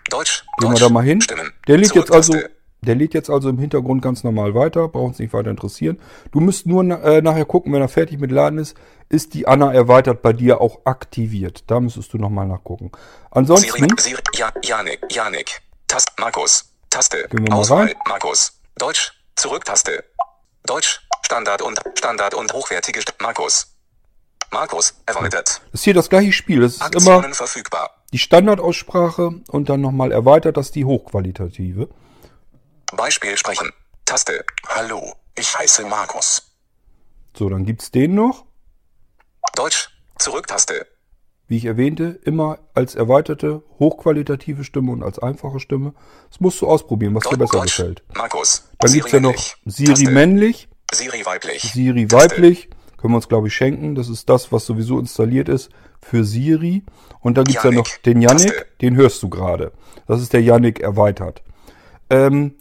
Deutsch, 0.10 0.44
Gehen 0.60 0.72
wir 0.72 0.80
da 0.80 0.90
mal 0.90 1.04
hin. 1.04 1.22
Stimmen. 1.22 1.54
Der 1.68 1.78
lädt 1.78 1.96
jetzt 1.96 2.12
also, 2.12 2.38
der 2.82 2.96
lädt 2.96 3.14
jetzt 3.14 3.30
also 3.30 3.50
im 3.50 3.58
Hintergrund 3.58 4.02
ganz 4.02 4.24
normal 4.24 4.54
weiter, 4.54 4.88
braucht 4.90 5.08
uns 5.08 5.20
nicht 5.20 5.34
weiter 5.34 5.50
interessieren. 5.50 6.00
Du 6.32 6.40
musst 6.40 6.66
nur 6.66 6.84
äh, 6.84 7.22
nachher 7.22 7.46
gucken, 7.46 7.72
wenn 7.74 7.82
er 7.82 7.88
fertig 7.88 8.20
mit 8.20 8.32
Laden 8.32 8.60
ist, 8.60 8.76
ist 9.10 9.34
die 9.34 9.48
Anna 9.48 9.74
erweitert 9.74 10.22
bei 10.22 10.34
dir 10.34 10.60
auch 10.60 10.82
aktiviert. 10.86 11.64
Da 11.68 11.80
müsstest 11.80 12.14
du 12.14 12.18
nochmal 12.18 12.48
nachgucken. 12.48 12.92
Ansonsten, 13.32 13.72
Siri, 13.72 13.90
Siri, 13.98 14.22
ja, 14.34 14.52
Janik, 14.64 15.00
Janik. 15.10 15.62
Tast, 15.88 16.12
Markus. 16.20 16.66
Taste. 16.90 17.28
Gehen 17.30 17.46
wir 17.46 17.52
mal 17.52 17.60
Auswahl, 17.60 17.86
rein. 17.86 17.96
Markus. 18.08 18.60
Deutsch, 18.78 19.14
Zurücktaste. 19.36 20.04
Deutsch, 20.66 21.02
Standard 21.26 21.62
und, 21.62 21.80
Standard 21.98 22.34
und 22.34 22.54
hochwertige 22.54 23.02
St 23.02 23.16
Markus. 23.22 23.68
Markus, 24.52 24.94
erweitert. 25.08 25.62
ist 25.72 25.84
hier 25.84 25.96
das 25.96 26.10
gleiche 26.10 26.32
Spiel. 26.32 26.62
Es 26.64 26.76
ist 26.76 26.96
immer 26.96 27.16
Aktionen 27.16 27.34
verfügbar. 27.34 27.90
Die 28.14 28.20
Standardaussprache 28.20 29.42
und 29.48 29.70
dann 29.70 29.82
nochmal 29.82 30.12
erweitert, 30.12 30.56
das 30.56 30.68
ist 30.68 30.76
die 30.76 30.86
hochqualitative. 30.86 31.90
Beispiel 32.96 33.36
sprechen. 33.36 33.72
Taste. 34.06 34.46
Hallo, 34.68 35.14
ich 35.36 35.58
heiße 35.58 35.84
Markus. 35.86 36.52
So, 37.36 37.50
dann 37.50 37.66
gibt's 37.66 37.90
den 37.90 38.14
noch. 38.14 38.46
Deutsch, 39.56 39.90
Zurücktaste. 40.20 40.86
Wie 41.48 41.58
ich 41.58 41.66
erwähnte, 41.66 42.20
immer 42.24 42.60
als 42.76 42.96
erweiterte, 42.96 43.64
hochqualitative 43.80 44.64
Stimme 44.64 44.92
und 44.92 45.04
als 45.04 45.18
einfache 45.18 45.60
Stimme. 45.60 45.94
Das 46.30 46.40
musst 46.40 46.62
du 46.62 46.68
ausprobieren, 46.68 47.16
was 47.16 47.24
dir 47.24 47.38
besser 47.38 47.60
Deutsch, 47.60 47.78
gefällt. 47.78 48.04
Markus. 48.16 48.70
Dann 48.78 48.92
Siri 48.92 49.00
gibt's 49.00 49.12
ja 49.12 49.20
noch. 49.20 49.56
Siri 49.66 50.06
männlich, 50.06 50.70
Siri 50.94 51.26
weiblich. 51.26 51.64
Siri 51.64 52.08
Taste. 52.08 52.70
Können 53.04 53.16
wir 53.16 53.18
uns, 53.18 53.28
glaube 53.28 53.50
ich, 53.50 53.54
schenken. 53.54 53.96
Das 53.96 54.08
ist 54.08 54.30
das, 54.30 54.54
was 54.54 54.66
sowieso 54.66 54.98
installiert 54.98 55.50
ist 55.50 55.70
für 56.00 56.24
Siri. 56.24 56.84
Und 57.20 57.38
dann 57.38 57.44
gibt's 57.44 57.62
ja 57.62 57.72
noch 57.72 57.86
den 58.06 58.22
Yannick, 58.22 58.78
den 58.80 58.96
hörst 58.96 59.22
du 59.22 59.28
gerade. 59.28 59.74
Das 60.08 60.22
ist 60.22 60.32
der 60.32 60.42
Yannick 60.42 60.80
erweitert. 60.80 61.44
Ähm, 62.10 62.54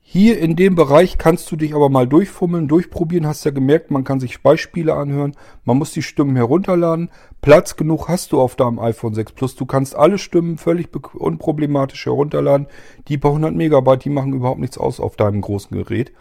hier 0.00 0.38
in 0.38 0.54
dem 0.54 0.76
Bereich 0.76 1.18
kannst 1.18 1.50
du 1.50 1.56
dich 1.56 1.74
aber 1.74 1.88
mal 1.88 2.06
durchfummeln, 2.06 2.68
durchprobieren. 2.68 3.26
Hast 3.26 3.44
ja 3.44 3.50
gemerkt, 3.50 3.90
man 3.90 4.04
kann 4.04 4.20
sich 4.20 4.40
Beispiele 4.40 4.94
anhören. 4.94 5.34
Man 5.64 5.78
muss 5.78 5.90
die 5.90 6.02
Stimmen 6.02 6.36
herunterladen. 6.36 7.10
Platz 7.40 7.74
genug 7.74 8.06
hast 8.06 8.30
du 8.30 8.40
auf 8.40 8.54
deinem 8.54 8.78
iPhone 8.78 9.14
6 9.14 9.32
Plus. 9.32 9.56
Du 9.56 9.66
kannst 9.66 9.96
alle 9.96 10.18
Stimmen 10.18 10.58
völlig 10.58 10.90
unproblematisch 11.12 12.06
herunterladen. 12.06 12.68
Die 13.08 13.18
paar 13.18 13.32
100 13.32 13.52
Megabyte, 13.52 14.04
die 14.04 14.10
machen 14.10 14.32
überhaupt 14.32 14.60
nichts 14.60 14.78
aus 14.78 15.00
auf 15.00 15.16
deinem 15.16 15.40
großen 15.40 15.76
Gerät. 15.76 16.12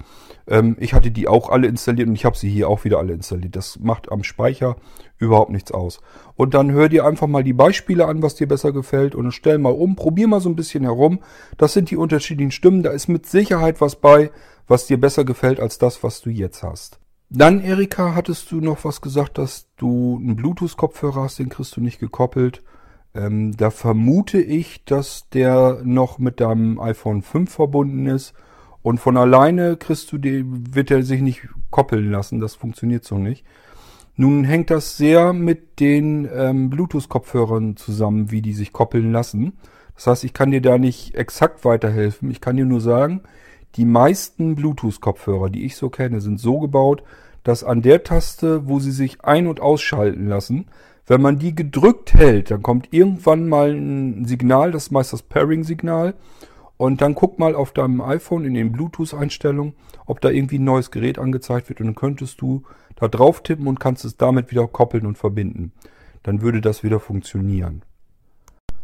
Ähm, 0.52 0.76
ich 0.80 0.94
hatte 0.94 1.12
die 1.12 1.30
auch 1.30 1.50
alle 1.50 1.68
installiert 1.68 2.10
und 2.10 2.16
ich 2.16 2.26
habe 2.26 2.38
sie 2.38 2.50
hier 2.50 2.68
auch 2.68 2.84
wieder 2.84 3.00
alle 3.00 3.14
installiert. 3.14 3.56
Das 3.56 3.80
macht 3.80 4.12
am 4.12 4.24
Speicher 4.24 4.76
überhaupt 5.18 5.50
nichts 5.50 5.72
aus. 5.72 6.02
Und 6.36 6.54
dann 6.54 6.72
hör 6.72 6.90
dir 6.90 7.06
einfach 7.06 7.28
mal 7.28 7.44
die 7.44 7.54
Beispiele 7.54 8.06
an, 8.06 8.22
was 8.22 8.36
dir 8.36 8.50
besser 8.50 8.74
gefällt 8.74 9.16
und 9.16 9.32
stell 9.32 9.58
mal 9.58 9.74
um, 9.74 9.96
probier 9.96 10.28
mal 10.28 10.42
so 10.42 10.50
ein 10.50 10.58
bisschen 10.58 10.84
herum. 10.84 11.20
Das 11.58 11.72
sind 11.72 11.90
die 11.90 11.96
unterschiedlichen 11.96 12.52
Stimmen. 12.52 12.84
Da 12.84 12.92
ist 12.92 13.08
mit 13.08 13.26
Sicherheit 13.26 13.80
was 13.80 13.96
bei, 13.96 14.30
was 14.68 14.88
dir 14.88 15.00
besser 15.00 15.24
gefällt 15.24 15.62
als 15.62 15.78
das, 15.78 16.04
was 16.04 16.20
du 16.20 16.30
jetzt 16.30 16.64
hast. 16.64 17.00
Dann, 17.30 17.62
Erika, 17.62 18.14
hattest 18.14 18.52
du 18.52 18.58
noch 18.58 18.84
was 18.84 19.00
gesagt, 19.00 19.38
dass 19.38 19.68
du 19.78 20.18
einen 20.18 20.36
Bluetooth-Kopfhörer 20.36 21.24
hast, 21.24 21.40
den 21.40 21.48
kriegst 21.48 21.78
du 21.78 21.82
nicht 21.82 22.00
gekoppelt. 22.00 22.62
Ähm, 23.16 23.56
da 23.56 23.70
vermute 23.70 24.42
ich, 24.42 24.84
dass 24.84 25.30
der 25.30 25.80
noch 25.86 26.20
mit 26.20 26.42
deinem 26.42 26.78
iPhone 26.82 27.22
5 27.22 27.50
verbunden 27.50 28.06
ist. 28.08 28.34
Und 28.84 29.00
von 29.00 29.18
alleine 29.18 29.78
kriegst 29.78 30.12
du 30.12 30.18
den, 30.18 30.76
wird 30.76 30.92
er 30.92 31.04
sich 31.04 31.22
nicht 31.22 31.48
koppeln 31.70 32.12
lassen. 32.12 32.40
Das 32.40 32.56
funktioniert 32.56 33.04
so 33.04 33.18
nicht. 33.18 33.46
Nun 34.16 34.44
hängt 34.44 34.70
das 34.70 34.98
sehr 34.98 35.34
mit 35.34 35.80
den 35.80 36.28
ähm, 36.34 36.70
Bluetooth-Kopfhörern 36.70 37.78
zusammen, 37.78 38.32
wie 38.32 38.42
die 38.42 38.54
sich 38.54 38.74
koppeln 38.74 39.12
lassen. 39.12 39.54
Das 39.96 40.08
heißt, 40.08 40.24
ich 40.24 40.34
kann 40.34 40.52
dir 40.52 40.62
da 40.62 40.78
nicht 40.78 41.16
exakt 41.16 41.64
weiterhelfen. 41.64 42.32
Ich 42.32 42.42
kann 42.42 42.58
dir 42.58 42.66
nur 42.66 42.82
sagen, 42.82 43.22
die 43.76 43.86
meisten 43.86 44.56
Bluetooth-Kopfhörer, 44.56 45.50
die 45.50 45.64
ich 45.64 45.76
so 45.76 45.90
kenne, 45.90 46.22
sind 46.22 46.40
so 46.40 46.60
gebaut, 46.60 47.04
dass 47.44 47.64
an 47.64 47.82
der 47.82 48.04
Taste, 48.04 48.68
wo 48.68 48.80
sie 48.80 48.92
sich 48.92 49.24
ein- 49.24 49.48
und 49.48 49.62
ausschalten 49.62 50.28
lassen, 50.28 50.66
wenn 51.08 51.22
man 51.22 51.40
die 51.40 51.56
gedrückt 51.56 52.14
hält, 52.14 52.52
dann 52.52 52.62
kommt 52.62 52.90
irgendwann 52.92 53.50
mal 53.50 53.72
ein 53.72 54.26
Signal, 54.26 54.72
das 54.72 54.84
ist 54.84 54.92
meist 54.92 55.14
das 55.14 55.24
Pairing-Signal. 55.24 56.14
Und 56.82 57.00
dann 57.02 57.14
guck 57.14 57.38
mal 57.38 57.54
auf 57.54 57.74
deinem 57.74 58.02
iPhone 58.02 58.44
in 58.44 58.56
den 58.56 58.72
Bluetooth-Einstellungen, 58.72 59.76
ob 60.08 60.20
da 60.20 60.32
irgendwie 60.32 60.58
ein 60.58 60.64
neues 60.64 60.90
Gerät 60.90 61.20
angezeigt 61.20 61.70
wird. 61.70 61.80
Und 61.80 61.86
dann 61.86 61.94
könntest 61.94 62.42
du 62.42 62.64
da 62.96 63.08
drauf 63.08 63.44
tippen 63.44 63.68
und 63.68 63.80
kannst 63.80 64.04
es 64.04 64.18
damit 64.18 64.50
wieder 64.50 64.68
koppeln 64.68 65.06
und 65.06 65.16
verbinden. 65.16 65.74
Dann 66.24 66.42
würde 66.42 66.60
das 66.60 66.84
wieder 66.84 67.00
funktionieren. 67.00 67.84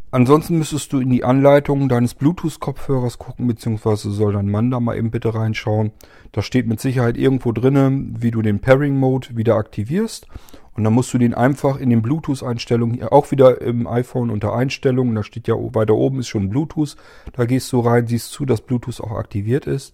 Ansonsten 0.10 0.58
müsstest 0.58 0.94
du 0.94 1.00
in 1.00 1.10
die 1.10 1.26
Anleitung 1.26 1.90
deines 1.90 2.14
Bluetooth-Kopfhörers 2.14 3.18
gucken, 3.18 3.46
beziehungsweise 3.46 4.10
soll 4.10 4.34
dein 4.34 4.50
Mann 4.50 4.72
da 4.72 4.80
mal 4.80 4.98
eben 4.98 5.12
bitte 5.12 5.36
reinschauen. 5.36 5.92
Da 6.32 6.42
steht 6.42 6.66
mit 6.66 6.80
Sicherheit 6.80 7.18
irgendwo 7.18 7.52
drinne, 7.52 8.06
wie 8.18 8.32
du 8.32 8.42
den 8.42 8.60
Pairing-Mode 8.60 9.36
wieder 9.36 9.56
aktivierst. 9.56 10.28
Und 10.76 10.86
dann 10.86 10.94
musst 10.94 11.14
du 11.14 11.18
den 11.18 11.34
einfach 11.34 11.78
in 11.78 11.90
den 11.90 12.02
Bluetooth-Einstellungen, 12.02 13.04
auch 13.04 13.32
wieder 13.32 13.62
im 13.62 13.86
iPhone 13.86 14.30
unter 14.30 14.54
Einstellungen, 14.54 15.16
da 15.16 15.24
steht 15.24 15.48
ja 15.48 15.56
weiter 15.56 15.96
oben 15.96 16.20
ist 16.20 16.30
schon 16.30 16.50
Bluetooth. 16.50 16.96
Da 17.34 17.46
gehst 17.46 17.74
du 17.74 17.82
rein, 17.82 18.08
siehst 18.08 18.32
zu, 18.32 18.46
dass 18.46 18.62
Bluetooth 18.62 19.02
auch 19.02 19.12
aktiviert 19.12 19.68
ist. 19.68 19.94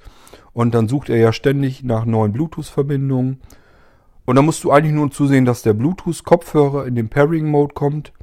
Und 0.51 0.75
dann 0.75 0.87
sucht 0.87 1.09
er 1.09 1.17
ja 1.17 1.33
ständig 1.33 1.83
nach 1.83 2.05
neuen 2.05 2.33
Bluetooth-Verbindungen. 2.33 3.39
Und 4.25 4.35
dann 4.35 4.45
musst 4.45 4.63
du 4.63 4.71
eigentlich 4.71 4.93
nur 4.93 5.09
zusehen, 5.09 5.45
dass 5.45 5.63
der 5.63 5.73
Bluetooth-Kopfhörer 5.73 6.85
in 6.85 6.93
den 6.93 7.09
Pairing-Mode 7.09 7.73
kommt 7.73 8.13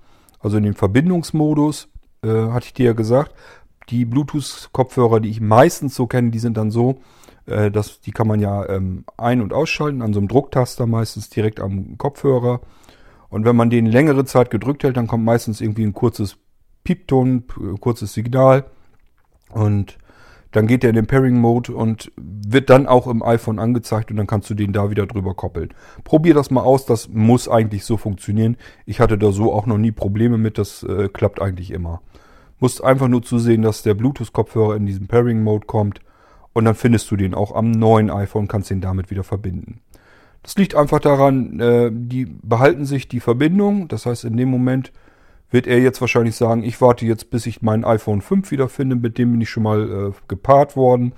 also 0.41 0.57
in 0.57 0.65
den 0.65 0.75
Verbindungsmodus, 0.75 1.89
äh, 2.23 2.29
hatte 2.29 2.67
ich 2.67 2.75
dir 2.75 2.87
ja 2.87 2.93
gesagt, 2.93 3.35
die 3.89 4.05
Bluetooth-Kopfhörer, 4.05 5.21
die 5.21 5.31
ich 5.31 5.41
meistens 5.41 5.95
so 5.95 6.07
kenne, 6.07 6.31
die 6.31 6.39
sind 6.39 6.57
dann 6.57 6.71
so, 6.71 7.01
äh, 7.47 7.71
dass 7.71 8.01
die 8.01 8.13
kann 8.13 8.27
man 8.27 8.41
ja 8.41 8.69
ähm, 8.69 9.05
ein- 9.17 9.43
und 9.43 9.53
ausschalten, 9.53 10.03
an 10.03 10.13
so 10.13 10.21
einem 10.21 10.29
Drucktaster 10.29 10.87
meistens 10.87 11.29
direkt 11.31 11.61
am 11.61 11.99
Kopfhörer. 11.99 12.61
Und 13.29 13.45
wenn 13.45 13.57
man 13.57 13.71
den 13.71 13.87
längere 13.87 14.25
Zeit 14.25 14.51
gedrückt 14.51 14.83
hält, 14.83 14.97
dann 14.97 15.07
kommt 15.07 15.25
meistens 15.25 15.61
irgendwie 15.61 15.85
ein 15.85 15.93
kurzes 15.93 16.37
Piepton, 16.83 17.45
kurzes 17.81 18.13
Signal. 18.13 18.65
Und 19.51 19.99
dann 20.53 20.67
geht 20.67 20.83
er 20.83 20.91
in 20.91 20.97
den 20.97 21.07
Pairing-Mode 21.07 21.73
und 21.73 22.11
wird 22.17 22.71
dann 22.71 22.87
auch 22.87 23.07
im 23.07 23.23
iPhone 23.23 23.59
angezeigt 23.59 24.11
und 24.11 24.17
dann 24.17 24.27
kannst 24.27 24.51
du 24.51 24.55
den 24.55 24.73
da 24.73 24.91
wieder 24.91 25.07
drüber 25.07 25.35
koppeln. 25.35 25.73
Probier 26.03 26.35
das 26.35 26.51
mal 26.51 26.63
aus, 26.63 26.87
das 26.87 27.09
muss 27.09 27.49
eigentlich 27.49 27.85
so 27.85 27.97
funktionieren. 27.97 28.57
Ich 28.87 29.01
hatte 29.01 29.17
da 29.17 29.31
so 29.31 29.53
auch 29.53 29.67
noch 29.67 29.79
nie 29.79 29.93
Probleme 29.93 30.39
mit, 30.39 30.59
das 30.59 30.83
äh, 30.83 31.09
klappt 31.09 31.41
eigentlich 31.41 31.71
immer. 31.71 32.03
Musst 32.59 32.83
einfach 32.83 33.09
nur 33.09 33.23
zusehen, 33.23 33.63
dass 33.63 33.83
der 33.83 33.95
Bluetooth-Kopfhörer 33.95 34.77
in 34.77 34.87
diesen 34.87 35.07
Pairing-Mode 35.07 35.67
kommt 35.67 36.01
und 36.53 36.65
dann 36.65 36.75
findest 36.75 37.11
du 37.11 37.17
den 37.17 37.35
auch 37.35 37.55
am 37.55 37.71
neuen 37.71 38.11
iPhone, 38.11 38.49
kannst 38.49 38.71
den 38.71 38.81
damit 38.81 39.11
wieder 39.11 39.25
verbinden. 39.25 39.81
Das 40.43 40.57
liegt 40.57 40.75
einfach 40.75 41.01
daran, 41.01 41.61
äh, 41.61 41.91
die 41.93 42.27
behalten 42.27 42.87
sich 42.87 43.09
die 43.09 43.21
Verbindung, 43.21 43.89
das 43.89 44.07
heißt 44.07 44.25
in 44.25 44.37
dem 44.37 44.49
Moment, 44.49 44.93
wird 45.51 45.67
er 45.67 45.79
jetzt 45.79 46.01
wahrscheinlich 46.01 46.37
sagen, 46.37 46.63
ich 46.63 46.81
warte 46.81 47.07
jetzt, 47.07 47.31
bis 47.31 47.47
ich 47.47 47.63
mein 47.63 47.85
iPhone 47.85 48.21
5 48.21 48.51
wiederfinde, 48.51 48.97
mit 48.97 49.19
dem 49.19 49.33
bin 49.33 49.41
ich 49.41 49.51
schon 49.51 49.65
mal 49.65 50.09
äh, 50.09 50.13
gepaart 50.29 50.77
worden 50.77 51.13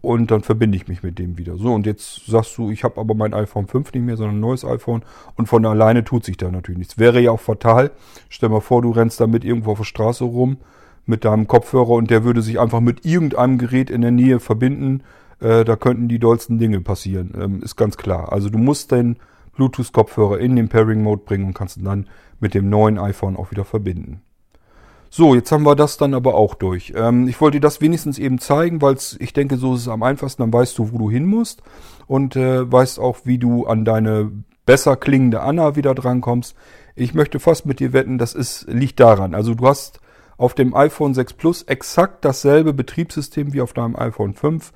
und 0.00 0.30
dann 0.30 0.42
verbinde 0.42 0.76
ich 0.76 0.88
mich 0.88 1.02
mit 1.02 1.18
dem 1.18 1.38
wieder. 1.38 1.56
So, 1.56 1.74
und 1.74 1.86
jetzt 1.86 2.26
sagst 2.26 2.56
du, 2.58 2.70
ich 2.70 2.84
habe 2.84 3.00
aber 3.00 3.14
mein 3.14 3.34
iPhone 3.34 3.66
5 3.66 3.92
nicht 3.92 4.04
mehr, 4.04 4.16
sondern 4.16 4.36
ein 4.36 4.40
neues 4.40 4.64
iPhone 4.64 5.02
und 5.36 5.46
von 5.46 5.64
alleine 5.66 6.04
tut 6.04 6.24
sich 6.24 6.36
da 6.36 6.50
natürlich 6.50 6.78
nichts. 6.78 6.98
Wäre 6.98 7.20
ja 7.20 7.30
auch 7.30 7.40
fatal. 7.40 7.90
Stell 8.28 8.48
mal 8.48 8.60
vor, 8.60 8.82
du 8.82 8.90
rennst 8.90 9.20
damit 9.20 9.44
irgendwo 9.44 9.72
auf 9.72 9.78
der 9.78 9.84
Straße 9.84 10.24
rum 10.24 10.58
mit 11.06 11.24
deinem 11.24 11.46
Kopfhörer 11.46 11.90
und 11.90 12.10
der 12.10 12.24
würde 12.24 12.42
sich 12.42 12.60
einfach 12.60 12.80
mit 12.80 13.04
irgendeinem 13.04 13.58
Gerät 13.58 13.90
in 13.90 14.02
der 14.02 14.10
Nähe 14.10 14.40
verbinden. 14.40 15.02
Äh, 15.40 15.64
da 15.64 15.76
könnten 15.76 16.08
die 16.08 16.18
dollsten 16.18 16.58
Dinge 16.58 16.80
passieren, 16.80 17.32
ähm, 17.40 17.62
ist 17.62 17.76
ganz 17.76 17.96
klar. 17.96 18.32
Also 18.32 18.48
du 18.48 18.58
musst 18.58 18.92
den 18.92 19.16
Bluetooth-Kopfhörer 19.56 20.38
in 20.38 20.56
den 20.56 20.68
Pairing-Mode 20.68 21.22
bringen 21.24 21.46
und 21.46 21.54
kannst 21.54 21.76
ihn 21.76 21.84
dann 21.84 22.06
mit 22.40 22.54
dem 22.54 22.68
neuen 22.68 22.98
iPhone 22.98 23.36
auch 23.36 23.50
wieder 23.50 23.64
verbinden. 23.64 24.22
So, 25.10 25.34
jetzt 25.34 25.50
haben 25.52 25.62
wir 25.62 25.76
das 25.76 25.96
dann 25.96 26.14
aber 26.14 26.34
auch 26.34 26.54
durch. 26.54 26.92
Ähm, 26.94 27.28
ich 27.28 27.40
wollte 27.40 27.56
dir 27.56 27.62
das 27.62 27.80
wenigstens 27.80 28.18
eben 28.18 28.38
zeigen, 28.38 28.82
weil 28.82 28.96
ich 29.18 29.32
denke, 29.32 29.56
so 29.56 29.74
ist 29.74 29.82
es 29.82 29.88
am 29.88 30.02
einfachsten. 30.02 30.42
Dann 30.42 30.52
weißt 30.52 30.76
du, 30.78 30.92
wo 30.92 30.98
du 30.98 31.10
hin 31.10 31.26
musst 31.26 31.62
und 32.06 32.36
äh, 32.36 32.70
weißt 32.70 32.98
auch, 33.00 33.18
wie 33.24 33.38
du 33.38 33.66
an 33.66 33.84
deine 33.84 34.30
besser 34.66 34.96
klingende 34.96 35.40
Anna 35.40 35.76
wieder 35.76 35.94
drankommst. 35.94 36.54
Ich 36.96 37.14
möchte 37.14 37.38
fast 37.38 37.66
mit 37.66 37.80
dir 37.80 37.92
wetten, 37.92 38.18
das 38.18 38.34
ist, 38.34 38.66
liegt 38.68 39.00
daran. 39.00 39.34
Also 39.34 39.54
du 39.54 39.66
hast 39.66 40.00
auf 40.36 40.54
dem 40.54 40.74
iPhone 40.74 41.14
6 41.14 41.34
Plus 41.34 41.62
exakt 41.62 42.24
dasselbe 42.24 42.74
Betriebssystem 42.74 43.52
wie 43.52 43.62
auf 43.62 43.72
deinem 43.72 43.96
iPhone 43.96 44.34
5 44.34 44.72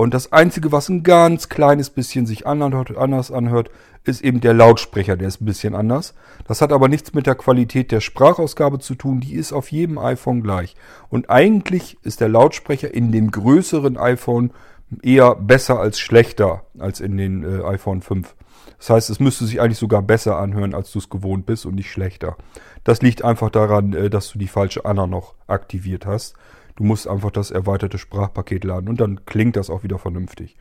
und 0.00 0.14
das 0.14 0.32
Einzige, 0.32 0.72
was 0.72 0.88
ein 0.88 1.02
ganz 1.02 1.50
kleines 1.50 1.90
bisschen 1.90 2.24
sich 2.24 2.46
anders 2.46 3.30
anhört, 3.30 3.70
ist 4.04 4.22
eben 4.22 4.40
der 4.40 4.54
Lautsprecher, 4.54 5.14
der 5.18 5.28
ist 5.28 5.42
ein 5.42 5.44
bisschen 5.44 5.74
anders. 5.74 6.14
Das 6.46 6.62
hat 6.62 6.72
aber 6.72 6.88
nichts 6.88 7.12
mit 7.12 7.26
der 7.26 7.34
Qualität 7.34 7.92
der 7.92 8.00
Sprachausgabe 8.00 8.78
zu 8.78 8.94
tun, 8.94 9.20
die 9.20 9.34
ist 9.34 9.52
auf 9.52 9.70
jedem 9.70 9.98
iPhone 9.98 10.42
gleich. 10.42 10.74
Und 11.10 11.28
eigentlich 11.28 11.98
ist 12.02 12.22
der 12.22 12.30
Lautsprecher 12.30 12.94
in 12.94 13.12
dem 13.12 13.30
größeren 13.30 13.98
iPhone 13.98 14.54
eher 15.02 15.34
besser 15.34 15.78
als 15.78 16.00
schlechter 16.00 16.64
als 16.78 17.00
in 17.00 17.18
den 17.18 17.44
äh, 17.44 17.62
iPhone 17.66 18.00
5. 18.00 18.34
Das 18.78 18.88
heißt, 18.88 19.10
es 19.10 19.20
müsste 19.20 19.44
sich 19.44 19.60
eigentlich 19.60 19.76
sogar 19.76 20.00
besser 20.00 20.38
anhören, 20.38 20.74
als 20.74 20.92
du 20.92 20.98
es 20.98 21.10
gewohnt 21.10 21.44
bist 21.44 21.66
und 21.66 21.74
nicht 21.74 21.90
schlechter. 21.90 22.38
Das 22.84 23.02
liegt 23.02 23.22
einfach 23.22 23.50
daran, 23.50 23.92
äh, 23.92 24.08
dass 24.08 24.30
du 24.30 24.38
die 24.38 24.48
falsche 24.48 24.86
Anna 24.86 25.06
noch 25.06 25.34
aktiviert 25.46 26.06
hast. 26.06 26.36
Du 26.76 26.84
musst 26.84 27.08
einfach 27.08 27.30
das 27.30 27.50
erweiterte 27.50 27.98
Sprachpaket 27.98 28.64
laden 28.64 28.88
und 28.88 29.00
dann 29.00 29.24
klingt 29.26 29.56
das 29.56 29.70
auch 29.70 29.82
wieder 29.82 29.98
vernünftig. 29.98 30.56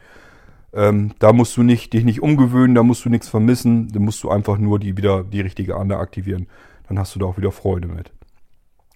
Ähm, 0.72 1.14
da 1.20 1.34
musst 1.34 1.58
du 1.58 1.64
nicht, 1.64 1.94
dich 1.94 2.06
nicht 2.06 2.22
umgewöhnen, 2.22 2.76
da 2.76 2.84
musst 2.84 3.04
du 3.06 3.10
nichts 3.10 3.28
vermissen, 3.28 3.88
da 3.92 4.00
musst 4.00 4.24
du 4.24 4.30
einfach 4.30 4.58
nur 4.58 4.80
die 4.80 4.98
wieder 4.98 5.24
die 5.24 5.42
richtige 5.42 5.76
Anne 5.76 5.98
aktivieren. 5.98 6.48
Dann 6.88 7.00
hast 7.00 7.16
du 7.16 7.20
da 7.20 7.26
auch 7.26 7.38
wieder 7.38 7.52
Freude 7.52 7.88
mit. 7.88 8.12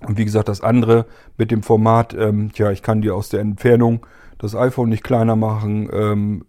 Und 0.02 0.18
wie 0.18 0.26
gesagt, 0.26 0.50
das 0.50 0.62
andere 0.62 1.06
mit 1.38 1.52
dem 1.52 1.64
Format, 1.64 2.14
ähm, 2.14 2.52
tja, 2.52 2.72
ich 2.72 2.84
kann 2.84 3.02
dir 3.02 3.16
aus 3.16 3.30
der 3.30 3.40
Entfernung 3.40 4.06
das 4.38 4.56
iPhone 4.56 4.90
nicht 4.90 5.04
kleiner 5.04 5.36
machen. 5.36 5.90
Ähm, 5.92 6.46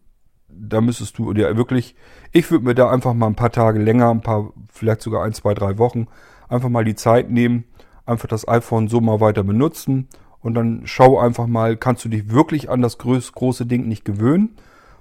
da 0.49 0.81
müsstest 0.81 1.19
du 1.19 1.33
dir 1.33 1.57
wirklich, 1.57 1.95
ich 2.33 2.51
würde 2.51 2.65
mir 2.65 2.75
da 2.75 2.91
einfach 2.91 3.15
mal 3.15 3.27
ein 3.27 3.37
paar 3.37 3.53
Tage 3.53 3.79
länger, 3.79 4.11
ein 4.11 4.21
paar, 4.21 4.53
vielleicht 4.71 5.03
sogar 5.03 5.25
ein, 5.25 5.33
zwei, 5.33 5.55
drei 5.55 5.79
Wochen, 5.79 6.07
einfach 6.49 6.69
mal 6.69 6.85
die 6.85 6.95
Zeit 6.95 7.31
nehmen, 7.31 7.65
einfach 8.07 8.29
das 8.29 8.47
iPhone 8.47 8.89
so 8.89 9.01
mal 9.01 9.21
weiter 9.21 9.43
benutzen 9.43 10.09
und 10.45 10.53
dann 10.53 10.83
schau 10.85 11.19
einfach 11.19 11.47
mal, 11.47 11.79
kannst 11.79 12.05
du 12.05 12.11
dich 12.11 12.31
wirklich 12.31 12.69
an 12.69 12.83
das 12.83 12.99
große 12.99 13.65
Ding 13.65 13.89
nicht 13.89 14.05
gewöhnen? 14.05 14.51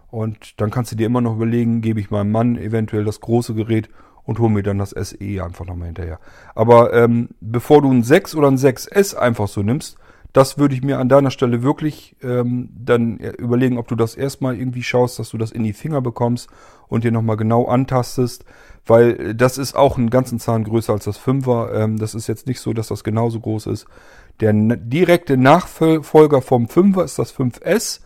Und 0.09 0.61
dann 0.61 0.71
kannst 0.71 0.93
du 0.93 0.95
dir 0.95 1.05
immer 1.05 1.19
noch 1.19 1.35
überlegen, 1.35 1.81
gebe 1.81 1.99
ich 1.99 2.09
meinem 2.09 2.31
Mann 2.31 2.55
eventuell 2.55 3.03
das 3.03 3.19
große 3.19 3.53
Gerät 3.53 3.89
und 4.23 4.39
hole 4.39 4.49
mir 4.49 4.63
dann 4.63 4.77
das 4.77 4.91
SE 4.91 5.43
einfach 5.43 5.65
nochmal 5.65 5.87
hinterher. 5.87 6.21
Aber 6.55 6.93
ähm, 6.93 7.27
bevor 7.41 7.81
du 7.81 7.91
ein 7.91 8.03
6 8.03 8.35
oder 8.35 8.47
ein 8.47 8.57
6S 8.57 9.15
einfach 9.15 9.49
so 9.49 9.63
nimmst, 9.63 9.97
das 10.31 10.57
würde 10.57 10.75
ich 10.75 10.81
mir 10.81 10.97
an 10.99 11.09
deiner 11.09 11.29
Stelle 11.29 11.61
wirklich 11.61 12.15
ähm, 12.23 12.69
dann 12.73 13.17
überlegen, 13.17 13.77
ob 13.77 13.89
du 13.89 13.95
das 13.95 14.15
erstmal 14.15 14.57
irgendwie 14.57 14.81
schaust, 14.81 15.19
dass 15.19 15.29
du 15.29 15.37
das 15.37 15.51
in 15.51 15.63
die 15.63 15.73
Finger 15.73 16.01
bekommst 16.01 16.49
und 16.87 17.03
dir 17.03 17.11
nochmal 17.11 17.37
genau 17.37 17.65
antastest, 17.65 18.45
weil 18.85 19.35
das 19.35 19.57
ist 19.57 19.75
auch 19.75 19.97
einen 19.97 20.09
ganzen 20.09 20.39
Zahn 20.39 20.63
größer 20.63 20.93
als 20.93 21.03
das 21.03 21.19
5er. 21.19 21.73
Ähm, 21.73 21.97
das 21.97 22.15
ist 22.15 22.27
jetzt 22.27 22.47
nicht 22.47 22.61
so, 22.61 22.71
dass 22.71 22.87
das 22.87 23.03
genauso 23.03 23.41
groß 23.41 23.67
ist. 23.67 23.85
Der 24.39 24.53
direkte 24.53 25.37
Nachfolger 25.37 26.41
vom 26.41 26.65
5er 26.65 27.03
ist 27.03 27.19
das 27.19 27.35
5S 27.35 28.01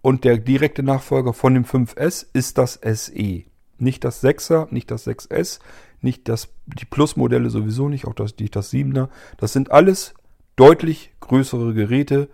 und 0.00 0.24
der 0.24 0.38
direkte 0.38 0.82
Nachfolger 0.82 1.32
von 1.32 1.54
dem 1.54 1.64
5S 1.64 2.26
ist 2.32 2.58
das 2.58 2.80
SE. 2.82 3.42
Nicht 3.78 4.04
das 4.04 4.22
6er, 4.22 4.68
nicht 4.70 4.90
das 4.90 5.06
6S, 5.06 5.58
nicht 6.00 6.28
das, 6.28 6.48
die 6.66 6.84
Plus-Modelle 6.84 7.50
sowieso 7.50 7.88
nicht, 7.88 8.06
auch 8.06 8.14
das, 8.14 8.36
nicht 8.38 8.54
das 8.54 8.72
7er. 8.72 9.08
Das 9.38 9.52
sind 9.52 9.70
alles 9.70 10.14
deutlich 10.56 11.12
größere 11.20 11.74
Geräte, 11.74 12.28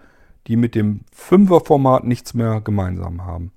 die 0.46 0.56
mit 0.56 0.74
dem 0.74 1.00
5er 1.16 1.64
Format 1.64 2.04
nichts 2.04 2.34
mehr 2.34 2.60
gemeinsam 2.60 3.24
haben. 3.24 3.52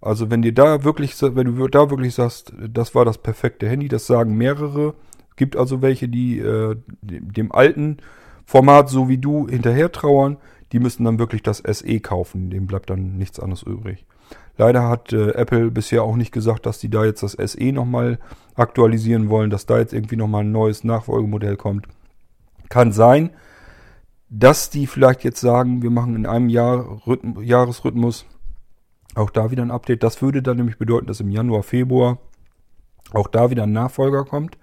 Also 0.00 0.30
wenn 0.30 0.42
dir 0.42 0.54
da 0.54 0.84
wirklich, 0.84 1.20
wenn 1.20 1.56
du 1.56 1.68
da 1.68 1.90
wirklich 1.90 2.14
sagst, 2.14 2.52
das 2.68 2.94
war 2.94 3.04
das 3.04 3.18
perfekte 3.18 3.68
Handy, 3.68 3.88
das 3.88 4.06
sagen 4.06 4.36
mehrere. 4.36 4.94
Gibt 5.36 5.56
also 5.56 5.82
welche, 5.82 6.08
die 6.08 6.38
äh, 6.38 6.76
dem 7.02 7.52
alten 7.52 7.98
Format, 8.50 8.88
so 8.88 9.08
wie 9.08 9.18
du, 9.18 9.46
hinterher 9.46 9.92
trauern. 9.92 10.36
Die 10.72 10.80
müssen 10.80 11.04
dann 11.04 11.20
wirklich 11.20 11.40
das 11.44 11.58
SE 11.58 12.00
kaufen. 12.00 12.50
Dem 12.50 12.66
bleibt 12.66 12.90
dann 12.90 13.16
nichts 13.16 13.38
anderes 13.38 13.62
übrig. 13.62 14.04
Leider 14.58 14.88
hat 14.88 15.12
äh, 15.12 15.30
Apple 15.34 15.70
bisher 15.70 16.02
auch 16.02 16.16
nicht 16.16 16.32
gesagt, 16.32 16.66
dass 16.66 16.80
die 16.80 16.90
da 16.90 17.04
jetzt 17.04 17.22
das 17.22 17.34
SE 17.34 17.72
nochmal 17.72 18.18
aktualisieren 18.56 19.28
wollen, 19.28 19.50
dass 19.50 19.66
da 19.66 19.78
jetzt 19.78 19.92
irgendwie 19.92 20.16
nochmal 20.16 20.42
ein 20.42 20.50
neues 20.50 20.82
Nachfolgemodell 20.82 21.56
kommt. 21.56 21.86
Kann 22.68 22.90
sein, 22.90 23.30
dass 24.28 24.68
die 24.68 24.88
vielleicht 24.88 25.22
jetzt 25.22 25.40
sagen, 25.40 25.82
wir 25.82 25.90
machen 25.90 26.16
in 26.16 26.26
einem 26.26 26.48
Jahr 26.48 27.06
Rhythm 27.06 27.40
Jahresrhythmus 27.40 28.26
auch 29.14 29.30
da 29.30 29.52
wieder 29.52 29.62
ein 29.62 29.70
Update. 29.70 30.02
Das 30.02 30.22
würde 30.22 30.42
dann 30.42 30.56
nämlich 30.56 30.76
bedeuten, 30.76 31.06
dass 31.06 31.20
im 31.20 31.30
Januar, 31.30 31.62
Februar 31.62 32.18
auch 33.12 33.28
da 33.28 33.50
wieder 33.50 33.62
ein 33.62 33.72
Nachfolger 33.72 34.24
kommt. 34.24 34.58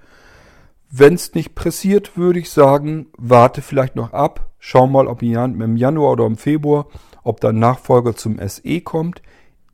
Wenn 0.90 1.16
es 1.16 1.34
nicht 1.34 1.54
pressiert, 1.54 2.18
würde 2.18 2.40
ich 2.40 2.50
sagen, 2.50 3.08
warte 3.18 3.62
vielleicht 3.62 3.96
noch 3.96 4.14
ab. 4.14 4.52
Schau 4.60 4.88
mal, 4.88 5.08
ob 5.08 5.22
im 5.22 5.78
Januar 5.78 6.14
oder 6.14 6.26
im 6.26 6.38
Februar, 6.38 6.88
ob 7.24 7.42
dann 7.42 7.60
Nachfolger 7.60 8.16
zum 8.16 8.40
SE 8.48 8.82
kommt. 8.82 9.22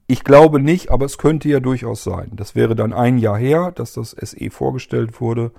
Ich 0.08 0.24
glaube 0.24 0.60
nicht, 0.60 0.92
aber 0.92 1.06
es 1.06 1.18
könnte 1.18 1.50
ja 1.50 1.60
durchaus 1.60 2.04
sein. 2.04 2.32
Das 2.34 2.56
wäre 2.56 2.76
dann 2.76 2.94
ein 2.94 3.18
Jahr 3.18 3.38
her, 3.38 3.72
dass 3.72 3.94
das 3.94 4.12
SE 4.12 4.50
vorgestellt 4.50 5.22
wurde. 5.22 5.52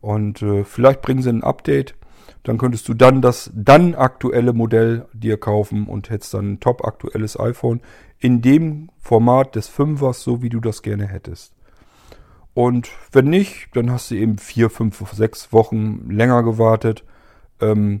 Und 0.00 0.42
äh, 0.42 0.64
vielleicht 0.64 1.02
bringen 1.02 1.22
sie 1.22 1.30
ein 1.30 1.44
Update. 1.44 1.94
Dann 2.42 2.58
könntest 2.58 2.88
du 2.88 2.94
dann 2.94 3.22
das 3.22 3.50
dann 3.54 3.94
aktuelle 3.94 4.52
Modell 4.52 5.06
dir 5.12 5.36
kaufen 5.38 5.86
und 5.86 6.10
hättest 6.10 6.34
dann 6.34 6.52
ein 6.52 6.60
top 6.60 6.84
aktuelles 6.84 7.38
iPhone 7.38 7.80
in 8.18 8.40
dem 8.40 8.90
Format 8.98 9.56
des 9.56 9.68
Fünfers, 9.68 10.22
so 10.22 10.42
wie 10.42 10.48
du 10.48 10.60
das 10.60 10.82
gerne 10.82 11.06
hättest. 11.06 11.55
Und 12.56 12.88
wenn 13.12 13.26
nicht, 13.26 13.68
dann 13.74 13.90
hast 13.90 14.10
du 14.10 14.14
eben 14.14 14.38
vier, 14.38 14.70
fünf, 14.70 15.04
sechs 15.12 15.52
Wochen 15.52 16.08
länger 16.08 16.42
gewartet. 16.42 17.04
Ähm, 17.60 18.00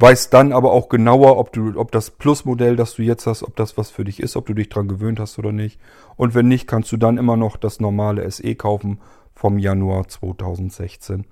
weißt 0.00 0.34
dann 0.34 0.52
aber 0.52 0.72
auch 0.72 0.88
genauer, 0.88 1.38
ob 1.38 1.52
du, 1.52 1.78
ob 1.78 1.92
das 1.92 2.10
Plus-Modell, 2.10 2.74
das 2.74 2.94
du 2.94 3.02
jetzt 3.02 3.28
hast, 3.28 3.44
ob 3.44 3.54
das 3.54 3.78
was 3.78 3.90
für 3.90 4.02
dich 4.02 4.18
ist, 4.18 4.34
ob 4.34 4.46
du 4.46 4.54
dich 4.54 4.68
dran 4.68 4.88
gewöhnt 4.88 5.20
hast 5.20 5.38
oder 5.38 5.52
nicht. 5.52 5.78
Und 6.16 6.34
wenn 6.34 6.48
nicht, 6.48 6.66
kannst 6.66 6.90
du 6.90 6.96
dann 6.96 7.18
immer 7.18 7.36
noch 7.36 7.56
das 7.56 7.78
normale 7.78 8.28
SE 8.28 8.52
kaufen 8.56 8.98
vom 9.32 9.60
Januar 9.60 10.08
2016. 10.08 11.24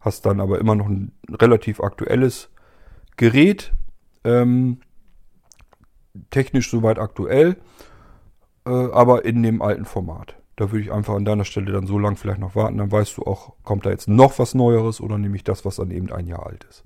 Hast 0.00 0.24
dann 0.24 0.40
aber 0.40 0.58
immer 0.58 0.76
noch 0.76 0.88
ein 0.88 1.12
relativ 1.30 1.82
aktuelles 1.82 2.48
Gerät. 3.18 3.74
Ähm, 4.24 4.80
technisch 6.30 6.70
soweit 6.70 6.98
aktuell, 6.98 7.58
äh, 8.64 8.70
aber 8.70 9.26
in 9.26 9.42
dem 9.42 9.60
alten 9.60 9.84
Format. 9.84 10.39
Da 10.60 10.70
würde 10.70 10.84
ich 10.84 10.92
einfach 10.92 11.14
an 11.14 11.24
deiner 11.24 11.46
Stelle 11.46 11.72
dann 11.72 11.86
so 11.86 11.98
lang 11.98 12.16
vielleicht 12.16 12.38
noch 12.38 12.54
warten. 12.54 12.76
Dann 12.76 12.92
weißt 12.92 13.16
du 13.16 13.22
auch, 13.22 13.54
kommt 13.64 13.86
da 13.86 13.90
jetzt 13.90 14.08
noch 14.08 14.38
was 14.38 14.52
Neueres 14.52 15.00
oder 15.00 15.16
nehme 15.16 15.34
ich 15.34 15.42
das, 15.42 15.64
was 15.64 15.76
dann 15.76 15.90
eben 15.90 16.12
ein 16.12 16.26
Jahr 16.26 16.44
alt 16.44 16.64
ist. 16.68 16.84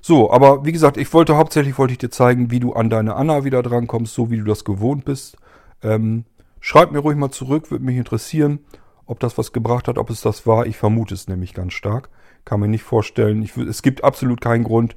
So, 0.00 0.32
aber 0.32 0.64
wie 0.64 0.72
gesagt, 0.72 0.96
ich 0.96 1.14
wollte 1.14 1.36
hauptsächlich 1.36 1.78
wollte 1.78 1.92
ich 1.92 1.98
dir 1.98 2.10
zeigen, 2.10 2.50
wie 2.50 2.58
du 2.58 2.72
an 2.72 2.90
deine 2.90 3.14
Anna 3.14 3.44
wieder 3.44 3.62
drankommst, 3.62 4.12
so 4.12 4.32
wie 4.32 4.38
du 4.38 4.42
das 4.42 4.64
gewohnt 4.64 5.04
bist. 5.04 5.36
Ähm, 5.80 6.24
schreib 6.58 6.90
mir 6.90 6.98
ruhig 6.98 7.16
mal 7.16 7.30
zurück, 7.30 7.70
würde 7.70 7.84
mich 7.84 7.98
interessieren, 7.98 8.58
ob 9.06 9.20
das 9.20 9.38
was 9.38 9.52
gebracht 9.52 9.86
hat, 9.86 9.96
ob 9.96 10.10
es 10.10 10.20
das 10.20 10.44
war. 10.44 10.66
Ich 10.66 10.76
vermute 10.76 11.14
es 11.14 11.28
nämlich 11.28 11.54
ganz 11.54 11.72
stark. 11.72 12.08
Kann 12.44 12.58
mir 12.58 12.66
nicht 12.66 12.82
vorstellen. 12.82 13.42
Ich, 13.42 13.56
es 13.56 13.82
gibt 13.82 14.02
absolut 14.02 14.40
keinen 14.40 14.64
Grund, 14.64 14.96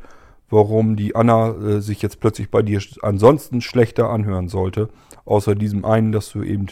warum 0.50 0.96
die 0.96 1.16
Anna 1.16 1.50
äh, 1.50 1.82
sich 1.82 2.02
jetzt 2.02 2.20
plötzlich 2.20 2.50
bei 2.50 2.64
dir 2.64 2.82
ansonsten 3.04 3.62
schlechter 3.62 4.10
anhören 4.10 4.48
sollte. 4.48 4.90
Außer 5.26 5.54
diesem 5.54 5.86
einen, 5.86 6.12
dass 6.12 6.32
du 6.32 6.42
eben 6.42 6.66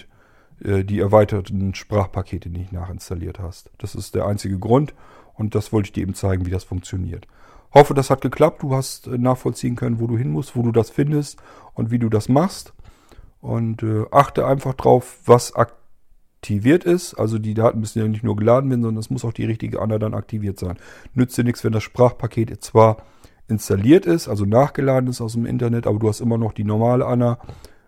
die 0.60 1.00
erweiterten 1.00 1.76
Sprachpakete 1.76 2.50
nicht 2.50 2.74
nachinstalliert 2.74 3.40
hast. 3.40 3.70
Das 3.78 3.94
ist 3.94 4.16
der 4.16 4.26
einzige 4.26 4.58
Grund 4.58 4.94
und 5.36 5.54
das 5.54 5.72
wollte 5.72 5.88
ich 5.88 5.94
dir 5.94 6.02
eben 6.02 6.16
zeigen, 6.16 6.46
wie 6.46 6.52
das 6.52 6.64
funktioniert. 6.64 7.28
Hoffe, 7.74 7.94
das 7.94 8.10
hat 8.10 8.22
geklappt. 8.22 8.64
Du 8.64 8.74
hast 8.74 9.08
äh, 9.08 9.18
nachvollziehen 9.18 9.76
können, 9.76 10.00
wo 10.00 10.08
du 10.08 10.18
hin 10.18 10.32
musst, 10.32 10.56
wo 10.56 10.64
du 10.64 10.72
das 10.72 10.90
findest 10.90 11.40
und 11.74 11.92
wie 11.92 12.00
du 12.00 12.10
das 12.10 12.30
machst. 12.30 12.74
Und 13.40 13.84
äh, 13.84 14.06
achte 14.12 14.46
einfach 14.48 14.74
drauf, 14.74 15.20
was 15.26 15.54
aktiviert 15.56 16.86
ist. 16.86 17.14
Also 17.14 17.38
die 17.38 17.54
Daten 17.54 17.80
müssen 17.80 18.00
ja 18.00 18.08
nicht 18.08 18.24
nur 18.24 18.36
geladen 18.36 18.70
werden, 18.70 18.82
sondern 18.82 19.00
es 19.00 19.10
muss 19.10 19.26
auch 19.26 19.34
die 19.34 19.46
richtige 19.46 19.82
Anna 19.82 20.00
dann 20.00 20.14
aktiviert 20.14 20.58
sein. 20.58 20.78
Nützt 21.14 21.38
dir 21.38 21.44
nichts, 21.44 21.64
wenn 21.64 21.74
das 21.74 21.84
Sprachpaket 21.84 22.64
zwar 22.64 22.98
installiert 23.48 24.06
ist, 24.06 24.28
also 24.28 24.44
nachgeladen 24.44 25.10
ist 25.10 25.22
aus 25.22 25.34
dem 25.34 25.46
Internet, 25.46 25.88
aber 25.88 26.00
du 26.00 26.10
hast 26.10 26.20
immer 26.20 26.38
noch 26.38 26.52
die 26.52 26.66
normale 26.66 27.06
Anna 27.06 27.40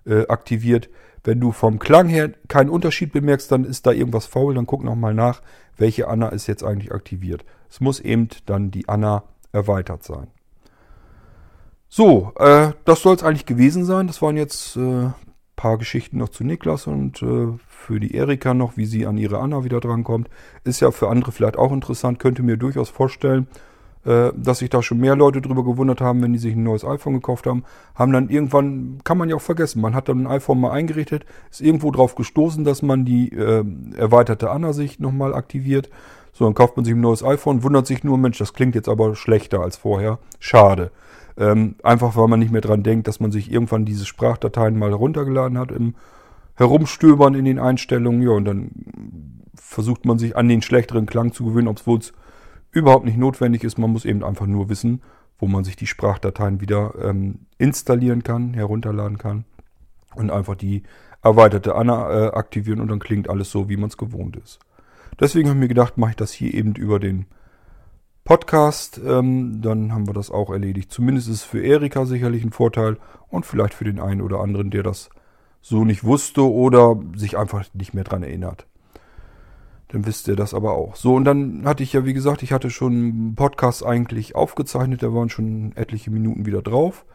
äh, 0.06 0.26
aktiviert. 0.28 0.90
Wenn 1.24 1.40
du 1.40 1.52
vom 1.52 1.80
Klang 1.80 2.08
her 2.08 2.32
keinen 2.48 2.70
Unterschied 2.70 3.12
bemerkst, 3.12 3.52
dann 3.52 3.66
ist 3.66 3.86
da 3.86 3.92
irgendwas 3.92 4.26
faul. 4.26 4.56
Dann 4.56 4.66
guck 4.66 4.84
nochmal 4.84 5.14
nach, 5.14 5.42
welche 5.78 6.08
Anna 6.08 6.30
ist 6.30 6.48
jetzt 6.48 6.64
eigentlich 6.64 6.92
aktiviert. 6.92 7.46
Es 7.70 7.82
muss 7.82 8.00
eben 8.00 8.30
dann 8.46 8.72
die 8.72 8.88
Anna 8.88 9.24
erweitert 9.52 10.04
sein. 10.04 10.28
So, 11.88 12.34
äh, 12.38 12.72
das 12.86 13.02
soll 13.02 13.16
es 13.16 13.24
eigentlich 13.24 13.46
gewesen 13.46 13.84
sein. 13.84 14.08
Das 14.08 14.22
waren 14.22 14.38
jetzt 14.38 14.78
äh, 14.78 15.10
paar 15.60 15.78
Geschichten 15.78 16.20
noch 16.20 16.30
zu 16.30 16.46
Niklas 16.46 16.88
und 16.88 17.22
äh, 17.22 17.48
für 17.68 18.00
die 18.00 18.16
Erika 18.16 18.54
noch, 18.54 18.78
wie 18.78 18.86
sie 18.86 19.06
an 19.06 19.18
ihre 19.18 19.40
Anna 19.40 19.66
wieder 19.66 19.82
drankommt. 19.82 20.30
Ist 20.64 20.80
ja 20.80 20.90
für 20.92 21.10
andere 21.10 21.34
vielleicht 21.34 21.58
auch 21.58 21.74
interessant. 21.74 22.18
Könnte 22.18 22.44
mir 22.44 22.56
durchaus 22.56 22.88
vorstellen, 22.88 23.46
dass 24.04 24.60
sich 24.60 24.70
da 24.70 24.82
schon 24.82 25.00
mehr 25.00 25.16
Leute 25.16 25.42
drüber 25.42 25.64
gewundert 25.64 26.00
haben, 26.00 26.22
wenn 26.22 26.32
die 26.32 26.40
sich 26.40 26.56
ein 26.56 26.64
neues 26.64 26.86
iPhone 26.86 27.16
gekauft 27.16 27.46
haben. 27.46 27.64
Haben 27.96 28.14
dann 28.14 28.30
irgendwann, 28.30 29.00
kann 29.04 29.18
man 29.18 29.30
ja 29.30 29.36
auch 29.36 29.42
vergessen, 29.42 29.82
man 29.82 29.94
hat 29.94 30.08
dann 30.08 30.22
ein 30.22 30.28
iPhone 30.28 30.62
mal 30.62 30.72
eingerichtet, 30.72 31.26
ist 31.52 31.62
irgendwo 31.62 31.92
drauf 31.92 32.16
gestoßen, 32.16 32.64
dass 32.64 32.82
man 32.82 33.04
die 33.04 33.30
äh, 33.34 33.64
erweiterte 33.98 34.52
Anna-Sicht 34.52 35.02
nochmal 35.02 35.36
aktiviert 35.36 35.90
so, 36.40 36.46
dann 36.46 36.54
kauft 36.54 36.78
man 36.78 36.86
sich 36.86 36.94
ein 36.94 37.02
neues 37.02 37.22
iPhone, 37.22 37.64
wundert 37.64 37.86
sich 37.86 38.06
nur, 38.06 38.18
Mensch, 38.18 38.38
das 38.38 38.54
klingt 38.54 38.74
jetzt 38.74 38.88
aber 38.88 39.14
schlechter 39.14 39.60
als 39.60 39.76
vorher. 39.76 40.20
Schade. 40.40 40.92
Ähm, 41.38 41.76
einfach 41.84 42.16
weil 42.16 42.30
man 42.30 42.40
nicht 42.40 42.52
mehr 42.52 42.62
dran 42.62 42.82
denkt, 42.82 43.10
dass 43.10 43.20
man 43.20 43.32
sich 43.32 43.52
irgendwann 43.52 43.84
diese 43.84 44.06
Sprachdateien 44.06 44.80
mal 44.80 44.90
heruntergeladen 44.90 45.58
hat 45.58 45.72
im 45.72 45.96
Herumstöbern 46.56 47.34
in 47.34 47.44
den 47.44 47.60
Einstellungen. 47.60 48.22
Ja, 48.22 48.32
und 48.32 48.46
dann 48.46 48.72
versucht 49.56 50.06
man 50.06 50.18
sich 50.18 50.38
an 50.38 50.48
den 50.48 50.62
schlechteren 50.62 51.06
Klang 51.06 51.34
zu 51.34 51.44
gewöhnen, 51.44 51.68
obwohl 51.68 52.00
es 52.00 52.14
überhaupt 52.72 53.06
nicht 53.06 53.18
notwendig 53.18 53.64
ist. 53.64 53.78
Man 53.78 53.92
muss 53.92 54.06
eben 54.06 54.24
einfach 54.24 54.46
nur 54.46 54.70
wissen, 54.70 55.02
wo 55.38 55.48
man 55.48 55.64
sich 55.64 55.76
die 55.76 55.88
Sprachdateien 55.88 56.62
wieder 56.62 56.94
ähm, 57.02 57.40
installieren 57.58 58.24
kann, 58.24 58.54
herunterladen 58.54 59.18
kann 59.18 59.46
und 60.16 60.32
einfach 60.32 60.56
die 60.56 60.84
erweiterte 61.22 61.76
Anna 61.76 62.10
äh, 62.10 62.28
aktivieren 62.32 62.82
und 62.82 62.90
dann 62.90 63.00
klingt 63.00 63.30
alles 63.30 63.52
so, 63.52 63.70
wie 63.70 63.78
man 63.78 63.90
es 63.90 63.98
gewohnt 63.98 64.36
ist. 64.38 64.60
Deswegen 65.20 65.50
habe 65.50 65.58
ich 65.58 65.62
mir 65.62 65.68
gedacht, 65.68 65.98
mache 65.98 66.12
ich 66.12 66.16
das 66.16 66.32
hier 66.32 66.54
eben 66.54 66.76
über 66.76 67.00
den 67.00 67.26
Podcast. 68.24 69.02
Ähm, 69.06 69.62
dann 69.62 69.92
haben 69.92 70.08
wir 70.08 70.14
das 70.14 70.32
auch 70.32 70.50
erledigt. 70.50 70.92
Zumindest 70.92 71.28
ist 71.28 71.36
es 71.36 71.44
für 71.44 71.62
Erika 71.62 72.06
sicherlich 72.06 72.44
ein 72.44 72.52
Vorteil 72.52 72.98
und 73.28 73.46
vielleicht 73.46 73.74
für 73.74 73.86
den 73.86 74.00
einen 74.00 74.22
oder 74.22 74.40
anderen, 74.40 74.72
der 74.72 74.84
das 74.84 75.10
so 75.62 75.84
nicht 75.84 76.04
wusste 76.04 76.50
oder 76.50 76.98
sich 77.16 77.38
einfach 77.38 77.66
nicht 77.74 77.94
mehr 77.94 78.04
dran 78.06 78.24
erinnert. 78.24 78.66
Dann 79.90 80.06
wisst 80.06 80.28
ihr 80.28 80.36
das 80.36 80.54
aber 80.54 80.74
auch. 80.74 80.96
So, 80.96 81.16
und 81.16 81.26
dann 81.26 81.66
hatte 81.66 81.84
ich 81.84 81.94
ja, 81.94 82.06
wie 82.06 82.14
gesagt, 82.14 82.44
ich 82.44 82.52
hatte 82.52 82.70
schon 82.70 82.94
einen 82.94 83.36
Podcast 83.36 83.86
eigentlich 83.86 84.36
aufgezeichnet, 84.36 85.04
da 85.04 85.14
waren 85.14 85.30
schon 85.30 85.74
etliche 85.76 86.12
Minuten 86.12 86.46
wieder 86.46 86.62
drauf 86.62 87.06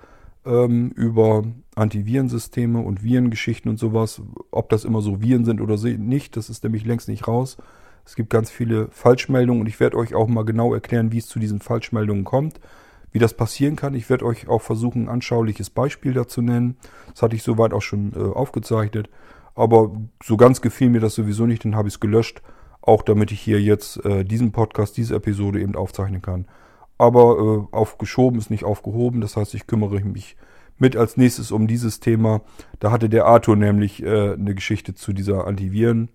ähm, 0.44 0.90
über 0.90 1.44
Antivirensysteme 1.74 2.80
und 2.80 3.02
Virengeschichten 3.02 3.70
und 3.70 3.78
sowas. 3.78 4.22
Ob 4.50 4.68
das 4.68 4.84
immer 4.84 5.00
so 5.00 5.20
Viren 5.20 5.44
sind 5.44 5.60
oder 5.60 5.76
nicht, 5.76 6.36
das 6.36 6.50
ist 6.50 6.64
nämlich 6.64 6.84
längst 6.84 7.08
nicht 7.08 7.26
raus. 7.26 7.56
Es 8.04 8.16
gibt 8.16 8.30
ganz 8.30 8.50
viele 8.50 8.88
Falschmeldungen 8.90 9.62
und 9.62 9.66
ich 9.66 9.80
werde 9.80 9.96
euch 9.96 10.14
auch 10.14 10.28
mal 10.28 10.44
genau 10.44 10.74
erklären, 10.74 11.12
wie 11.12 11.18
es 11.18 11.26
zu 11.26 11.38
diesen 11.38 11.60
Falschmeldungen 11.60 12.24
kommt, 12.24 12.60
wie 13.12 13.18
das 13.18 13.34
passieren 13.34 13.76
kann. 13.76 13.94
Ich 13.94 14.10
werde 14.10 14.26
euch 14.26 14.48
auch 14.48 14.60
versuchen, 14.60 15.04
ein 15.04 15.08
anschauliches 15.08 15.70
Beispiel 15.70 16.12
dazu 16.12 16.42
nennen. 16.42 16.76
Das 17.12 17.22
hatte 17.22 17.36
ich 17.36 17.42
soweit 17.42 17.72
auch 17.72 17.82
schon 17.82 18.12
äh, 18.14 18.18
aufgezeichnet. 18.18 19.08
Aber 19.54 19.92
so 20.22 20.36
ganz 20.36 20.60
gefiel 20.60 20.90
mir 20.90 21.00
das 21.00 21.14
sowieso 21.14 21.46
nicht, 21.46 21.64
dann 21.64 21.76
habe 21.76 21.88
ich 21.88 21.94
es 21.94 22.00
gelöscht. 22.00 22.42
Auch 22.86 23.02
damit 23.02 23.32
ich 23.32 23.40
hier 23.40 23.62
jetzt 23.62 24.04
äh, 24.04 24.24
diesen 24.24 24.52
Podcast, 24.52 24.96
diese 24.96 25.14
Episode 25.14 25.60
eben 25.60 25.74
aufzeichnen 25.74 26.20
kann. 26.20 26.46
Aber 26.98 27.66
äh, 27.72 27.74
aufgeschoben 27.74 28.38
ist 28.38 28.50
nicht 28.50 28.64
aufgehoben. 28.64 29.22
Das 29.22 29.36
heißt, 29.36 29.54
ich 29.54 29.66
kümmere 29.66 30.00
mich 30.00 30.36
mit 30.78 30.96
als 30.96 31.16
nächstes 31.16 31.50
um 31.50 31.66
dieses 31.66 32.00
Thema. 32.00 32.42
Da 32.80 32.90
hatte 32.90 33.08
der 33.08 33.24
Arthur 33.24 33.56
nämlich 33.56 34.02
äh, 34.02 34.34
eine 34.34 34.54
Geschichte 34.54 34.94
zu 34.94 35.12
dieser 35.14 35.46
Antiviren 35.46 36.10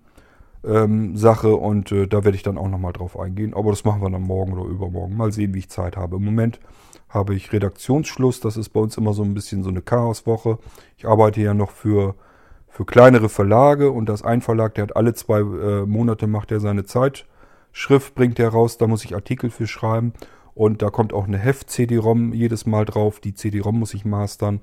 ähm, 0.64 1.16
und 1.44 1.92
äh, 1.92 2.08
da 2.08 2.24
werde 2.24 2.36
ich 2.36 2.44
dann 2.44 2.58
auch 2.58 2.68
nochmal 2.68 2.94
drauf 2.94 3.18
eingehen. 3.18 3.54
Aber 3.54 3.72
das 3.72 3.84
machen 3.84 4.02
wir 4.02 4.10
dann 4.10 4.22
morgen 4.22 4.54
oder 4.54 4.70
übermorgen. 4.70 5.16
Mal 5.16 5.32
sehen, 5.32 5.54
wie 5.54 5.60
ich 5.60 5.70
Zeit 5.70 5.98
habe. 5.98 6.18
Im 6.18 6.26
Moment 6.26 6.60
habe 7.08 7.34
ich 7.34 7.52
Redaktionsschluss. 7.52 8.42
Das 8.42 8.58
ist 8.58 8.70
bei 8.70 8.80
uns 8.80 8.98
immer 8.98 9.14
so 9.14 9.24
ein 9.24 9.34
bisschen 9.34 9.64
so 9.64 9.70
eine 9.70 9.82
Chaoswoche. 9.82 10.60
Ich 10.98 11.08
arbeite 11.08 11.42
ja 11.42 11.54
noch 11.54 11.72
für, 11.72 12.16
für 12.70 12.86
kleinere 12.86 13.30
Verlage 13.30 13.92
und 13.92 14.08
das 14.08 14.24
ein 14.24 14.42
Verlag, 14.42 14.76
der 14.76 14.84
hat 14.84 14.96
alle 14.96 15.14
zwei 15.14 15.40
äh, 15.40 15.86
Monate 15.86 16.28
macht 16.28 16.52
er 16.52 16.60
seine 16.60 16.86
Zeitschrift, 16.86 18.16
bringt 18.16 18.40
er 18.40 18.50
raus. 18.50 18.78
Da 18.78 18.88
muss 18.88 19.04
ich 19.04 19.16
Artikel 19.16 19.50
für 19.50 19.68
schreiben. 19.68 20.14
Und 20.54 20.82
da 20.82 20.90
kommt 20.90 21.14
auch 21.14 21.26
eine 21.26 21.38
Heft-CD-ROM 21.38 22.34
jedes 22.34 22.66
Mal 22.66 22.86
drauf. 22.86 23.20
Die 23.20 23.34
CD-ROM 23.34 23.80
muss 23.80 23.94
ich 23.94 24.06
mastern. 24.06 24.60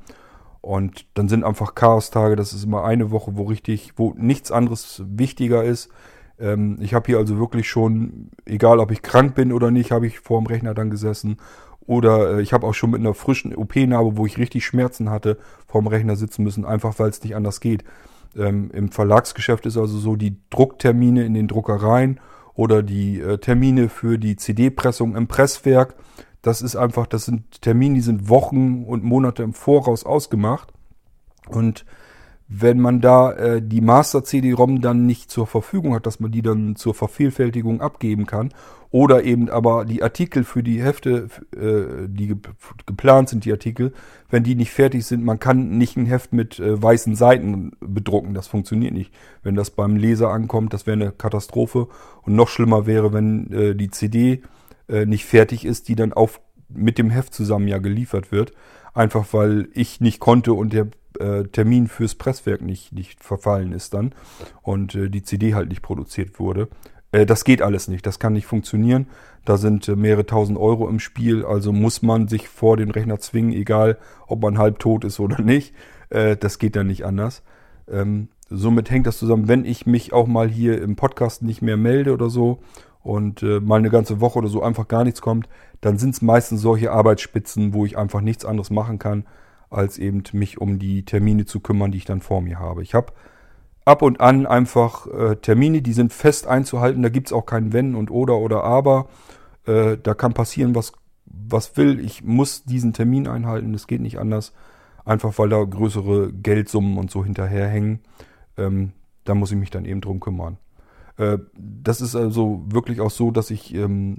Und 0.61 1.07
dann 1.15 1.29
sind 1.29 1.45
einfach 1.45 1.75
Chaos-Tage. 1.75 2.37
Das 2.37 2.53
ist 2.53 2.65
immer 2.65 2.85
eine 2.85 3.11
Woche, 3.11 3.37
wo 3.37 3.45
richtig, 3.45 3.93
wo 3.97 4.15
nichts 4.17 4.51
anderes 4.51 5.03
wichtiger 5.07 5.65
ist. 5.65 5.91
Ähm, 6.39 6.79
ich 6.81 6.95
habe 6.95 7.07
hier 7.07 7.19
also 7.19 7.39
wirklich 7.39 7.69
schon, 7.69 8.31
egal 8.45 8.79
ob 8.81 8.91
ich 8.91 9.03
krank 9.03 9.35
bin 9.35 9.53
oder 9.53 9.71
nicht, 9.71 9.91
habe 9.91 10.07
ich 10.07 10.21
vor 10.21 10.41
dem 10.41 10.47
Rechner 10.47 10.75
dann 10.75 10.91
gesessen. 10.91 11.39
Oder 11.87 12.39
äh, 12.39 12.43
ich 12.43 12.53
habe 12.53 12.67
auch 12.67 12.75
schon 12.75 12.91
mit 12.91 13.01
einer 13.01 13.15
frischen 13.15 13.55
OP-Narbe, 13.55 14.17
wo 14.17 14.27
ich 14.27 14.39
richtig 14.39 14.65
Schmerzen 14.65 15.11
hatte, 15.11 15.39
vor 15.67 15.81
dem 15.81 15.89
Rechner 15.89 16.17
sitzen 16.17 16.43
müssen, 16.43 16.65
einfach 16.65 16.99
weil 16.99 17.11
es 17.11 17.23
nicht 17.23 17.37
anders 17.37 17.61
geht. 17.61 17.85
Ähm, 18.37 18.71
Im 18.73 18.91
Verlagsgeschäft 18.91 19.67
ist 19.67 19.77
also 19.77 19.99
so, 19.99 20.17
die 20.17 20.37
Drucktermine 20.51 21.25
in 21.25 21.35
den 21.35 21.49
Druckereien 21.49 22.21
oder 22.55 22.83
die 22.83 23.21
äh, 23.21 23.39
Termine 23.39 23.89
für 23.89 24.19
die 24.19 24.37
CD-Pressung 24.37 25.17
im 25.17 25.27
Presswerk 25.29 25.95
das 26.47 26.63
ist 26.63 26.77
einfach, 26.77 27.09
das 27.09 27.25
sind 27.25 27.61
Termine, 27.61 27.97
die 27.97 28.01
sind 28.01 28.29
Wochen 28.29 28.85
und 28.85 29.03
Monate 29.03 29.43
im 29.43 29.53
Voraus 29.53 30.07
ausgemacht. 30.07 30.73
Und 31.49 31.85
wenn 32.49 32.81
man 32.81 33.01
da 33.01 33.33
äh, 33.33 33.63
die 33.63 33.81
Master-CD-ROM 33.81 34.81
dann 34.81 35.07
nicht 35.07 35.31
zur 35.31 35.47
Verfügung 35.47 35.95
hat, 35.95 36.07
dass 36.07 36.21
man 36.21 36.31
die 36.31 36.43
dann 36.43 36.77
zur 36.77 36.95
Vervielfältigung 36.95 37.81
abgeben 37.81 38.27
kann, 38.27 38.53
oder 38.91 39.25
eben 39.25 39.51
aber 39.51 39.85
die 39.85 40.03
Artikel 40.03 40.45
für 40.45 40.63
die 40.63 40.83
Hefte, 40.83 41.29
äh, 41.55 42.09
die 42.09 42.29
ge 42.29 42.37
geplant 42.87 43.29
sind, 43.29 43.45
die 43.45 43.53
Artikel, 43.53 43.93
wenn 44.31 44.45
die 44.45 44.55
nicht 44.55 44.71
fertig 44.71 45.05
sind, 45.05 45.25
man 45.25 45.41
kann 45.41 45.77
nicht 45.77 45.97
ein 45.97 46.07
Heft 46.07 46.33
mit 46.33 46.59
äh, 46.61 46.81
weißen 46.81 47.17
Seiten 47.17 47.73
bedrucken, 47.81 48.33
das 48.33 48.47
funktioniert 48.47 48.95
nicht. 48.95 49.13
Wenn 49.43 49.55
das 49.55 49.71
beim 49.71 49.97
Leser 49.97 50.31
ankommt, 50.31 50.73
das 50.73 50.87
wäre 50.87 50.95
eine 50.95 51.13
Katastrophe. 51.13 51.89
Und 52.23 52.37
noch 52.37 52.49
schlimmer 52.49 52.87
wäre, 52.87 53.13
wenn 53.13 53.53
äh, 53.53 53.75
die 53.75 53.91
CD 53.91 54.43
äh, 54.89 55.05
nicht 55.05 55.25
fertig 55.25 55.65
ist, 55.65 55.89
die 55.89 55.97
dann 55.97 56.13
auf 56.13 56.41
mit 56.69 56.99
dem 56.99 57.11
Heft 57.11 57.35
zusammen 57.35 57.69
ja 57.69 57.79
geliefert 57.79 58.33
wird. 58.33 58.53
Einfach 58.95 59.27
weil 59.33 59.69
ich 59.75 60.01
nicht 60.01 60.21
konnte 60.21 60.55
und 60.55 60.73
der 60.73 60.87
äh, 61.21 61.45
Termin 61.49 61.89
fürs 61.89 62.15
Presswerk 62.15 62.63
nicht, 62.63 62.93
nicht 62.93 63.23
verfallen 63.23 63.73
ist 63.73 63.95
dann 63.95 64.15
und 64.63 64.95
äh, 64.95 65.09
die 65.09 65.23
CD 65.23 65.55
halt 65.55 65.69
nicht 65.69 65.83
produziert 65.83 66.39
wurde. 66.39 66.69
Äh, 67.13 67.27
das 67.27 67.45
geht 67.45 67.63
alles 67.63 67.89
nicht, 67.89 68.07
das 68.07 68.19
kann 68.19 68.33
nicht 68.33 68.47
funktionieren. 68.47 69.07
Da 69.45 69.57
sind 69.57 69.89
äh, 69.89 69.97
mehrere 69.97 70.27
tausend 70.27 70.59
Euro 70.59 70.89
im 70.89 70.99
Spiel, 70.99 71.45
also 71.45 71.73
muss 71.73 72.03
man 72.03 72.29
sich 72.29 72.49
vor 72.49 72.77
den 72.77 72.91
Rechner 72.91 73.19
zwingen, 73.19 73.53
egal 73.53 73.99
ob 74.27 74.43
man 74.43 74.59
halb 74.59 74.79
tot 74.79 75.05
ist 75.05 75.21
oder 75.21 75.41
nicht. 75.41 75.75
Äh, 76.11 76.37
das 76.37 76.59
geht 76.59 76.77
dann 76.77 76.89
nicht 76.89 77.05
anders. 77.05 77.43
Ähm, 77.89 78.29
somit 78.49 78.91
hängt 78.91 79.07
das 79.07 79.19
zusammen, 79.19 79.49
wenn 79.49 79.65
ich 79.65 79.87
mich 79.87 80.13
auch 80.13 80.27
mal 80.27 80.49
hier 80.49 80.81
im 80.83 80.97
Podcast 80.97 81.43
nicht 81.43 81.63
mehr 81.63 81.77
melde 81.77 82.13
oder 82.13 82.31
so 82.31 82.61
und 83.03 83.43
äh, 83.43 83.61
mal 83.61 83.79
eine 83.79 83.91
ganze 83.91 84.21
Woche 84.21 84.39
oder 84.39 84.49
so 84.49 84.63
einfach 84.63 84.89
gar 84.89 85.05
nichts 85.05 85.21
kommt, 85.21 85.49
dann 85.81 85.99
sind 85.99 86.15
es 86.15 86.23
meistens 86.23 86.61
solche 86.61 86.91
Arbeitsspitzen, 86.91 87.73
wo 87.73 87.87
ich 87.87 87.97
einfach 87.97 88.21
nichts 88.21 88.45
anderes 88.45 88.71
machen 88.71 88.99
kann, 88.99 89.25
als 89.71 89.99
eben 89.99 90.23
mich 90.33 90.61
um 90.61 90.79
die 90.79 91.05
Termine 91.05 91.45
zu 91.45 91.61
kümmern, 91.61 91.93
die 91.93 91.99
ich 91.99 92.05
dann 92.05 92.21
vor 92.21 92.41
mir 92.41 92.59
habe. 92.59 92.83
Ich 92.83 92.95
habe 92.95 93.13
ab 93.85 94.03
und 94.03 94.21
an 94.21 94.47
einfach 94.47 95.07
äh, 95.07 95.37
Termine, 95.37 95.83
die 95.83 95.93
sind 95.93 96.13
fest 96.13 96.47
einzuhalten, 96.47 97.03
da 97.03 97.09
gibt 97.09 97.29
es 97.29 97.33
auch 97.33 97.47
kein 97.47 97.73
Wenn 97.73 97.95
und 97.95 98.11
Oder 98.11 98.37
oder 98.39 98.65
Aber. 98.65 99.09
Äh, 99.67 99.97
da 100.03 100.15
kann 100.15 100.35
passieren, 100.35 100.75
was, 100.75 100.93
was 101.25 101.77
will. 101.77 102.01
Ich 102.01 102.23
muss 102.23 102.65
diesen 102.65 102.93
Termin 102.93 103.29
einhalten, 103.29 103.73
das 103.73 103.87
geht 103.87 104.01
nicht 104.01 104.19
anders. 104.19 104.53
Einfach 105.05 105.39
weil 105.39 105.49
da 105.49 105.63
größere 105.63 106.33
Geldsummen 106.33 106.99
und 106.99 107.11
so 107.11 107.25
hinterherhängen. 107.25 108.01
Ähm, 108.57 108.93
da 109.25 109.35
muss 109.35 109.53
ich 109.53 109.59
mich 109.59 109.71
dann 109.71 109.85
eben 109.85 110.01
drum 110.01 110.21
kümmern. 110.21 110.59
Äh, 111.17 111.39
das 111.57 112.01
ist 112.01 112.17
also 112.17 112.65
wirklich 112.67 113.01
auch 113.01 113.11
so, 113.11 113.31
dass 113.31 113.51
ich 113.51 113.75
ähm, 113.75 114.19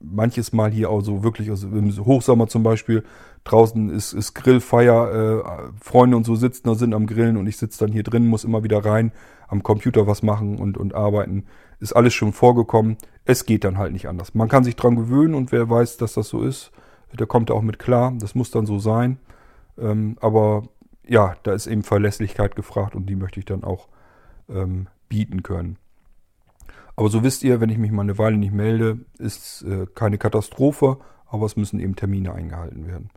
manches 0.00 0.52
Mal 0.52 0.70
hier 0.70 0.90
auch 0.90 1.00
so 1.00 1.22
wirklich, 1.22 1.50
also 1.50 1.68
im 1.68 1.94
Hochsommer 2.04 2.46
zum 2.48 2.62
Beispiel, 2.62 3.04
draußen 3.46 3.90
ist, 3.90 4.12
ist 4.12 4.34
Grillfeier, 4.34 5.12
äh, 5.12 5.82
Freunde 5.82 6.16
und 6.16 6.24
so 6.24 6.34
sitzen 6.36 6.68
da, 6.68 6.74
sind 6.74 6.94
am 6.94 7.06
Grillen 7.06 7.36
und 7.36 7.46
ich 7.46 7.56
sitze 7.56 7.84
dann 7.84 7.92
hier 7.92 8.02
drin, 8.02 8.26
muss 8.26 8.44
immer 8.44 8.62
wieder 8.62 8.84
rein, 8.84 9.12
am 9.48 9.62
Computer 9.62 10.06
was 10.06 10.22
machen 10.22 10.58
und, 10.58 10.76
und 10.76 10.94
arbeiten. 10.94 11.44
Ist 11.80 11.94
alles 11.94 12.14
schon 12.14 12.32
vorgekommen. 12.32 12.96
Es 13.24 13.46
geht 13.46 13.64
dann 13.64 13.78
halt 13.78 13.92
nicht 13.92 14.08
anders. 14.08 14.34
Man 14.34 14.48
kann 14.48 14.64
sich 14.64 14.76
dran 14.76 14.96
gewöhnen 14.96 15.34
und 15.34 15.52
wer 15.52 15.68
weiß, 15.68 15.96
dass 15.96 16.14
das 16.14 16.28
so 16.28 16.42
ist, 16.42 16.72
der 17.12 17.26
kommt 17.26 17.50
da 17.50 17.54
auch 17.54 17.62
mit 17.62 17.78
klar. 17.78 18.12
Das 18.18 18.34
muss 18.34 18.50
dann 18.50 18.66
so 18.66 18.78
sein. 18.78 19.18
Ähm, 19.78 20.16
aber 20.20 20.64
ja, 21.06 21.36
da 21.42 21.52
ist 21.52 21.66
eben 21.66 21.82
Verlässlichkeit 21.82 22.56
gefragt 22.56 22.94
und 22.94 23.06
die 23.06 23.16
möchte 23.16 23.38
ich 23.38 23.46
dann 23.46 23.64
auch 23.64 23.88
ähm, 24.48 24.88
bieten 25.08 25.42
können. 25.42 25.78
Aber 26.96 27.10
so 27.10 27.22
wisst 27.22 27.44
ihr, 27.44 27.60
wenn 27.60 27.68
ich 27.68 27.78
mich 27.78 27.92
mal 27.92 28.02
eine 28.02 28.18
Weile 28.18 28.38
nicht 28.38 28.54
melde, 28.54 29.00
ist 29.18 29.62
äh, 29.62 29.86
keine 29.94 30.18
Katastrophe, 30.18 30.98
aber 31.26 31.46
es 31.46 31.56
müssen 31.56 31.78
eben 31.78 31.94
Termine 31.94 32.32
eingehalten 32.32 32.86
werden. 32.86 33.10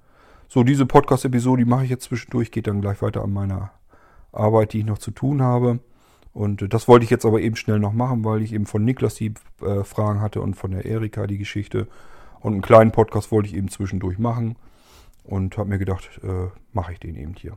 So, 0.52 0.64
diese 0.64 0.88
Podcast-Episode, 0.88 1.64
die 1.64 1.70
mache 1.70 1.84
ich 1.84 1.92
jetzt 1.92 2.06
zwischendurch, 2.06 2.50
geht 2.50 2.66
dann 2.66 2.82
gleich 2.82 3.04
weiter 3.04 3.24
an 3.24 3.32
meiner 3.32 3.70
Arbeit, 4.32 4.74
die 4.74 4.80
ich 4.80 4.86
noch 4.86 4.98
zu 4.98 5.12
tun 5.12 5.44
habe. 5.44 5.80
Und 6.34 6.64
äh, 6.64 6.68
das 6.68 6.88
wollte 6.88 7.04
ich 7.04 7.12
jetzt 7.12 7.24
aber 7.24 7.40
eben 7.40 7.56
schnell 7.56 7.78
noch 7.78 7.94
machen, 7.94 8.26
weil 8.26 8.42
ich 8.42 8.52
eben 8.52 8.66
von 8.66 8.84
Niklas 8.84 9.14
die 9.14 9.36
äh, 9.62 9.84
Fragen 9.84 10.22
hatte 10.22 10.42
und 10.42 10.56
von 10.56 10.72
der 10.72 10.86
Erika 10.86 11.28
die 11.28 11.38
Geschichte. 11.38 11.88
Und 12.40 12.54
einen 12.54 12.62
kleinen 12.64 12.92
Podcast 12.92 13.32
wollte 13.32 13.48
ich 13.48 13.56
eben 13.56 13.68
zwischendurch 13.68 14.18
machen 14.18 14.56
und 15.24 15.56
habe 15.56 15.70
mir 15.70 15.78
gedacht, 15.78 16.20
äh, 16.24 16.48
mache 16.74 16.94
ich 16.94 17.00
den 17.00 17.16
eben 17.16 17.36
hier. 17.36 17.56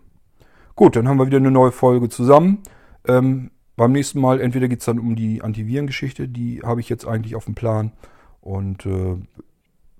Gut, 0.76 0.94
dann 0.94 1.08
haben 1.08 1.16
wir 1.16 1.26
wieder 1.26 1.38
eine 1.38 1.50
neue 1.50 1.72
Folge 1.72 2.10
zusammen. 2.10 2.58
Ähm, 3.08 3.52
beim 3.74 3.92
nächsten 3.92 4.20
Mal, 4.20 4.38
entweder 4.38 4.68
geht 4.68 4.80
es 4.80 4.84
dann 4.84 4.98
um 4.98 5.16
die 5.16 5.40
Antivirengeschichte, 5.40 6.28
die 6.28 6.60
habe 6.62 6.82
ich 6.82 6.90
jetzt 6.90 7.06
eigentlich 7.06 7.36
auf 7.36 7.46
dem 7.46 7.54
Plan 7.54 7.92
und 8.42 8.84
äh, 8.84 9.16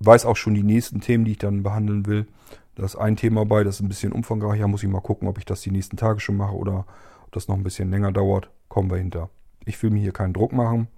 weiß 0.01 0.27
auch 0.27 0.37
schon 0.37 0.53
die 0.53 0.63
nächsten 0.63 1.01
Themen, 1.01 1.25
die 1.25 1.33
ich 1.33 1.39
dann 1.39 1.63
behandeln 1.63 2.05
will. 2.05 2.27
Da 2.75 2.85
ist 2.85 2.97
ein 2.97 3.17
Thema 3.17 3.45
bei, 3.45 3.65
das 3.65 3.77
ist 3.77 3.81
ein 3.83 3.89
bisschen 3.89 4.13
umfangreicher. 4.13 4.67
Muss 4.67 4.83
ich 4.83 4.89
mal 4.89 5.01
gucken, 5.01 5.29
ob 5.29 5.39
ich 5.39 5.45
das 5.45 5.61
die 5.61 5.71
nächsten 5.71 5.97
Tage 5.97 6.21
schon 6.21 6.37
mache 6.37 6.55
oder 6.55 6.87
ob 7.25 7.33
das 7.33 7.49
noch 7.49 7.57
ein 7.57 7.63
bisschen 7.63 7.91
länger 7.91 8.13
dauert. 8.13 8.51
Kommen 8.69 8.91
wir 8.91 8.99
hinter. 8.99 9.29
Ich 9.65 9.83
will 9.83 9.91
mir 9.91 10.01
hier 10.01 10.13
keinen 10.13 10.33
Druck 10.33 10.53
machen. 10.53 10.89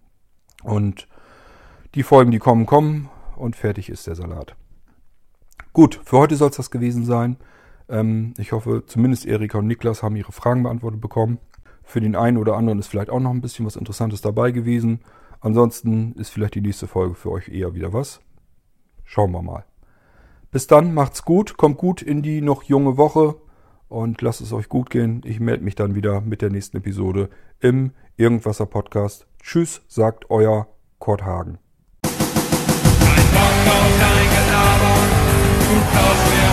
Und 0.63 1.09
die 1.95 2.03
Folgen, 2.03 2.31
die 2.31 2.39
kommen, 2.39 2.67
kommen 2.67 3.09
und 3.37 3.57
fertig 3.57 3.89
ist 3.91 4.07
der 4.07 4.15
Salat. 4.15 4.57
Gut, 5.73 6.01
für 6.05 6.19
heute 6.19 6.37
soll 6.37 6.51
es 6.51 6.57
das 6.57 6.71
gewesen 6.71 7.05
sein. 7.05 7.37
Ähm, 7.89 8.35
ich 8.39 8.53
hoffe, 8.53 8.85
zumindest 8.87 9.27
Erika 9.27 9.59
und 9.59 9.67
Niklas 9.67 10.03
haben 10.03 10.17
ihre 10.17 10.33
Fragen 10.33 10.63
beantwortet 10.63 11.01
bekommen. 11.01 11.39
Für 11.83 12.01
den 12.01 12.17
einen 12.17 12.39
oder 12.39 12.57
anderen 12.57 12.79
ist 12.79 12.87
vielleicht 12.87 13.11
auch 13.11 13.21
noch 13.21 13.31
ein 13.31 13.41
bisschen 13.41 13.67
was 13.67 13.77
Interessantes 13.77 14.23
dabei 14.23 14.53
gewesen. 14.53 15.01
Ansonsten 15.41 16.13
ist 16.15 16.31
vielleicht 16.31 16.55
die 16.55 16.63
nächste 16.63 16.87
Folge 16.87 17.15
für 17.15 17.31
euch 17.31 17.49
eher 17.49 17.75
wieder 17.75 17.93
was. 17.93 18.21
Schauen 19.05 19.33
wir 19.33 19.43
mal. 19.43 19.65
Bis 20.55 20.69
dann, 20.69 20.95
macht's 20.95 21.25
gut, 21.25 21.57
kommt 21.57 21.79
gut 21.79 22.01
in 22.01 22.23
die 22.23 22.41
noch 22.41 22.63
junge 22.63 22.97
Woche 22.97 23.35
und 23.89 24.23
lasst 24.23 24.41
es 24.41 24.53
euch 24.53 24.69
gut 24.69 24.89
gehen. 24.89 25.21
Ich 25.25 25.41
melde 25.41 25.65
mich 25.65 25.75
dann 25.75 25.97
wieder 25.97 26.21
mit 26.21 26.43
der 26.43 26.51
nächsten 26.51 26.77
Episode 26.77 27.29
im 27.59 27.91
Irgendwasser 28.17 28.67
Podcast. 28.67 29.27
Tschüss, 29.43 29.83
sagt 29.89 30.31
euer 30.31 30.69
Kurt 31.01 31.25
Hagen. 31.25 31.59
Kein 32.03 32.13
Bock 33.33 33.67
auf 33.67 33.99
dein 33.99 34.29
Gelaber, 34.31 34.95
du 35.59 36.44